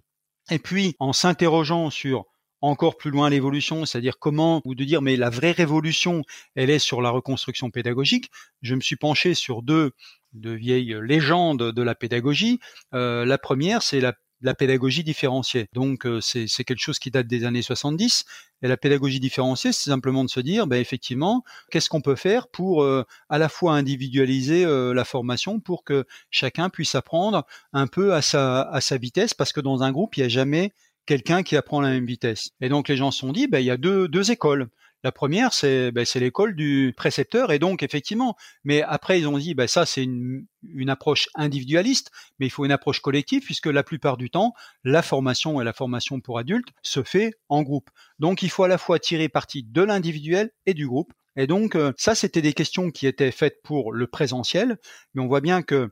Et 0.49 0.59
puis 0.59 0.95
en 0.99 1.13
s'interrogeant 1.13 1.89
sur 1.89 2.25
encore 2.61 2.97
plus 2.97 3.11
loin 3.11 3.29
l'évolution, 3.29 3.85
c'est-à-dire 3.85 4.17
comment, 4.19 4.61
ou 4.65 4.75
de 4.75 4.83
dire 4.83 5.01
mais 5.01 5.15
la 5.15 5.29
vraie 5.29 5.51
révolution, 5.51 6.23
elle 6.55 6.69
est 6.69 6.79
sur 6.79 7.01
la 7.01 7.09
reconstruction 7.09 7.69
pédagogique. 7.69 8.31
Je 8.61 8.75
me 8.75 8.81
suis 8.81 8.95
penché 8.95 9.33
sur 9.33 9.61
deux 9.61 9.91
de 10.33 10.51
vieilles 10.51 10.97
légendes 11.01 11.71
de 11.71 11.81
la 11.81 11.95
pédagogie. 11.95 12.59
Euh, 12.93 13.25
la 13.25 13.37
première, 13.37 13.81
c'est 13.81 14.01
la 14.01 14.13
la 14.41 14.53
pédagogie 14.53 15.03
différenciée. 15.03 15.67
Donc 15.73 16.05
euh, 16.05 16.21
c'est 16.21 16.47
quelque 16.63 16.79
chose 16.79 16.99
qui 16.99 17.11
date 17.11 17.27
des 17.27 17.43
années 17.45 17.61
70. 17.61 18.25
Et 18.63 18.67
la 18.67 18.77
pédagogie 18.77 19.19
différenciée, 19.19 19.71
c'est 19.71 19.89
simplement 19.89 20.23
de 20.23 20.29
se 20.29 20.39
dire, 20.39 20.65
ben, 20.65 20.79
effectivement, 20.79 21.43
qu'est-ce 21.69 21.89
qu'on 21.89 22.01
peut 22.01 22.15
faire 22.15 22.47
pour 22.47 22.81
euh, 22.83 23.03
à 23.29 23.37
la 23.37 23.49
fois 23.49 23.73
individualiser 23.73 24.65
euh, 24.65 24.93
la 24.93 25.05
formation 25.05 25.59
pour 25.59 25.83
que 25.83 26.05
chacun 26.31 26.69
puisse 26.69 26.95
apprendre 26.95 27.45
un 27.73 27.87
peu 27.87 28.13
à 28.13 28.21
sa, 28.21 28.61
à 28.63 28.81
sa 28.81 28.97
vitesse, 28.97 29.33
parce 29.33 29.53
que 29.53 29.61
dans 29.61 29.83
un 29.83 29.91
groupe, 29.91 30.17
il 30.17 30.21
n'y 30.21 30.25
a 30.25 30.29
jamais 30.29 30.73
quelqu'un 31.05 31.43
qui 31.43 31.55
apprend 31.55 31.81
la 31.81 31.89
même 31.89 32.05
vitesse. 32.05 32.49
Et 32.61 32.69
donc 32.69 32.87
les 32.87 32.97
gens 32.97 33.11
se 33.11 33.19
sont 33.19 33.31
dit, 33.31 33.47
ben, 33.47 33.59
il 33.59 33.65
y 33.65 33.71
a 33.71 33.77
deux, 33.77 34.07
deux 34.07 34.31
écoles. 34.31 34.69
La 35.03 35.11
première, 35.11 35.53
c'est 35.53 35.91
ben, 35.91 36.05
l'école 36.15 36.55
du 36.55 36.93
précepteur, 36.97 37.51
et 37.51 37.59
donc 37.59 37.83
effectivement, 37.83 38.35
mais 38.63 38.81
après 38.81 39.19
ils 39.19 39.27
ont 39.27 39.37
dit, 39.37 39.53
ben, 39.53 39.67
ça 39.67 39.85
c'est 39.85 40.03
une, 40.03 40.47
une, 40.63 40.89
approche 40.89 41.29
individualiste, 41.35 42.09
mais 42.39 42.47
il 42.47 42.49
faut 42.49 42.65
une 42.65 42.71
approche 42.71 42.99
collective, 42.99 43.43
puisque 43.43 43.67
la 43.67 43.83
plupart 43.83 44.17
du 44.17 44.31
temps, 44.31 44.53
la 44.83 45.03
formation 45.03 45.61
et 45.61 45.63
la 45.63 45.73
formation 45.73 46.19
pour 46.19 46.39
adultes 46.39 46.69
se 46.81 47.03
fait 47.03 47.33
en 47.47 47.61
groupe. 47.61 47.89
Donc 48.17 48.41
il 48.41 48.49
faut 48.49 48.63
à 48.63 48.67
la 48.67 48.79
fois 48.79 48.97
tirer 48.97 49.29
parti 49.29 49.63
de 49.63 49.81
l'individuel 49.83 50.51
et 50.65 50.73
du 50.73 50.87
groupe. 50.87 51.13
Et 51.35 51.45
donc 51.45 51.75
euh, 51.75 51.93
ça, 51.97 52.15
c'était 52.15 52.41
des 52.41 52.53
questions 52.53 52.89
qui 52.89 53.05
étaient 53.05 53.31
faites 53.31 53.61
pour 53.63 53.93
le 53.93 54.07
présentiel, 54.07 54.77
mais 55.13 55.21
on 55.21 55.27
voit 55.27 55.41
bien 55.41 55.61
que 55.61 55.91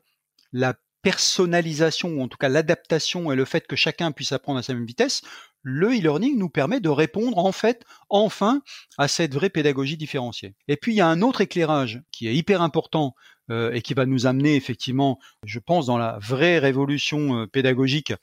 la 0.51 0.75
personnalisation, 1.03 2.09
ou 2.09 2.21
en 2.23 2.27
tout 2.27 2.37
cas 2.37 2.49
l'adaptation 2.49 3.31
et 3.31 3.35
le 3.35 3.45
fait 3.45 3.67
que 3.67 3.75
chacun 3.75 4.11
puisse 4.11 4.31
apprendre 4.31 4.57
à 4.57 4.63
sa 4.63 4.73
même 4.73 4.87
vitesse, 4.87 5.21
le 5.67 5.87
e-learning 5.87 6.37
nous 6.37 6.47
permet 6.47 6.79
de 6.79 6.89
répondre 6.89 7.39
en 7.39 7.51
fait 7.51 7.83
enfin 8.09 8.61
à 8.99 9.07
cette 9.07 9.33
vraie 9.33 9.49
pédagogie 9.49 9.97
différenciée. 9.97 10.53
Et 10.67 10.77
puis 10.77 10.93
il 10.93 10.97
y 10.97 11.01
a 11.01 11.07
un 11.07 11.23
autre 11.23 11.41
éclairage 11.41 12.03
qui 12.11 12.27
est 12.27 12.35
hyper 12.35 12.61
important 12.61 13.15
euh, 13.49 13.71
et 13.73 13.81
qui 13.81 13.95
va 13.95 14.05
nous 14.05 14.27
amener 14.27 14.55
effectivement, 14.55 15.19
je 15.43 15.57
pense, 15.57 15.87
dans 15.87 15.97
la 15.97 16.19
vraie 16.21 16.59
révolution 16.59 17.41
euh, 17.41 17.47
pédagogique 17.47 18.13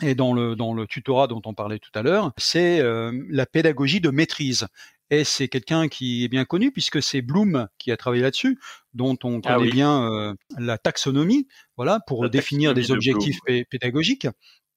et 0.00 0.14
dans 0.14 0.32
le, 0.32 0.54
dans 0.54 0.74
le 0.74 0.86
tutorat 0.86 1.26
dont 1.26 1.42
on 1.44 1.54
parlait 1.54 1.80
tout 1.80 1.90
à 1.96 2.02
l'heure, 2.02 2.32
c'est 2.36 2.78
euh, 2.78 3.12
la 3.28 3.46
pédagogie 3.46 4.00
de 4.00 4.10
maîtrise. 4.10 4.68
Et 5.10 5.24
c'est 5.24 5.48
quelqu'un 5.48 5.88
qui 5.88 6.24
est 6.24 6.28
bien 6.28 6.44
connu 6.44 6.70
puisque 6.70 7.02
c'est 7.02 7.20
Bloom 7.20 7.66
qui 7.78 7.90
a 7.90 7.96
travaillé 7.96 8.22
là-dessus, 8.22 8.60
dont 8.94 9.18
on 9.24 9.40
ah 9.44 9.56
connaît 9.56 9.70
bien 9.70 10.34
la 10.56 10.78
taxonomie, 10.78 11.48
voilà, 11.76 12.00
pour 12.06 12.30
définir 12.30 12.72
des 12.72 12.90
objectifs 12.92 13.38
pédagogiques 13.68 14.26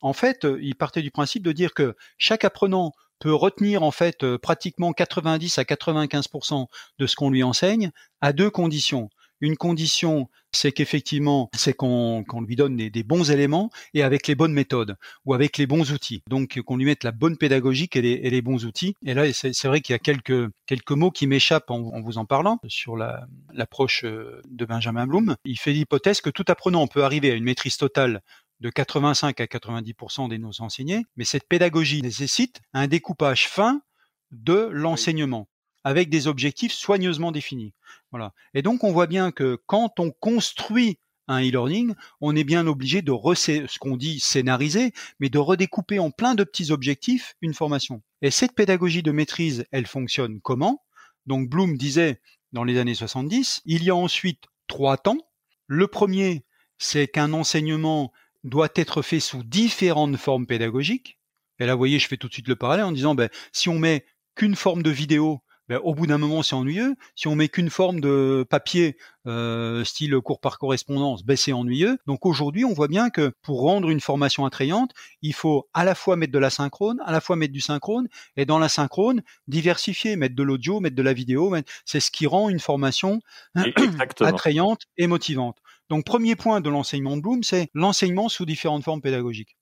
en 0.02 0.14
fait, 0.14 0.46
euh, 0.46 0.60
il 0.62 0.76
partait 0.76 1.02
du 1.02 1.12
principe 1.12 1.43
de 1.43 1.52
dire 1.52 1.74
que 1.74 1.96
chaque 2.18 2.43
apprenant 2.43 2.93
peut 3.20 3.34
retenir 3.34 3.84
en 3.84 3.91
fait 3.91 4.24
euh, 4.24 4.38
pratiquement 4.38 4.93
90 4.93 5.58
à 5.58 5.64
95% 5.64 6.68
de 7.00 7.08
ce 7.08 7.16
qu'on 7.16 7.30
lui 7.30 7.43
enseigne 7.43 7.91
à 8.22 8.34
deux 8.34 8.50
conditions. 8.50 9.10
Une 9.41 9.58
condition, 9.58 10.30
c'est 10.54 10.72
qu'effectivement, 10.72 11.50
c'est 11.54 11.74
qu'on 11.74 12.24
lui 12.48 12.56
donne 12.56 12.78
des, 12.78 13.04
bons 13.04 13.30
éléments 13.30 13.70
et 13.93 14.02
avec 14.02 14.28
les 14.28 14.36
bonnes 14.36 14.54
méthodes 14.54 14.96
ou 15.26 15.34
avec 15.34 15.58
les 15.58 15.68
bons 15.68 15.91
outils. 15.91 16.24
Donc 16.30 16.60
qu'on 16.62 16.78
lui 16.78 16.86
mette 16.86 17.04
la 17.04 17.12
bonne 17.12 17.38
pédagogie 17.38 17.89
et 17.93 18.30
les, 18.30 18.41
bons 18.41 18.66
outils. 18.66 18.96
Et 19.06 19.14
là, 19.14 19.32
c'est 19.34 19.66
vrai 19.66 19.82
qu'il 19.82 19.93
y 19.93 19.96
a 19.96 20.00
quelques, 20.00 20.91
mots 20.91 21.12
qui 21.12 21.28
m'échappent 21.28 21.70
en, 21.70 21.93
en, 21.93 22.02
vous 22.02 22.18
en 22.18 22.26
parlant 22.26 22.60
sur 22.68 22.96
l'approche 22.96 24.06
euh, 24.06 24.41
de 24.50 24.64
Benjamin 24.64 25.06
Bloom. 25.06 25.36
Il 25.43 25.60
fait 25.60 25.74
l'hypothèse 25.74 26.22
que 26.22 26.30
tout 26.30 26.46
apprenant 26.48 26.88
peut 26.88 27.04
arriver 27.04 27.32
à 27.32 27.36
une 27.36 27.43
maîtrise 27.43 27.76
totale 27.76 28.22
de 28.66 28.72
85 28.72 29.39
à 29.41 29.45
90% 29.45 30.28
des 30.28 30.39
nos 30.39 30.59
enseignés, 30.59 31.05
mais 31.18 31.24
cette 31.24 31.47
pédagogie 31.47 32.01
nécessite 32.01 32.61
un 32.74 32.88
découpage 32.88 33.47
fin 33.47 33.84
de 34.32 34.70
l'enseignement 34.72 35.47
avec 35.84 36.09
des 36.09 36.26
objectifs 36.26 36.74
soigneusement 36.74 37.32
définis. 37.32 37.76
Voilà. 38.09 38.34
Et 38.55 38.63
donc 38.63 38.84
on 38.84 38.91
voit 38.91 39.05
bien 39.05 39.32
que 39.32 39.61
quand 39.68 39.99
on 39.99 40.09
construit 40.09 40.97
un 41.28 41.41
e-learning, 41.41 41.93
on 42.22 42.36
est 42.36 42.43
bien 42.43 42.66
obligé 42.66 43.03
de 43.03 43.11
ce 43.36 43.78
qu'on 43.78 43.97
dit 43.97 44.20
scénariser, 44.20 44.93
mais 45.20 45.30
de 45.30 45.38
redécouper 45.38 45.99
en 45.99 46.09
plein 46.09 46.34
de 46.34 46.43
petits 46.43 46.72
objectifs 46.72 47.36
une 47.41 47.53
formation. 47.53 48.01
Et 48.24 48.32
cette 48.32 48.55
pédagogie 48.55 49.03
de 49.03 49.11
maîtrise, 49.11 49.68
elle 49.70 49.86
fonctionne 49.86 50.41
comment? 50.41 50.84
Donc 51.28 51.49
Bloom 51.49 51.78
disait 51.78 52.20
dans 52.51 52.63
les 52.63 52.80
années 52.80 52.95
70, 52.95 53.61
il 53.66 53.84
y 53.84 53.91
a 53.91 53.95
ensuite 53.95 54.45
trois 54.66 54.97
temps. 54.97 55.20
Le 55.68 55.86
premier, 55.86 56.45
c'est 56.80 57.07
qu'un 57.07 57.32
enseignement 57.32 58.11
doit 58.46 58.70
être 58.76 59.02
fait 59.02 59.20
sous 59.20 59.43
différentes 59.43 60.18
formes 60.18 60.46
pédagogiques. 60.46 61.20
Et 61.60 61.66
là, 61.66 61.74
vous 61.74 61.80
voyez, 61.80 62.00
je 62.00 62.08
fais 62.08 62.18
tout 62.18 62.28
de 62.28 62.34
suite 62.34 62.48
le 62.48 62.56
parallèle 62.56 62.86
en 62.86 62.91
disant, 62.91 63.16
ben, 63.16 63.30
si 63.52 63.70
on 63.70 63.80
met 63.80 64.06
qu'une 64.36 64.56
forme 64.56 64.84
de 64.84 64.91
vidéo, 64.91 65.41
ben, 65.68 65.80
au 65.84 65.96
bout 65.96 66.06
d'un 66.06 66.20
moment, 66.20 66.43
c'est 66.43 66.54
ennuyeux. 66.54 66.96
Si 67.16 67.28
on 67.28 67.36
met 67.36 67.50
qu'une 67.50 67.72
forme 67.72 68.00
de 68.00 68.46
papier, 68.48 68.98
euh, 69.26 69.84
style 69.84 70.16
cours 70.20 70.39
par 70.39 70.60
correspondance, 70.60 71.24
ben, 71.24 71.36
c'est 71.36 71.54
ennuyeux. 71.54 71.98
Donc 72.06 72.28
aujourd'hui, 72.28 72.66
on 72.66 72.74
voit 72.74 72.88
bien 72.88 73.10
que 73.10 73.34
pour 73.41 73.62
rendre 73.62 73.89
une 73.89 74.00
formation 74.00 74.46
attrayante, 74.46 74.91
il 75.24 75.34
faut 75.34 75.68
à 75.74 75.84
la 75.84 75.96
fois 75.96 76.18
mettre 76.18 76.34
de 76.34 76.39
la 76.39 76.52
synchrone, 76.52 77.00
à 77.04 77.12
la 77.12 77.20
fois 77.20 77.36
mettre 77.36 77.54
du 77.54 77.62
synchrone, 77.62 78.08
et 78.38 78.46
dans 78.46 78.60
la 78.60 78.70
synchrone, 78.70 79.24
diversifier, 79.48 80.16
mettre 80.18 80.36
de 80.36 80.43
l'audio, 80.43 80.82
mettre 80.82 80.96
de 80.96 81.02
la 81.02 81.14
vidéo. 81.14 81.56
C'est 81.84 82.00
ce 82.00 82.12
qui 82.12 82.28
rend 82.28 82.50
une 82.50 82.60
formation 82.60 83.22
attrayante 84.20 84.84
et 84.98 85.08
motivante. 85.08 85.58
Donc 85.90 86.06
premier 86.06 86.36
point 86.36 86.62
de 86.62 86.70
l'enseignement 86.70 87.18
de 87.18 87.22
Bloom, 87.22 87.44
c'est 87.44 87.70
l'enseignement 87.74 88.30
sous 88.30 88.46
différentes 88.46 88.84
formes 88.84 89.02
pédagogiques. 89.02 89.58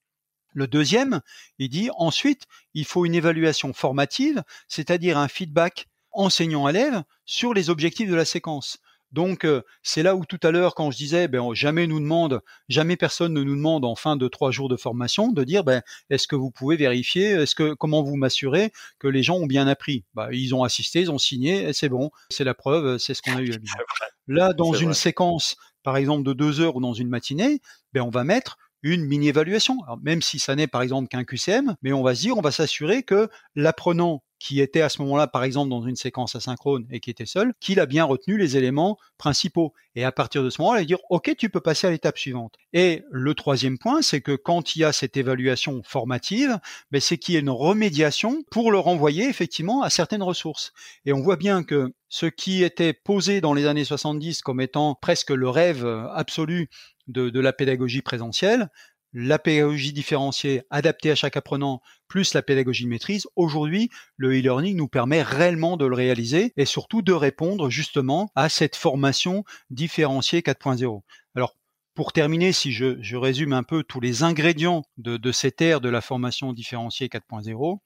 Le 0.54 0.68
deuxième, 0.68 1.22
il 1.58 1.70
dit 1.70 1.90
ensuite, 1.98 2.44
il 2.74 2.86
faut 2.86 3.06
une 3.06 3.16
évaluation 3.16 3.74
formative, 3.74 4.44
c'est-à-dire 4.68 5.18
un 5.18 5.28
feedback 5.28 5.88
enseignant-élève 6.12 7.04
sur 7.26 7.54
les 7.54 7.70
objectifs 7.70 8.10
de 8.10 8.16
la 8.16 8.26
séquence. 8.26 8.78
Donc 9.14 9.46
euh, 9.46 9.62
c'est 9.84 10.02
là 10.02 10.16
où 10.16 10.26
tout 10.26 10.40
à 10.42 10.50
l'heure, 10.50 10.74
quand 10.74 10.90
je 10.90 10.98
disais, 10.98 11.28
ben, 11.28 11.54
jamais 11.54 11.86
nous 11.86 12.00
demande, 12.00 12.42
jamais 12.68 12.98
personne 12.98 13.34
ne 13.34 13.44
nous 13.44 13.56
demande 13.56 13.86
en 13.86 13.96
fin 13.96 14.16
de 14.16 14.28
trois 14.28 14.50
jours 14.50 14.70
de 14.70 14.76
formation 14.76 15.32
de 15.32 15.44
dire, 15.44 15.64
ben, 15.64 15.84
est-ce 16.10 16.28
que 16.28 16.36
vous 16.36 16.50
pouvez 16.50 16.76
vérifier, 16.76 17.30
est-ce 17.30 17.54
que 17.54 17.74
comment 17.76 18.02
vous 18.02 18.16
m'assurez 18.16 18.72
que 18.98 19.08
les 19.08 19.22
gens 19.22 19.38
ont 19.38 19.46
bien 19.46 19.68
appris? 19.68 20.04
Bah, 20.16 20.30
Ils 20.32 20.56
ont 20.56 20.64
assisté, 20.64 21.02
ils 21.02 21.12
ont 21.12 21.20
signé, 21.20 21.70
et 21.70 21.74
c'est 21.74 21.90
bon, 21.90 22.10
c'est 22.30 22.44
la 22.44 22.56
preuve, 22.56 22.98
c'est 22.98 23.14
ce 23.14 23.22
qu'on 23.22 23.38
a 23.38 23.42
eu. 23.44 23.54
Là, 24.28 24.54
dans 24.54 24.74
une 24.74 24.94
séquence, 24.94 25.58
par 25.84 25.98
exemple 25.98 26.24
de 26.24 26.34
deux 26.34 26.62
heures 26.62 26.76
ou 26.76 26.82
dans 26.82 26.94
une 26.94 27.10
matinée, 27.10 27.62
ben, 27.94 28.02
on 28.02 28.10
va 28.10 28.24
mettre 28.24 28.58
une 28.82 29.06
mini-évaluation. 29.06 29.78
Même 30.02 30.22
si 30.22 30.40
ça 30.40 30.56
n'est 30.56 30.68
par 30.68 30.82
exemple 30.82 31.08
qu'un 31.08 31.24
QCM, 31.24 31.76
mais 31.82 31.94
on 31.94 32.04
va 32.04 32.16
se 32.16 32.22
dire, 32.22 32.38
on 32.38 32.42
va 32.42 32.52
s'assurer 32.52 33.04
que 33.04 33.30
l'apprenant 33.56 34.24
qui 34.44 34.60
était 34.60 34.82
à 34.82 34.90
ce 34.90 35.02
moment-là, 35.04 35.28
par 35.28 35.46
exemple, 35.46 35.70
dans 35.70 35.84
une 35.84 35.96
séquence 35.96 36.36
asynchrone 36.36 36.86
et 36.92 37.00
qui 37.00 37.10
était 37.10 37.26
seul, 37.26 37.54
qu'il 37.62 37.80
a 37.80 37.86
bien 37.86 38.04
retenu 38.04 38.38
les 38.38 38.58
éléments 38.58 38.98
principaux. 39.18 39.74
Et 39.96 40.04
à 40.04 40.12
partir 40.12 40.44
de 40.44 40.50
ce 40.50 40.62
moment-là, 40.62 40.82
il 40.82 40.84
va 40.84 40.88
dire, 40.88 41.00
OK, 41.10 41.34
tu 41.38 41.50
peux 41.50 41.62
passer 41.62 41.88
à 41.88 41.92
l'étape 41.92 42.18
suivante. 42.18 42.56
Et 42.74 43.04
le 43.10 43.36
troisième 43.36 43.78
point, 43.78 44.02
c'est 44.02 44.20
que 44.20 44.36
quand 44.36 44.76
il 44.76 44.80
y 44.80 44.84
a 44.84 44.92
cette 44.92 45.16
évaluation 45.16 45.82
formative, 45.86 46.60
ben, 46.92 47.00
c'est 47.00 47.18
qu'il 47.18 47.36
y 47.36 47.38
ait 47.38 47.40
une 47.40 47.50
remédiation 47.50 48.44
pour 48.52 48.70
le 48.74 48.80
renvoyer 48.80 49.30
effectivement 49.30 49.82
à 49.82 49.90
certaines 49.90 50.24
ressources. 50.24 50.74
Et 51.06 51.14
on 51.14 51.22
voit 51.22 51.38
bien 51.38 51.64
que 51.64 51.94
ce 52.10 52.26
qui 52.26 52.64
était 52.64 52.92
posé 52.92 53.40
dans 53.40 53.54
les 53.54 53.66
années 53.66 53.86
70 53.86 54.42
comme 54.42 54.60
étant 54.60 54.94
presque 54.94 55.30
le 55.30 55.48
rêve 55.48 55.86
absolu 56.14 56.70
de, 57.08 57.30
de 57.30 57.40
la 57.40 57.54
pédagogie 57.54 58.02
présentielle, 58.02 58.70
la 59.14 59.40
pédagogie 59.40 59.94
différenciée 59.94 60.64
adaptée 60.70 61.12
à 61.12 61.16
chaque 61.16 61.38
apprenant, 61.38 61.82
plus 62.08 62.34
la 62.34 62.42
pédagogie 62.42 62.84
de 62.86 62.90
maîtrise, 62.90 63.28
aujourd'hui, 63.36 63.90
le 64.18 64.30
e-learning 64.30 64.76
nous 64.76 64.88
permet 64.88 65.22
réellement 65.22 65.78
de 65.78 65.86
le 65.86 65.96
réaliser 65.96 66.54
et 66.58 66.66
surtout 66.66 67.02
de 67.02 67.14
répondre 67.14 67.70
justement 67.70 68.32
à 68.36 68.50
cette 68.50 68.76
formation 68.76 69.44
différenciée 69.70 70.42
4.0. 70.42 71.02
Alors, 71.36 71.56
pour 71.94 72.12
terminer, 72.12 72.52
si 72.54 72.72
je, 72.72 73.16
résume 73.16 73.54
un 73.54 73.64
peu 73.64 73.84
tous 73.84 74.00
les 74.00 74.24
ingrédients 74.24 74.84
de, 74.98 75.18
de 75.18 75.32
cette 75.32 75.62
ère 75.62 75.80
de 75.80 75.90
la 75.90 76.02
formation 76.02 76.52
différenciée 76.52 77.08
4.0, 77.08 77.80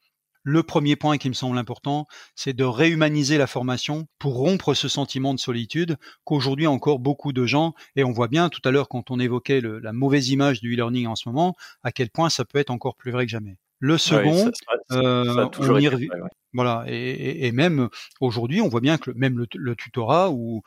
le 0.48 0.64
premier 0.64 0.96
point 0.96 1.18
qui 1.18 1.28
me 1.28 1.34
semble 1.34 1.58
important, 1.58 2.08
c'est 2.34 2.54
de 2.54 2.64
réhumaniser 2.64 3.38
la 3.38 3.48
formation 3.48 4.08
pour 4.18 4.36
rompre 4.36 4.74
ce 4.74 4.88
sentiment 4.88 5.34
de 5.34 5.40
solitude 5.40 5.98
qu'aujourd'hui 6.24 6.68
encore 6.68 7.00
beaucoup 7.00 7.34
de 7.34 7.46
gens, 7.46 7.74
et 7.98 8.06
on 8.06 8.14
voit 8.14 8.30
bien 8.30 8.48
tout 8.48 8.62
à 8.64 8.72
l'heure 8.72 8.88
quand 8.88 9.12
on 9.12 9.20
évoquait 9.20 9.60
la 9.60 9.92
mauvaise 9.92 10.30
image 10.30 10.62
du 10.62 10.74
e-learning 10.74 11.06
en 11.06 11.18
ce 11.18 11.28
moment, 11.28 11.58
à 11.84 11.92
quel 11.92 12.10
point 12.10 12.30
ça 12.30 12.46
peut 12.46 12.60
être 12.60 12.70
encore 12.70 12.96
plus 12.96 13.12
vrai 13.12 13.26
que 13.26 13.32
jamais. 13.32 13.58
Le 13.80 13.98
second, 13.98 14.52
on 14.90 15.80
y 15.80 15.88
revient. 15.88 16.10
Voilà, 16.54 16.86
et, 16.88 17.52
même 17.52 17.90
aujourd'hui, 18.20 18.62
on 18.62 18.68
voit 18.68 18.82
bien 18.82 18.98
que 18.98 19.12
même 19.12 19.38
le, 19.54 19.76
tutorat 19.76 20.32
ou, 20.32 20.64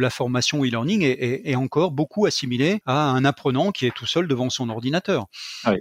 la 0.00 0.08
formation 0.08 0.64
e-learning 0.64 1.02
est, 1.02 1.54
encore 1.56 1.90
beaucoup 1.90 2.24
assimilé 2.24 2.80
à 2.86 3.10
un 3.10 3.24
apprenant 3.24 3.70
qui 3.70 3.86
est 3.86 3.94
tout 3.94 4.06
seul 4.06 4.26
devant 4.28 4.48
son 4.48 4.70
ordinateur. 4.70 5.26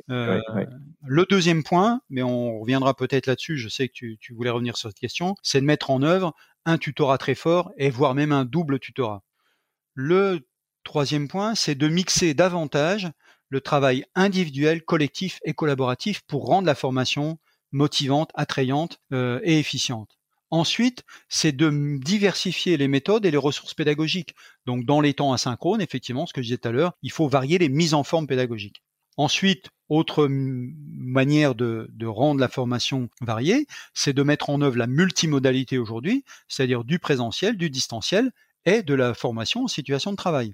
Euh, 0.09 0.41
le 1.05 1.25
deuxième 1.25 1.63
point, 1.63 2.01
mais 2.09 2.21
on 2.21 2.59
reviendra 2.59 2.93
peut-être 2.95 3.27
là-dessus, 3.27 3.57
je 3.57 3.69
sais 3.69 3.87
que 3.87 3.93
tu, 3.93 4.17
tu 4.19 4.33
voulais 4.33 4.49
revenir 4.49 4.75
sur 4.75 4.89
cette 4.89 4.99
question, 4.99 5.35
c'est 5.41 5.61
de 5.61 5.65
mettre 5.65 5.91
en 5.91 6.01
œuvre 6.01 6.33
un 6.65 6.77
tutorat 6.77 7.17
très 7.17 7.35
fort 7.35 7.71
et 7.77 7.89
voire 7.89 8.15
même 8.15 8.33
un 8.33 8.43
double 8.43 8.79
tutorat. 8.79 9.23
Le 9.93 10.41
troisième 10.83 11.27
point, 11.27 11.55
c'est 11.55 11.75
de 11.75 11.87
mixer 11.87 12.33
davantage 12.33 13.09
le 13.49 13.61
travail 13.61 14.05
individuel, 14.15 14.83
collectif 14.83 15.39
et 15.43 15.53
collaboratif 15.53 16.21
pour 16.21 16.45
rendre 16.45 16.67
la 16.67 16.75
formation 16.75 17.39
motivante, 17.71 18.31
attrayante 18.35 18.99
euh, 19.13 19.39
et 19.43 19.59
efficiente. 19.59 20.17
Ensuite, 20.51 21.03
c'est 21.27 21.51
de 21.51 21.99
diversifier 21.99 22.75
les 22.77 22.87
méthodes 22.87 23.25
et 23.25 23.31
les 23.31 23.37
ressources 23.37 23.75
pédagogiques. 23.75 24.33
Donc, 24.65 24.83
dans 24.83 24.99
les 24.99 25.13
temps 25.13 25.31
asynchrones, 25.31 25.81
effectivement, 25.81 26.25
ce 26.25 26.33
que 26.33 26.41
je 26.41 26.47
disais 26.47 26.57
tout 26.57 26.69
à 26.69 26.71
l'heure, 26.71 26.93
il 27.03 27.11
faut 27.11 27.27
varier 27.27 27.59
les 27.59 27.69
mises 27.69 27.93
en 27.93 28.03
forme 28.03 28.25
pédagogiques. 28.25 28.81
Ensuite, 29.17 29.69
autre 29.89 30.27
manière 30.29 31.53
de, 31.53 31.87
de 31.91 32.05
rendre 32.07 32.39
la 32.39 32.47
formation 32.47 33.09
variée, 33.21 33.67
c'est 33.93 34.13
de 34.13 34.23
mettre 34.23 34.49
en 34.49 34.61
œuvre 34.61 34.77
la 34.77 34.87
multimodalité 34.87 35.77
aujourd'hui, 35.77 36.23
c'est-à-dire 36.47 36.83
du 36.83 36.99
présentiel, 36.99 37.57
du 37.57 37.69
distanciel 37.69 38.31
et 38.65 38.81
de 38.81 38.93
la 38.93 39.13
formation 39.13 39.65
en 39.65 39.67
situation 39.67 40.11
de 40.11 40.15
travail. 40.15 40.53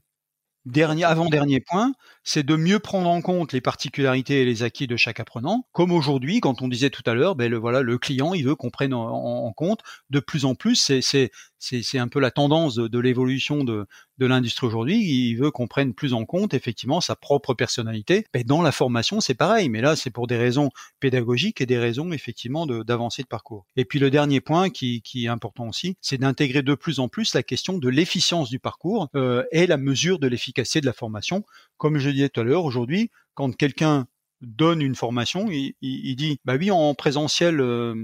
Dernier, 0.66 1.04
avant-dernier 1.04 1.60
point, 1.60 1.94
c'est 2.24 2.42
de 2.42 2.56
mieux 2.56 2.80
prendre 2.80 3.08
en 3.08 3.22
compte 3.22 3.54
les 3.54 3.62
particularités 3.62 4.42
et 4.42 4.46
les 4.46 4.64
acquis 4.64 4.88
de 4.88 4.98
chaque 4.98 5.20
apprenant. 5.20 5.68
Comme 5.74 5.92
aujourd'hui, 5.92 6.40
quand 6.40 6.64
on 6.64 6.68
disait 6.68 6.90
tout 6.90 7.04
à 7.06 7.14
l'heure, 7.14 7.36
ben 7.36 7.52
le, 7.52 7.58
voilà, 7.58 7.82
le 7.82 8.00
client, 8.00 8.34
il 8.34 8.46
veut 8.46 8.56
qu'on 8.56 8.72
prenne 8.72 8.94
en, 8.96 9.54
compte 9.54 9.82
de 10.10 10.20
plus 10.20 10.44
en 10.44 10.56
plus. 10.56 10.76
C'est 11.02 11.32
c'est 11.66 11.98
un 11.98 12.08
peu 12.08 12.20
la 12.20 12.32
tendance 12.32 12.76
de, 12.76 13.00
l'évolution 13.00 13.64
de, 13.64 13.88
de 14.18 14.26
l'industrie 14.26 14.68
aujourd'hui. 14.68 14.98
Il 14.98 15.36
veut 15.36 15.52
qu'on 15.52 15.68
prenne 15.68 15.94
plus 15.94 16.14
en 16.14 16.26
compte 16.26 16.54
effectivement 16.54 17.02
sa 17.02 17.16
propre 17.16 17.54
personnalité. 17.54 18.26
Mais 18.34 18.44
dans 18.44 18.62
la 18.62 18.72
formation, 18.72 19.22
c'est 19.22 19.34
pareil, 19.34 19.70
mais 19.70 19.82
là, 19.82 19.96
c'est 19.96 20.12
pour 20.12 20.28
des 20.28 20.38
raisons 20.38 20.70
pédagogiques 21.00 21.62
et 21.62 21.66
des 21.66 21.78
raisons 21.78 22.12
effectivement 22.12 22.66
d'avancée 22.66 23.24
de, 23.24 23.28
parcours. 23.28 23.66
Et 23.76 23.86
puis 23.86 24.00
le 24.00 24.12
dernier 24.12 24.42
point 24.42 24.70
qui, 24.70 25.02
qui 25.02 25.26
est 25.26 25.30
important 25.30 25.68
aussi, 25.68 25.98
c'est 26.02 26.18
d'intégrer 26.18 26.62
de 26.62 26.76
plus 26.76 27.00
en 27.00 27.08
plus 27.08 27.34
la 27.34 27.44
question 27.44 27.78
de 27.78 27.90
l'efficience 27.90 28.50
du 28.50 28.60
parcours 28.60 29.10
euh, 29.16 29.44
et 29.52 29.68
la 29.68 29.78
mesure 29.78 30.20
de 30.20 30.28
l'efficacité 30.28 30.82
de 30.82 30.86
la 30.86 30.94
formation. 30.94 31.44
Comme 31.78 31.98
je 31.98 32.10
disais 32.10 32.30
tout 32.30 32.42
à 32.42 32.44
l'heure, 32.44 32.66
aujourd'hui, 32.66 33.10
quand 33.34 33.56
quelqu'un 33.56 34.08
donne 34.42 34.82
une 34.82 34.96
formation, 34.96 35.50
il, 35.50 35.74
il, 35.82 36.16
dit 36.16 36.40
bah 36.46 36.56
oui 36.60 36.72
en 36.72 36.94
présentiel 36.94 37.60
euh, 37.60 37.96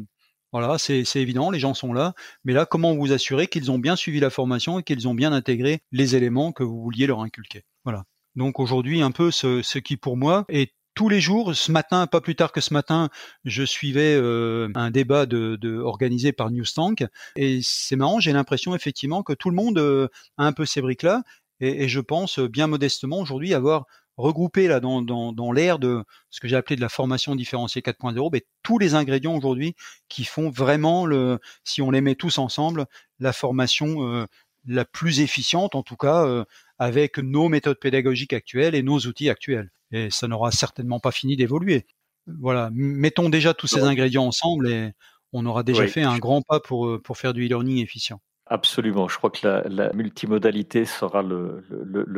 voilà, 0.52 0.78
c'est 0.78 1.04
évident, 1.16 1.50
les 1.50 1.60
gens 1.60 1.74
sont 1.74 1.94
là. 1.94 2.14
Mais 2.44 2.54
là, 2.54 2.66
comment 2.66 2.96
vous 2.96 3.14
assurer 3.14 3.48
qu'ils 3.48 3.72
ont 3.72 3.80
bien 3.80 3.96
suivi 3.96 4.20
la 4.20 4.30
formation 4.30 4.80
et 4.80 4.84
qu'ils 4.84 5.08
ont 5.08 5.14
bien 5.14 5.32
intégré 5.32 5.82
les 5.92 6.16
éléments 6.16 6.52
que 6.52 6.64
vous 6.64 6.82
vouliez 6.82 7.08
leur 7.08 7.22
inculquer? 7.22 7.64
Voilà. 7.86 8.04
Donc 8.36 8.60
aujourd'hui, 8.60 9.02
un 9.02 9.12
peu 9.12 9.32
ce, 9.32 9.62
ce 9.62 9.80
qui 9.80 9.98
pour 9.98 10.18
moi 10.18 10.46
est 10.50 10.74
tous 10.94 11.10
les 11.10 11.22
jours, 11.22 11.56
ce 11.56 11.72
matin, 11.72 12.06
pas 12.06 12.22
plus 12.22 12.36
tard 12.36 12.52
que 12.52 12.60
ce 12.60 12.74
matin, 12.74 13.10
je 13.46 13.64
suivais 13.64 14.14
euh, 14.16 14.70
un 14.76 14.92
débat 14.92 15.26
de, 15.26 15.56
de, 15.56 15.78
organisé 15.78 16.34
par 16.34 16.52
Newstank 16.52 17.06
et 17.38 17.60
c'est 17.64 17.96
marrant, 17.96 18.20
j'ai 18.20 18.34
l'impression 18.34 18.76
effectivement 18.76 19.24
que 19.24 19.34
tout 19.34 19.50
le 19.50 19.56
monde 19.56 19.78
euh, 19.78 20.10
a 20.38 20.46
un 20.46 20.52
peu 20.52 20.66
ces 20.66 20.82
briques-là 20.82 21.24
et, 21.62 21.84
et, 21.84 21.88
je 21.88 22.00
pense 22.02 22.40
bien 22.40 22.68
modestement 22.68 23.20
aujourd'hui 23.20 23.54
avoir 23.54 23.86
regrouper 24.18 24.68
là 24.68 24.80
dans, 24.80 25.02
dans, 25.02 25.34
dans 25.34 25.52
l'ère 25.52 25.80
de 25.80 26.04
ce 26.30 26.40
que 26.40 26.48
j'ai 26.48 26.56
appelé 26.56 26.76
de 26.76 26.82
la 26.82 26.90
formation 26.90 27.36
différenciée 27.36 27.82
4.0, 27.82 28.30
mais 28.32 28.46
tous 28.64 28.78
les 28.78 28.96
ingrédients 28.96 29.36
aujourd'hui 29.36 29.76
qui 30.10 30.24
font 30.24 30.50
vraiment 30.50 31.06
le, 31.06 31.40
si 31.64 31.82
on 31.82 31.92
les 31.92 32.02
met 32.02 32.16
tous 32.16 32.38
ensemble, 32.38 32.86
la 33.20 33.34
formation 33.34 34.06
euh, 34.08 34.26
la 34.66 34.86
plus 34.86 35.22
efficiente, 35.22 35.76
en 35.76 35.84
tout 35.84 35.96
cas 35.96 36.26
euh, 36.26 36.46
avec 36.78 37.18
nos 37.18 37.50
méthodes 37.50 37.80
pédagogiques 37.80 38.34
actuelles 38.34 38.76
et 38.76 38.84
nos 38.84 39.00
outils 39.00 39.30
actuels. 39.30 39.72
Et 39.92 40.10
ça 40.10 40.28
n'aura 40.28 40.52
certainement 40.52 41.00
pas 41.00 41.12
fini 41.12 41.36
d'évoluer. 41.36 41.86
Voilà, 42.28 42.70
mettons 42.74 43.30
déjà 43.30 43.54
tous 43.54 43.68
ces 43.68 43.82
ingrédients 43.82 44.26
ensemble 44.26 44.70
et 44.70 44.92
on 45.34 45.46
aura 45.46 45.64
déjà 45.64 45.88
fait 45.88 46.04
un 46.04 46.20
grand 46.20 46.42
pas 46.42 46.60
pour, 46.60 46.88
euh, 46.88 47.02
pour 47.02 47.18
faire 47.18 47.34
du 47.34 47.46
e-learning 47.46 47.80
efficient. 47.80 48.22
Absolument. 48.52 49.08
Je 49.08 49.16
crois 49.18 49.30
que 49.30 49.48
la, 49.48 49.94
multimodalité 49.94 50.84
sera 50.84 51.22
le, 51.22 51.64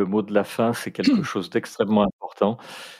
mot 0.08 0.24
de 0.24 0.34
la 0.34 0.44
fin. 0.44 0.74
C'est 0.74 0.90
quelque 0.90 1.22
chose 1.24 1.52
d'extrêmement 1.52 2.02
important 2.02 2.58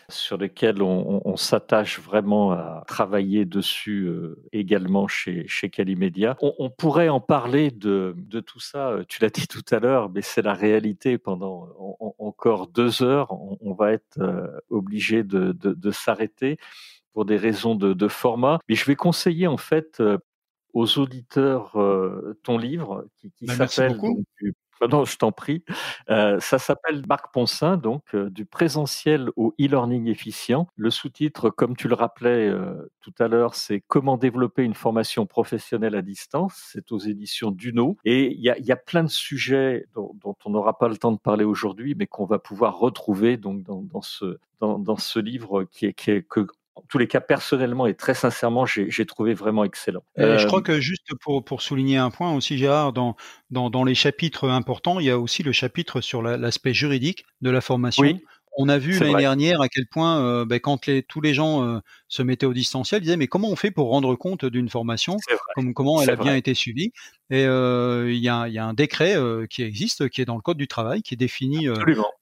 sur 0.08 0.38
lequel 0.38 0.84
on, 0.84 1.36
s'attache 1.36 2.00
vraiment 2.00 2.52
à 2.52 2.84
travailler 2.86 3.46
dessus 3.46 4.04
euh, 4.04 4.38
également 4.52 5.08
chez, 5.08 5.48
chez 5.48 5.72
Calimedia. 5.72 6.38
On, 6.42 6.70
pourrait 6.70 7.10
en 7.10 7.20
parler 7.20 7.72
de, 7.72 8.16
tout 8.46 8.60
ça. 8.60 8.90
Euh, 8.90 9.04
tu 9.08 9.20
l'as 9.24 9.32
dit 9.32 9.48
tout 9.48 9.66
à 9.72 9.80
l'heure, 9.80 10.12
mais 10.12 10.22
c'est 10.22 10.44
la 10.44 10.54
réalité. 10.54 11.18
Pendant 11.18 11.70
encore 12.20 12.68
deux 12.68 13.02
heures, 13.02 13.32
on, 13.32 13.74
va 13.74 13.94
être 13.94 14.20
euh, 14.20 14.46
obligé 14.70 15.24
de, 15.24 15.92
s'arrêter 15.92 16.58
pour 17.14 17.26
des 17.26 17.38
raisons 17.38 17.74
de, 17.74 17.94
de, 17.94 18.08
format. 18.08 18.60
Mais 18.70 18.76
je 18.76 18.86
vais 18.86 18.96
conseiller 18.96 19.48
en 19.48 19.58
fait 19.58 20.00
aux 20.74 21.00
auditeurs 21.00 21.80
euh, 21.80 22.38
ton 22.44 22.58
livre 22.58 23.06
qui, 23.18 23.32
qui 23.32 23.46
bah, 23.46 23.68
s'appelle. 23.68 23.98
Non, 24.90 25.06
je 25.06 25.18
t'en 25.18 25.32
prie. 25.32 25.64
Euh, 26.10 26.40
ça 26.42 26.60
s'appelle 26.60 27.04
Marc 27.08 27.32
Ponsin, 27.32 27.78
donc 27.78 28.04
euh, 28.16 28.30
du 28.30 28.46
présentiel 28.46 29.30
au 29.38 29.54
e-learning 29.62 30.08
efficient. 30.08 30.68
Le 30.76 30.90
sous-titre, 30.90 31.50
comme 31.50 31.78
tu 31.78 31.88
le 31.88 31.96
rappelais 31.96 32.52
tout 33.02 33.14
à 33.20 33.28
l'heure, 33.28 33.56
c'est 33.56 33.82
Comment 33.88 34.18
développer 34.18 34.64
une 34.64 34.74
formation 34.74 35.26
professionnelle 35.26 35.96
à 35.96 36.02
distance. 36.02 36.70
C'est 36.74 36.92
aux 36.92 37.00
éditions 37.00 37.52
Duno. 37.52 37.98
Et 38.04 38.34
il 38.34 38.42
y 38.42 38.50
a, 38.50 38.58
y 38.60 38.72
a, 38.72 38.76
plein 38.76 39.04
de 39.04 39.10
sujets 39.10 39.86
dont, 39.94 40.12
dont 40.16 40.36
on 40.44 40.50
n'aura 40.50 40.78
pas 40.78 40.90
le 40.90 40.98
temps 40.98 41.12
de 41.12 41.20
parler 41.20 41.46
aujourd'hui, 41.46 41.96
mais 41.96 42.08
qu'on 42.08 42.26
va 42.26 42.40
pouvoir 42.40 42.78
retrouver 42.78 43.38
donc 43.38 43.64
dans, 43.64 43.82
dans 43.82 44.02
ce 44.02 44.38
dans, 44.60 44.80
dans, 44.80 44.98
ce 44.98 45.20
livre 45.20 45.66
qui 45.66 45.86
est, 45.86 45.94
qui 45.94 46.12
est 46.12 46.24
que 46.24 46.48
en 46.76 46.82
tous 46.90 46.98
les 46.98 47.08
cas, 47.08 47.22
personnellement 47.22 47.86
et 47.86 47.94
très 47.94 48.14
sincèrement, 48.14 48.66
j'ai 48.66 49.06
trouvé 49.06 49.34
vraiment 49.34 49.64
excellent. 49.64 50.04
je 50.18 50.46
crois 50.48 50.60
euh, 50.60 50.64
que 50.64 50.80
juste 50.80 51.14
pour, 51.22 51.44
pour 51.44 51.62
souligner 51.62 51.98
un 51.98 52.10
point 52.10 52.34
aussi, 52.34 52.58
Gérard, 52.58 52.94
dans, 52.94 53.16
dans, 53.52 53.70
dans 53.70 53.84
les 53.84 53.96
chapitres 53.96 54.50
importants, 54.50 55.00
il 55.00 55.06
y 55.06 55.12
a 55.12 55.20
aussi 55.20 55.44
le 55.44 55.52
chapitre 55.52 56.02
sur 56.02 56.22
l'aspect 56.22 56.74
juridique 56.74 57.26
de 57.42 57.50
la 57.50 57.62
formation. 57.62 58.04
On 58.58 58.70
a 58.70 58.78
vu 58.78 59.00
l'année 59.00 59.18
dernière 59.18 59.62
à 59.62 59.70
quel 59.70 59.88
point, 59.88 60.24
euh, 60.24 60.46
ben, 60.46 60.60
quand 60.60 60.86
les, 60.86 61.04
tous 61.04 61.22
les 61.22 61.34
gens 61.34 61.64
euh, 61.64 61.80
se 62.08 62.22
mettaient 62.22 62.46
au 62.46 62.54
distanciel, 62.54 63.02
ils 63.02 63.06
disaient 63.06 63.18
mais 63.18 63.28
comment 63.28 63.50
on 63.50 63.56
fait 63.56 63.72
pour 63.72 63.90
rendre 63.90 64.16
compte 64.16 64.46
d'une 64.46 64.70
formation, 64.70 65.18
comme, 65.56 65.74
comment 65.74 66.02
elle 66.02 66.10
a 66.12 66.16
bien 66.16 66.36
été 66.36 66.54
suivie? 66.54 66.92
Et 67.30 67.46
euh, 67.46 68.12
il 68.12 68.20
y, 68.20 68.30
a, 68.30 68.48
y, 68.48 68.60
a, 68.60 68.66
un 68.66 68.74
décret 68.74 69.16
qui 69.50 69.64
existe, 69.64 70.10
qui 70.10 70.22
est 70.22 70.26
dans 70.26 70.36
le 70.36 70.42
code 70.42 70.58
du 70.58 70.68
travail, 70.68 71.02
qui 71.02 71.18
définit 71.18 71.68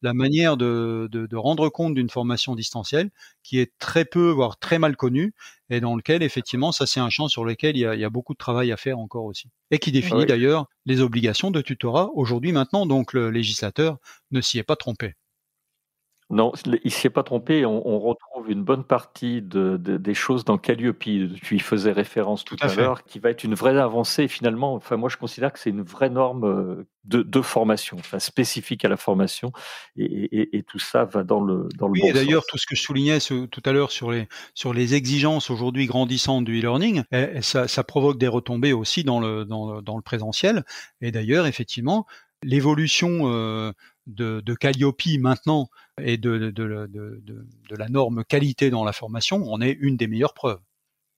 la 0.01 0.13
manière 0.13 0.57
de, 0.57 1.09
de, 1.11 1.25
de 1.25 1.35
rendre 1.35 1.69
compte 1.69 1.95
d'une 1.95 2.09
formation 2.09 2.55
distancielle, 2.55 3.09
qui 3.43 3.59
est 3.59 3.73
très 3.79 4.05
peu, 4.05 4.29
voire 4.29 4.57
très 4.57 4.79
mal 4.79 4.95
connue, 4.95 5.33
et 5.69 5.79
dans 5.79 5.95
lequel 5.95 6.23
effectivement, 6.23 6.71
ça 6.71 6.85
c'est 6.85 6.99
un 6.99 7.09
champ 7.09 7.27
sur 7.27 7.45
lequel 7.45 7.75
il 7.75 7.81
y, 7.81 7.85
a, 7.85 7.95
il 7.95 8.01
y 8.01 8.05
a 8.05 8.09
beaucoup 8.09 8.33
de 8.33 8.37
travail 8.37 8.71
à 8.71 8.77
faire 8.77 8.99
encore 8.99 9.25
aussi, 9.25 9.47
et 9.71 9.79
qui 9.79 9.91
définit 9.91 10.25
d'ailleurs 10.25 10.67
les 10.85 11.01
obligations 11.01 11.51
de 11.51 11.61
tutorat 11.61 12.09
aujourd'hui 12.13 12.51
maintenant. 12.51 12.85
Donc 12.85 13.13
le 13.13 13.29
législateur 13.31 13.97
ne 14.31 14.41
s'y 14.41 14.59
est 14.59 14.63
pas 14.63 14.75
trompé. 14.75 15.15
Non, 16.31 16.53
il 16.65 16.79
ne 16.83 16.89
s'y 16.89 17.07
est 17.07 17.11
pas 17.11 17.23
trompé. 17.23 17.65
On, 17.65 17.85
on, 17.87 17.99
retrouve 17.99 18.49
une 18.49 18.63
bonne 18.63 18.83
partie 18.83 19.41
de, 19.41 19.77
de, 19.77 19.97
des 19.97 20.13
choses 20.13 20.45
dans 20.45 20.57
Calliope. 20.57 20.99
Tu 20.99 21.55
y 21.55 21.59
faisais 21.59 21.91
référence 21.91 22.45
tout, 22.45 22.55
à, 22.61 22.73
l'heure, 22.73 23.03
qui 23.03 23.19
va 23.19 23.29
être 23.29 23.43
une 23.43 23.53
vraie 23.53 23.77
avancée. 23.77 24.27
Finalement, 24.27 24.73
enfin, 24.73 24.97
moi, 24.97 25.09
je 25.09 25.17
considère 25.17 25.51
que 25.51 25.59
c'est 25.59 25.69
une 25.69 25.81
vraie 25.81 26.09
norme 26.09 26.45
euh, 26.45 26.87
de, 27.03 27.21
de, 27.21 27.41
formation, 27.41 27.97
enfin, 27.99 28.19
spécifique 28.19 28.85
à 28.85 28.89
la 28.89 28.97
formation. 28.97 29.51
Et, 29.97 30.05
et, 30.05 30.57
et 30.57 30.63
tout 30.63 30.79
ça 30.79 31.05
va 31.05 31.23
dans 31.23 31.41
le, 31.41 31.67
dans 31.77 31.87
le 31.87 31.93
oui, 31.93 32.01
et 32.05 32.13
d'ailleurs, 32.13 32.45
tout 32.47 32.57
ce 32.57 32.65
que 32.65 32.75
je 32.75 32.81
soulignais 32.81 33.19
tout 33.19 33.63
à 33.65 33.71
l'heure 33.71 33.91
sur 33.91 34.11
les, 34.11 34.27
sur 34.53 34.73
les 34.73 34.95
exigences 34.95 35.49
aujourd'hui 35.49 35.85
grandissantes 35.85 36.45
du 36.45 36.59
e-learning, 36.59 37.03
eh, 37.11 37.41
ça, 37.41 37.67
ça, 37.67 37.83
provoque 37.83 38.17
des 38.17 38.27
retombées 38.27 38.73
aussi 38.73 39.03
dans 39.03 39.19
le, 39.19 39.45
dans, 39.45 39.81
dans 39.81 39.97
le 39.97 40.01
présentiel. 40.01 40.63
Et 41.01 41.11
d'ailleurs, 41.11 41.45
effectivement, 41.45 42.05
l'évolution 42.43 43.31
euh, 43.31 43.71
de, 44.07 44.41
de, 44.41 44.53
Calliope 44.53 45.01
maintenant 45.19 45.69
et 46.01 46.17
de, 46.17 46.37
de, 46.37 46.89
de, 46.89 47.75
la 47.75 47.89
norme 47.89 48.23
qualité 48.23 48.69
dans 48.69 48.83
la 48.83 48.93
formation 48.93 49.51
en 49.51 49.61
est 49.61 49.77
une 49.79 49.97
des 49.97 50.07
meilleures 50.07 50.33
preuves. 50.33 50.59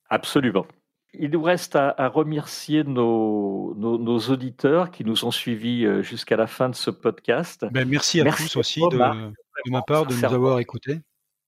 Absolument. 0.10 0.66
Il 1.14 1.32
nous 1.32 1.44
reste 1.44 1.76
à, 1.76 1.94
à 1.98 2.08
remercier 2.08 2.84
nos, 2.84 3.76
nos, 3.76 3.98
nos, 3.98 4.20
auditeurs 4.20 4.90
qui 4.92 5.06
nous 5.06 5.26
ont 5.26 5.32
suivis 5.32 5.86
euh, 5.86 6.02
jusqu'à 6.02 6.36
la 6.36 6.48
fin 6.48 6.70
de 6.70 6.76
ce 6.76 6.90
podcast. 6.90 7.66
Ben, 7.72 7.88
merci 7.88 8.20
à 8.22 8.32
tous 8.32 8.56
aussi 8.56 8.82
de, 8.82 8.98
de 8.98 9.72
ma 9.72 9.82
part 9.84 10.06
de 10.06 10.16
nous 10.16 10.26
avoir 10.26 10.60
écoutés. 10.60 11.00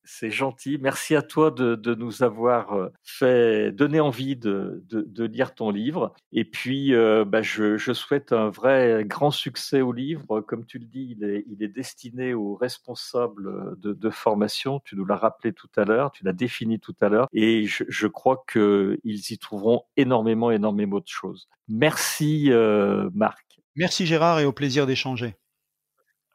C'est 0.08 0.30
gentil. 0.30 0.78
Merci 0.80 1.16
à 1.16 1.24
toi 1.24 1.50
de, 1.50 1.74
de, 1.74 1.96
nous 1.96 2.22
avoir 2.22 2.74
euh, 2.74 2.90
fait 3.04 3.72
donner 3.72 4.00
envie 4.00 4.36
de, 4.36 4.84
de 4.88 5.24
lire 5.26 5.56
ton 5.56 5.72
livre. 5.72 6.14
Et 6.32 6.46
puis, 6.46 6.94
euh, 6.94 7.26
bah, 7.26 7.42
je, 7.42 7.78
je, 7.78 7.92
souhaite 7.92 8.32
un 8.32 8.50
vrai 8.50 9.04
grand 9.06 9.32
succès 9.32 9.82
au 9.82 9.92
livre. 9.92 10.42
Comme 10.42 10.66
tu 10.66 10.78
le 10.78 10.86
dis, 10.86 11.16
il 11.18 11.24
est, 11.24 11.44
il 11.48 11.64
est 11.64 11.70
destiné 11.70 12.36
aux 12.36 12.56
responsables 12.56 13.80
de, 13.80 14.10
formation. 14.12 14.80
Tu 14.86 14.96
nous 14.96 15.06
l'as 15.06 15.18
rappelé 15.18 15.52
tout 15.52 15.70
à 15.76 15.84
l'heure, 15.84 16.12
tu 16.12 16.24
l'as 16.24 16.34
défini 16.34 16.80
tout 16.80 16.96
à 17.02 17.10
l'heure. 17.10 17.28
Et 17.34 17.66
je, 17.66 17.84
je 17.90 18.08
crois 18.08 18.44
qu'ils 18.52 19.00
y 19.04 19.38
trouveront 19.40 19.84
énormément, 19.98 20.52
énormément 20.52 21.00
de 21.00 21.08
choses. 21.08 21.50
Merci, 21.68 22.52
euh, 22.52 23.10
Marc. 23.16 23.60
Merci, 23.76 24.06
Gérard, 24.06 24.40
et 24.40 24.46
au 24.46 24.54
plaisir 24.54 24.86
d'échanger. 24.86 25.36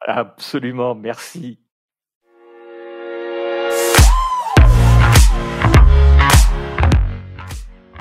Absolument, 0.01 0.93
merci. 0.95 1.59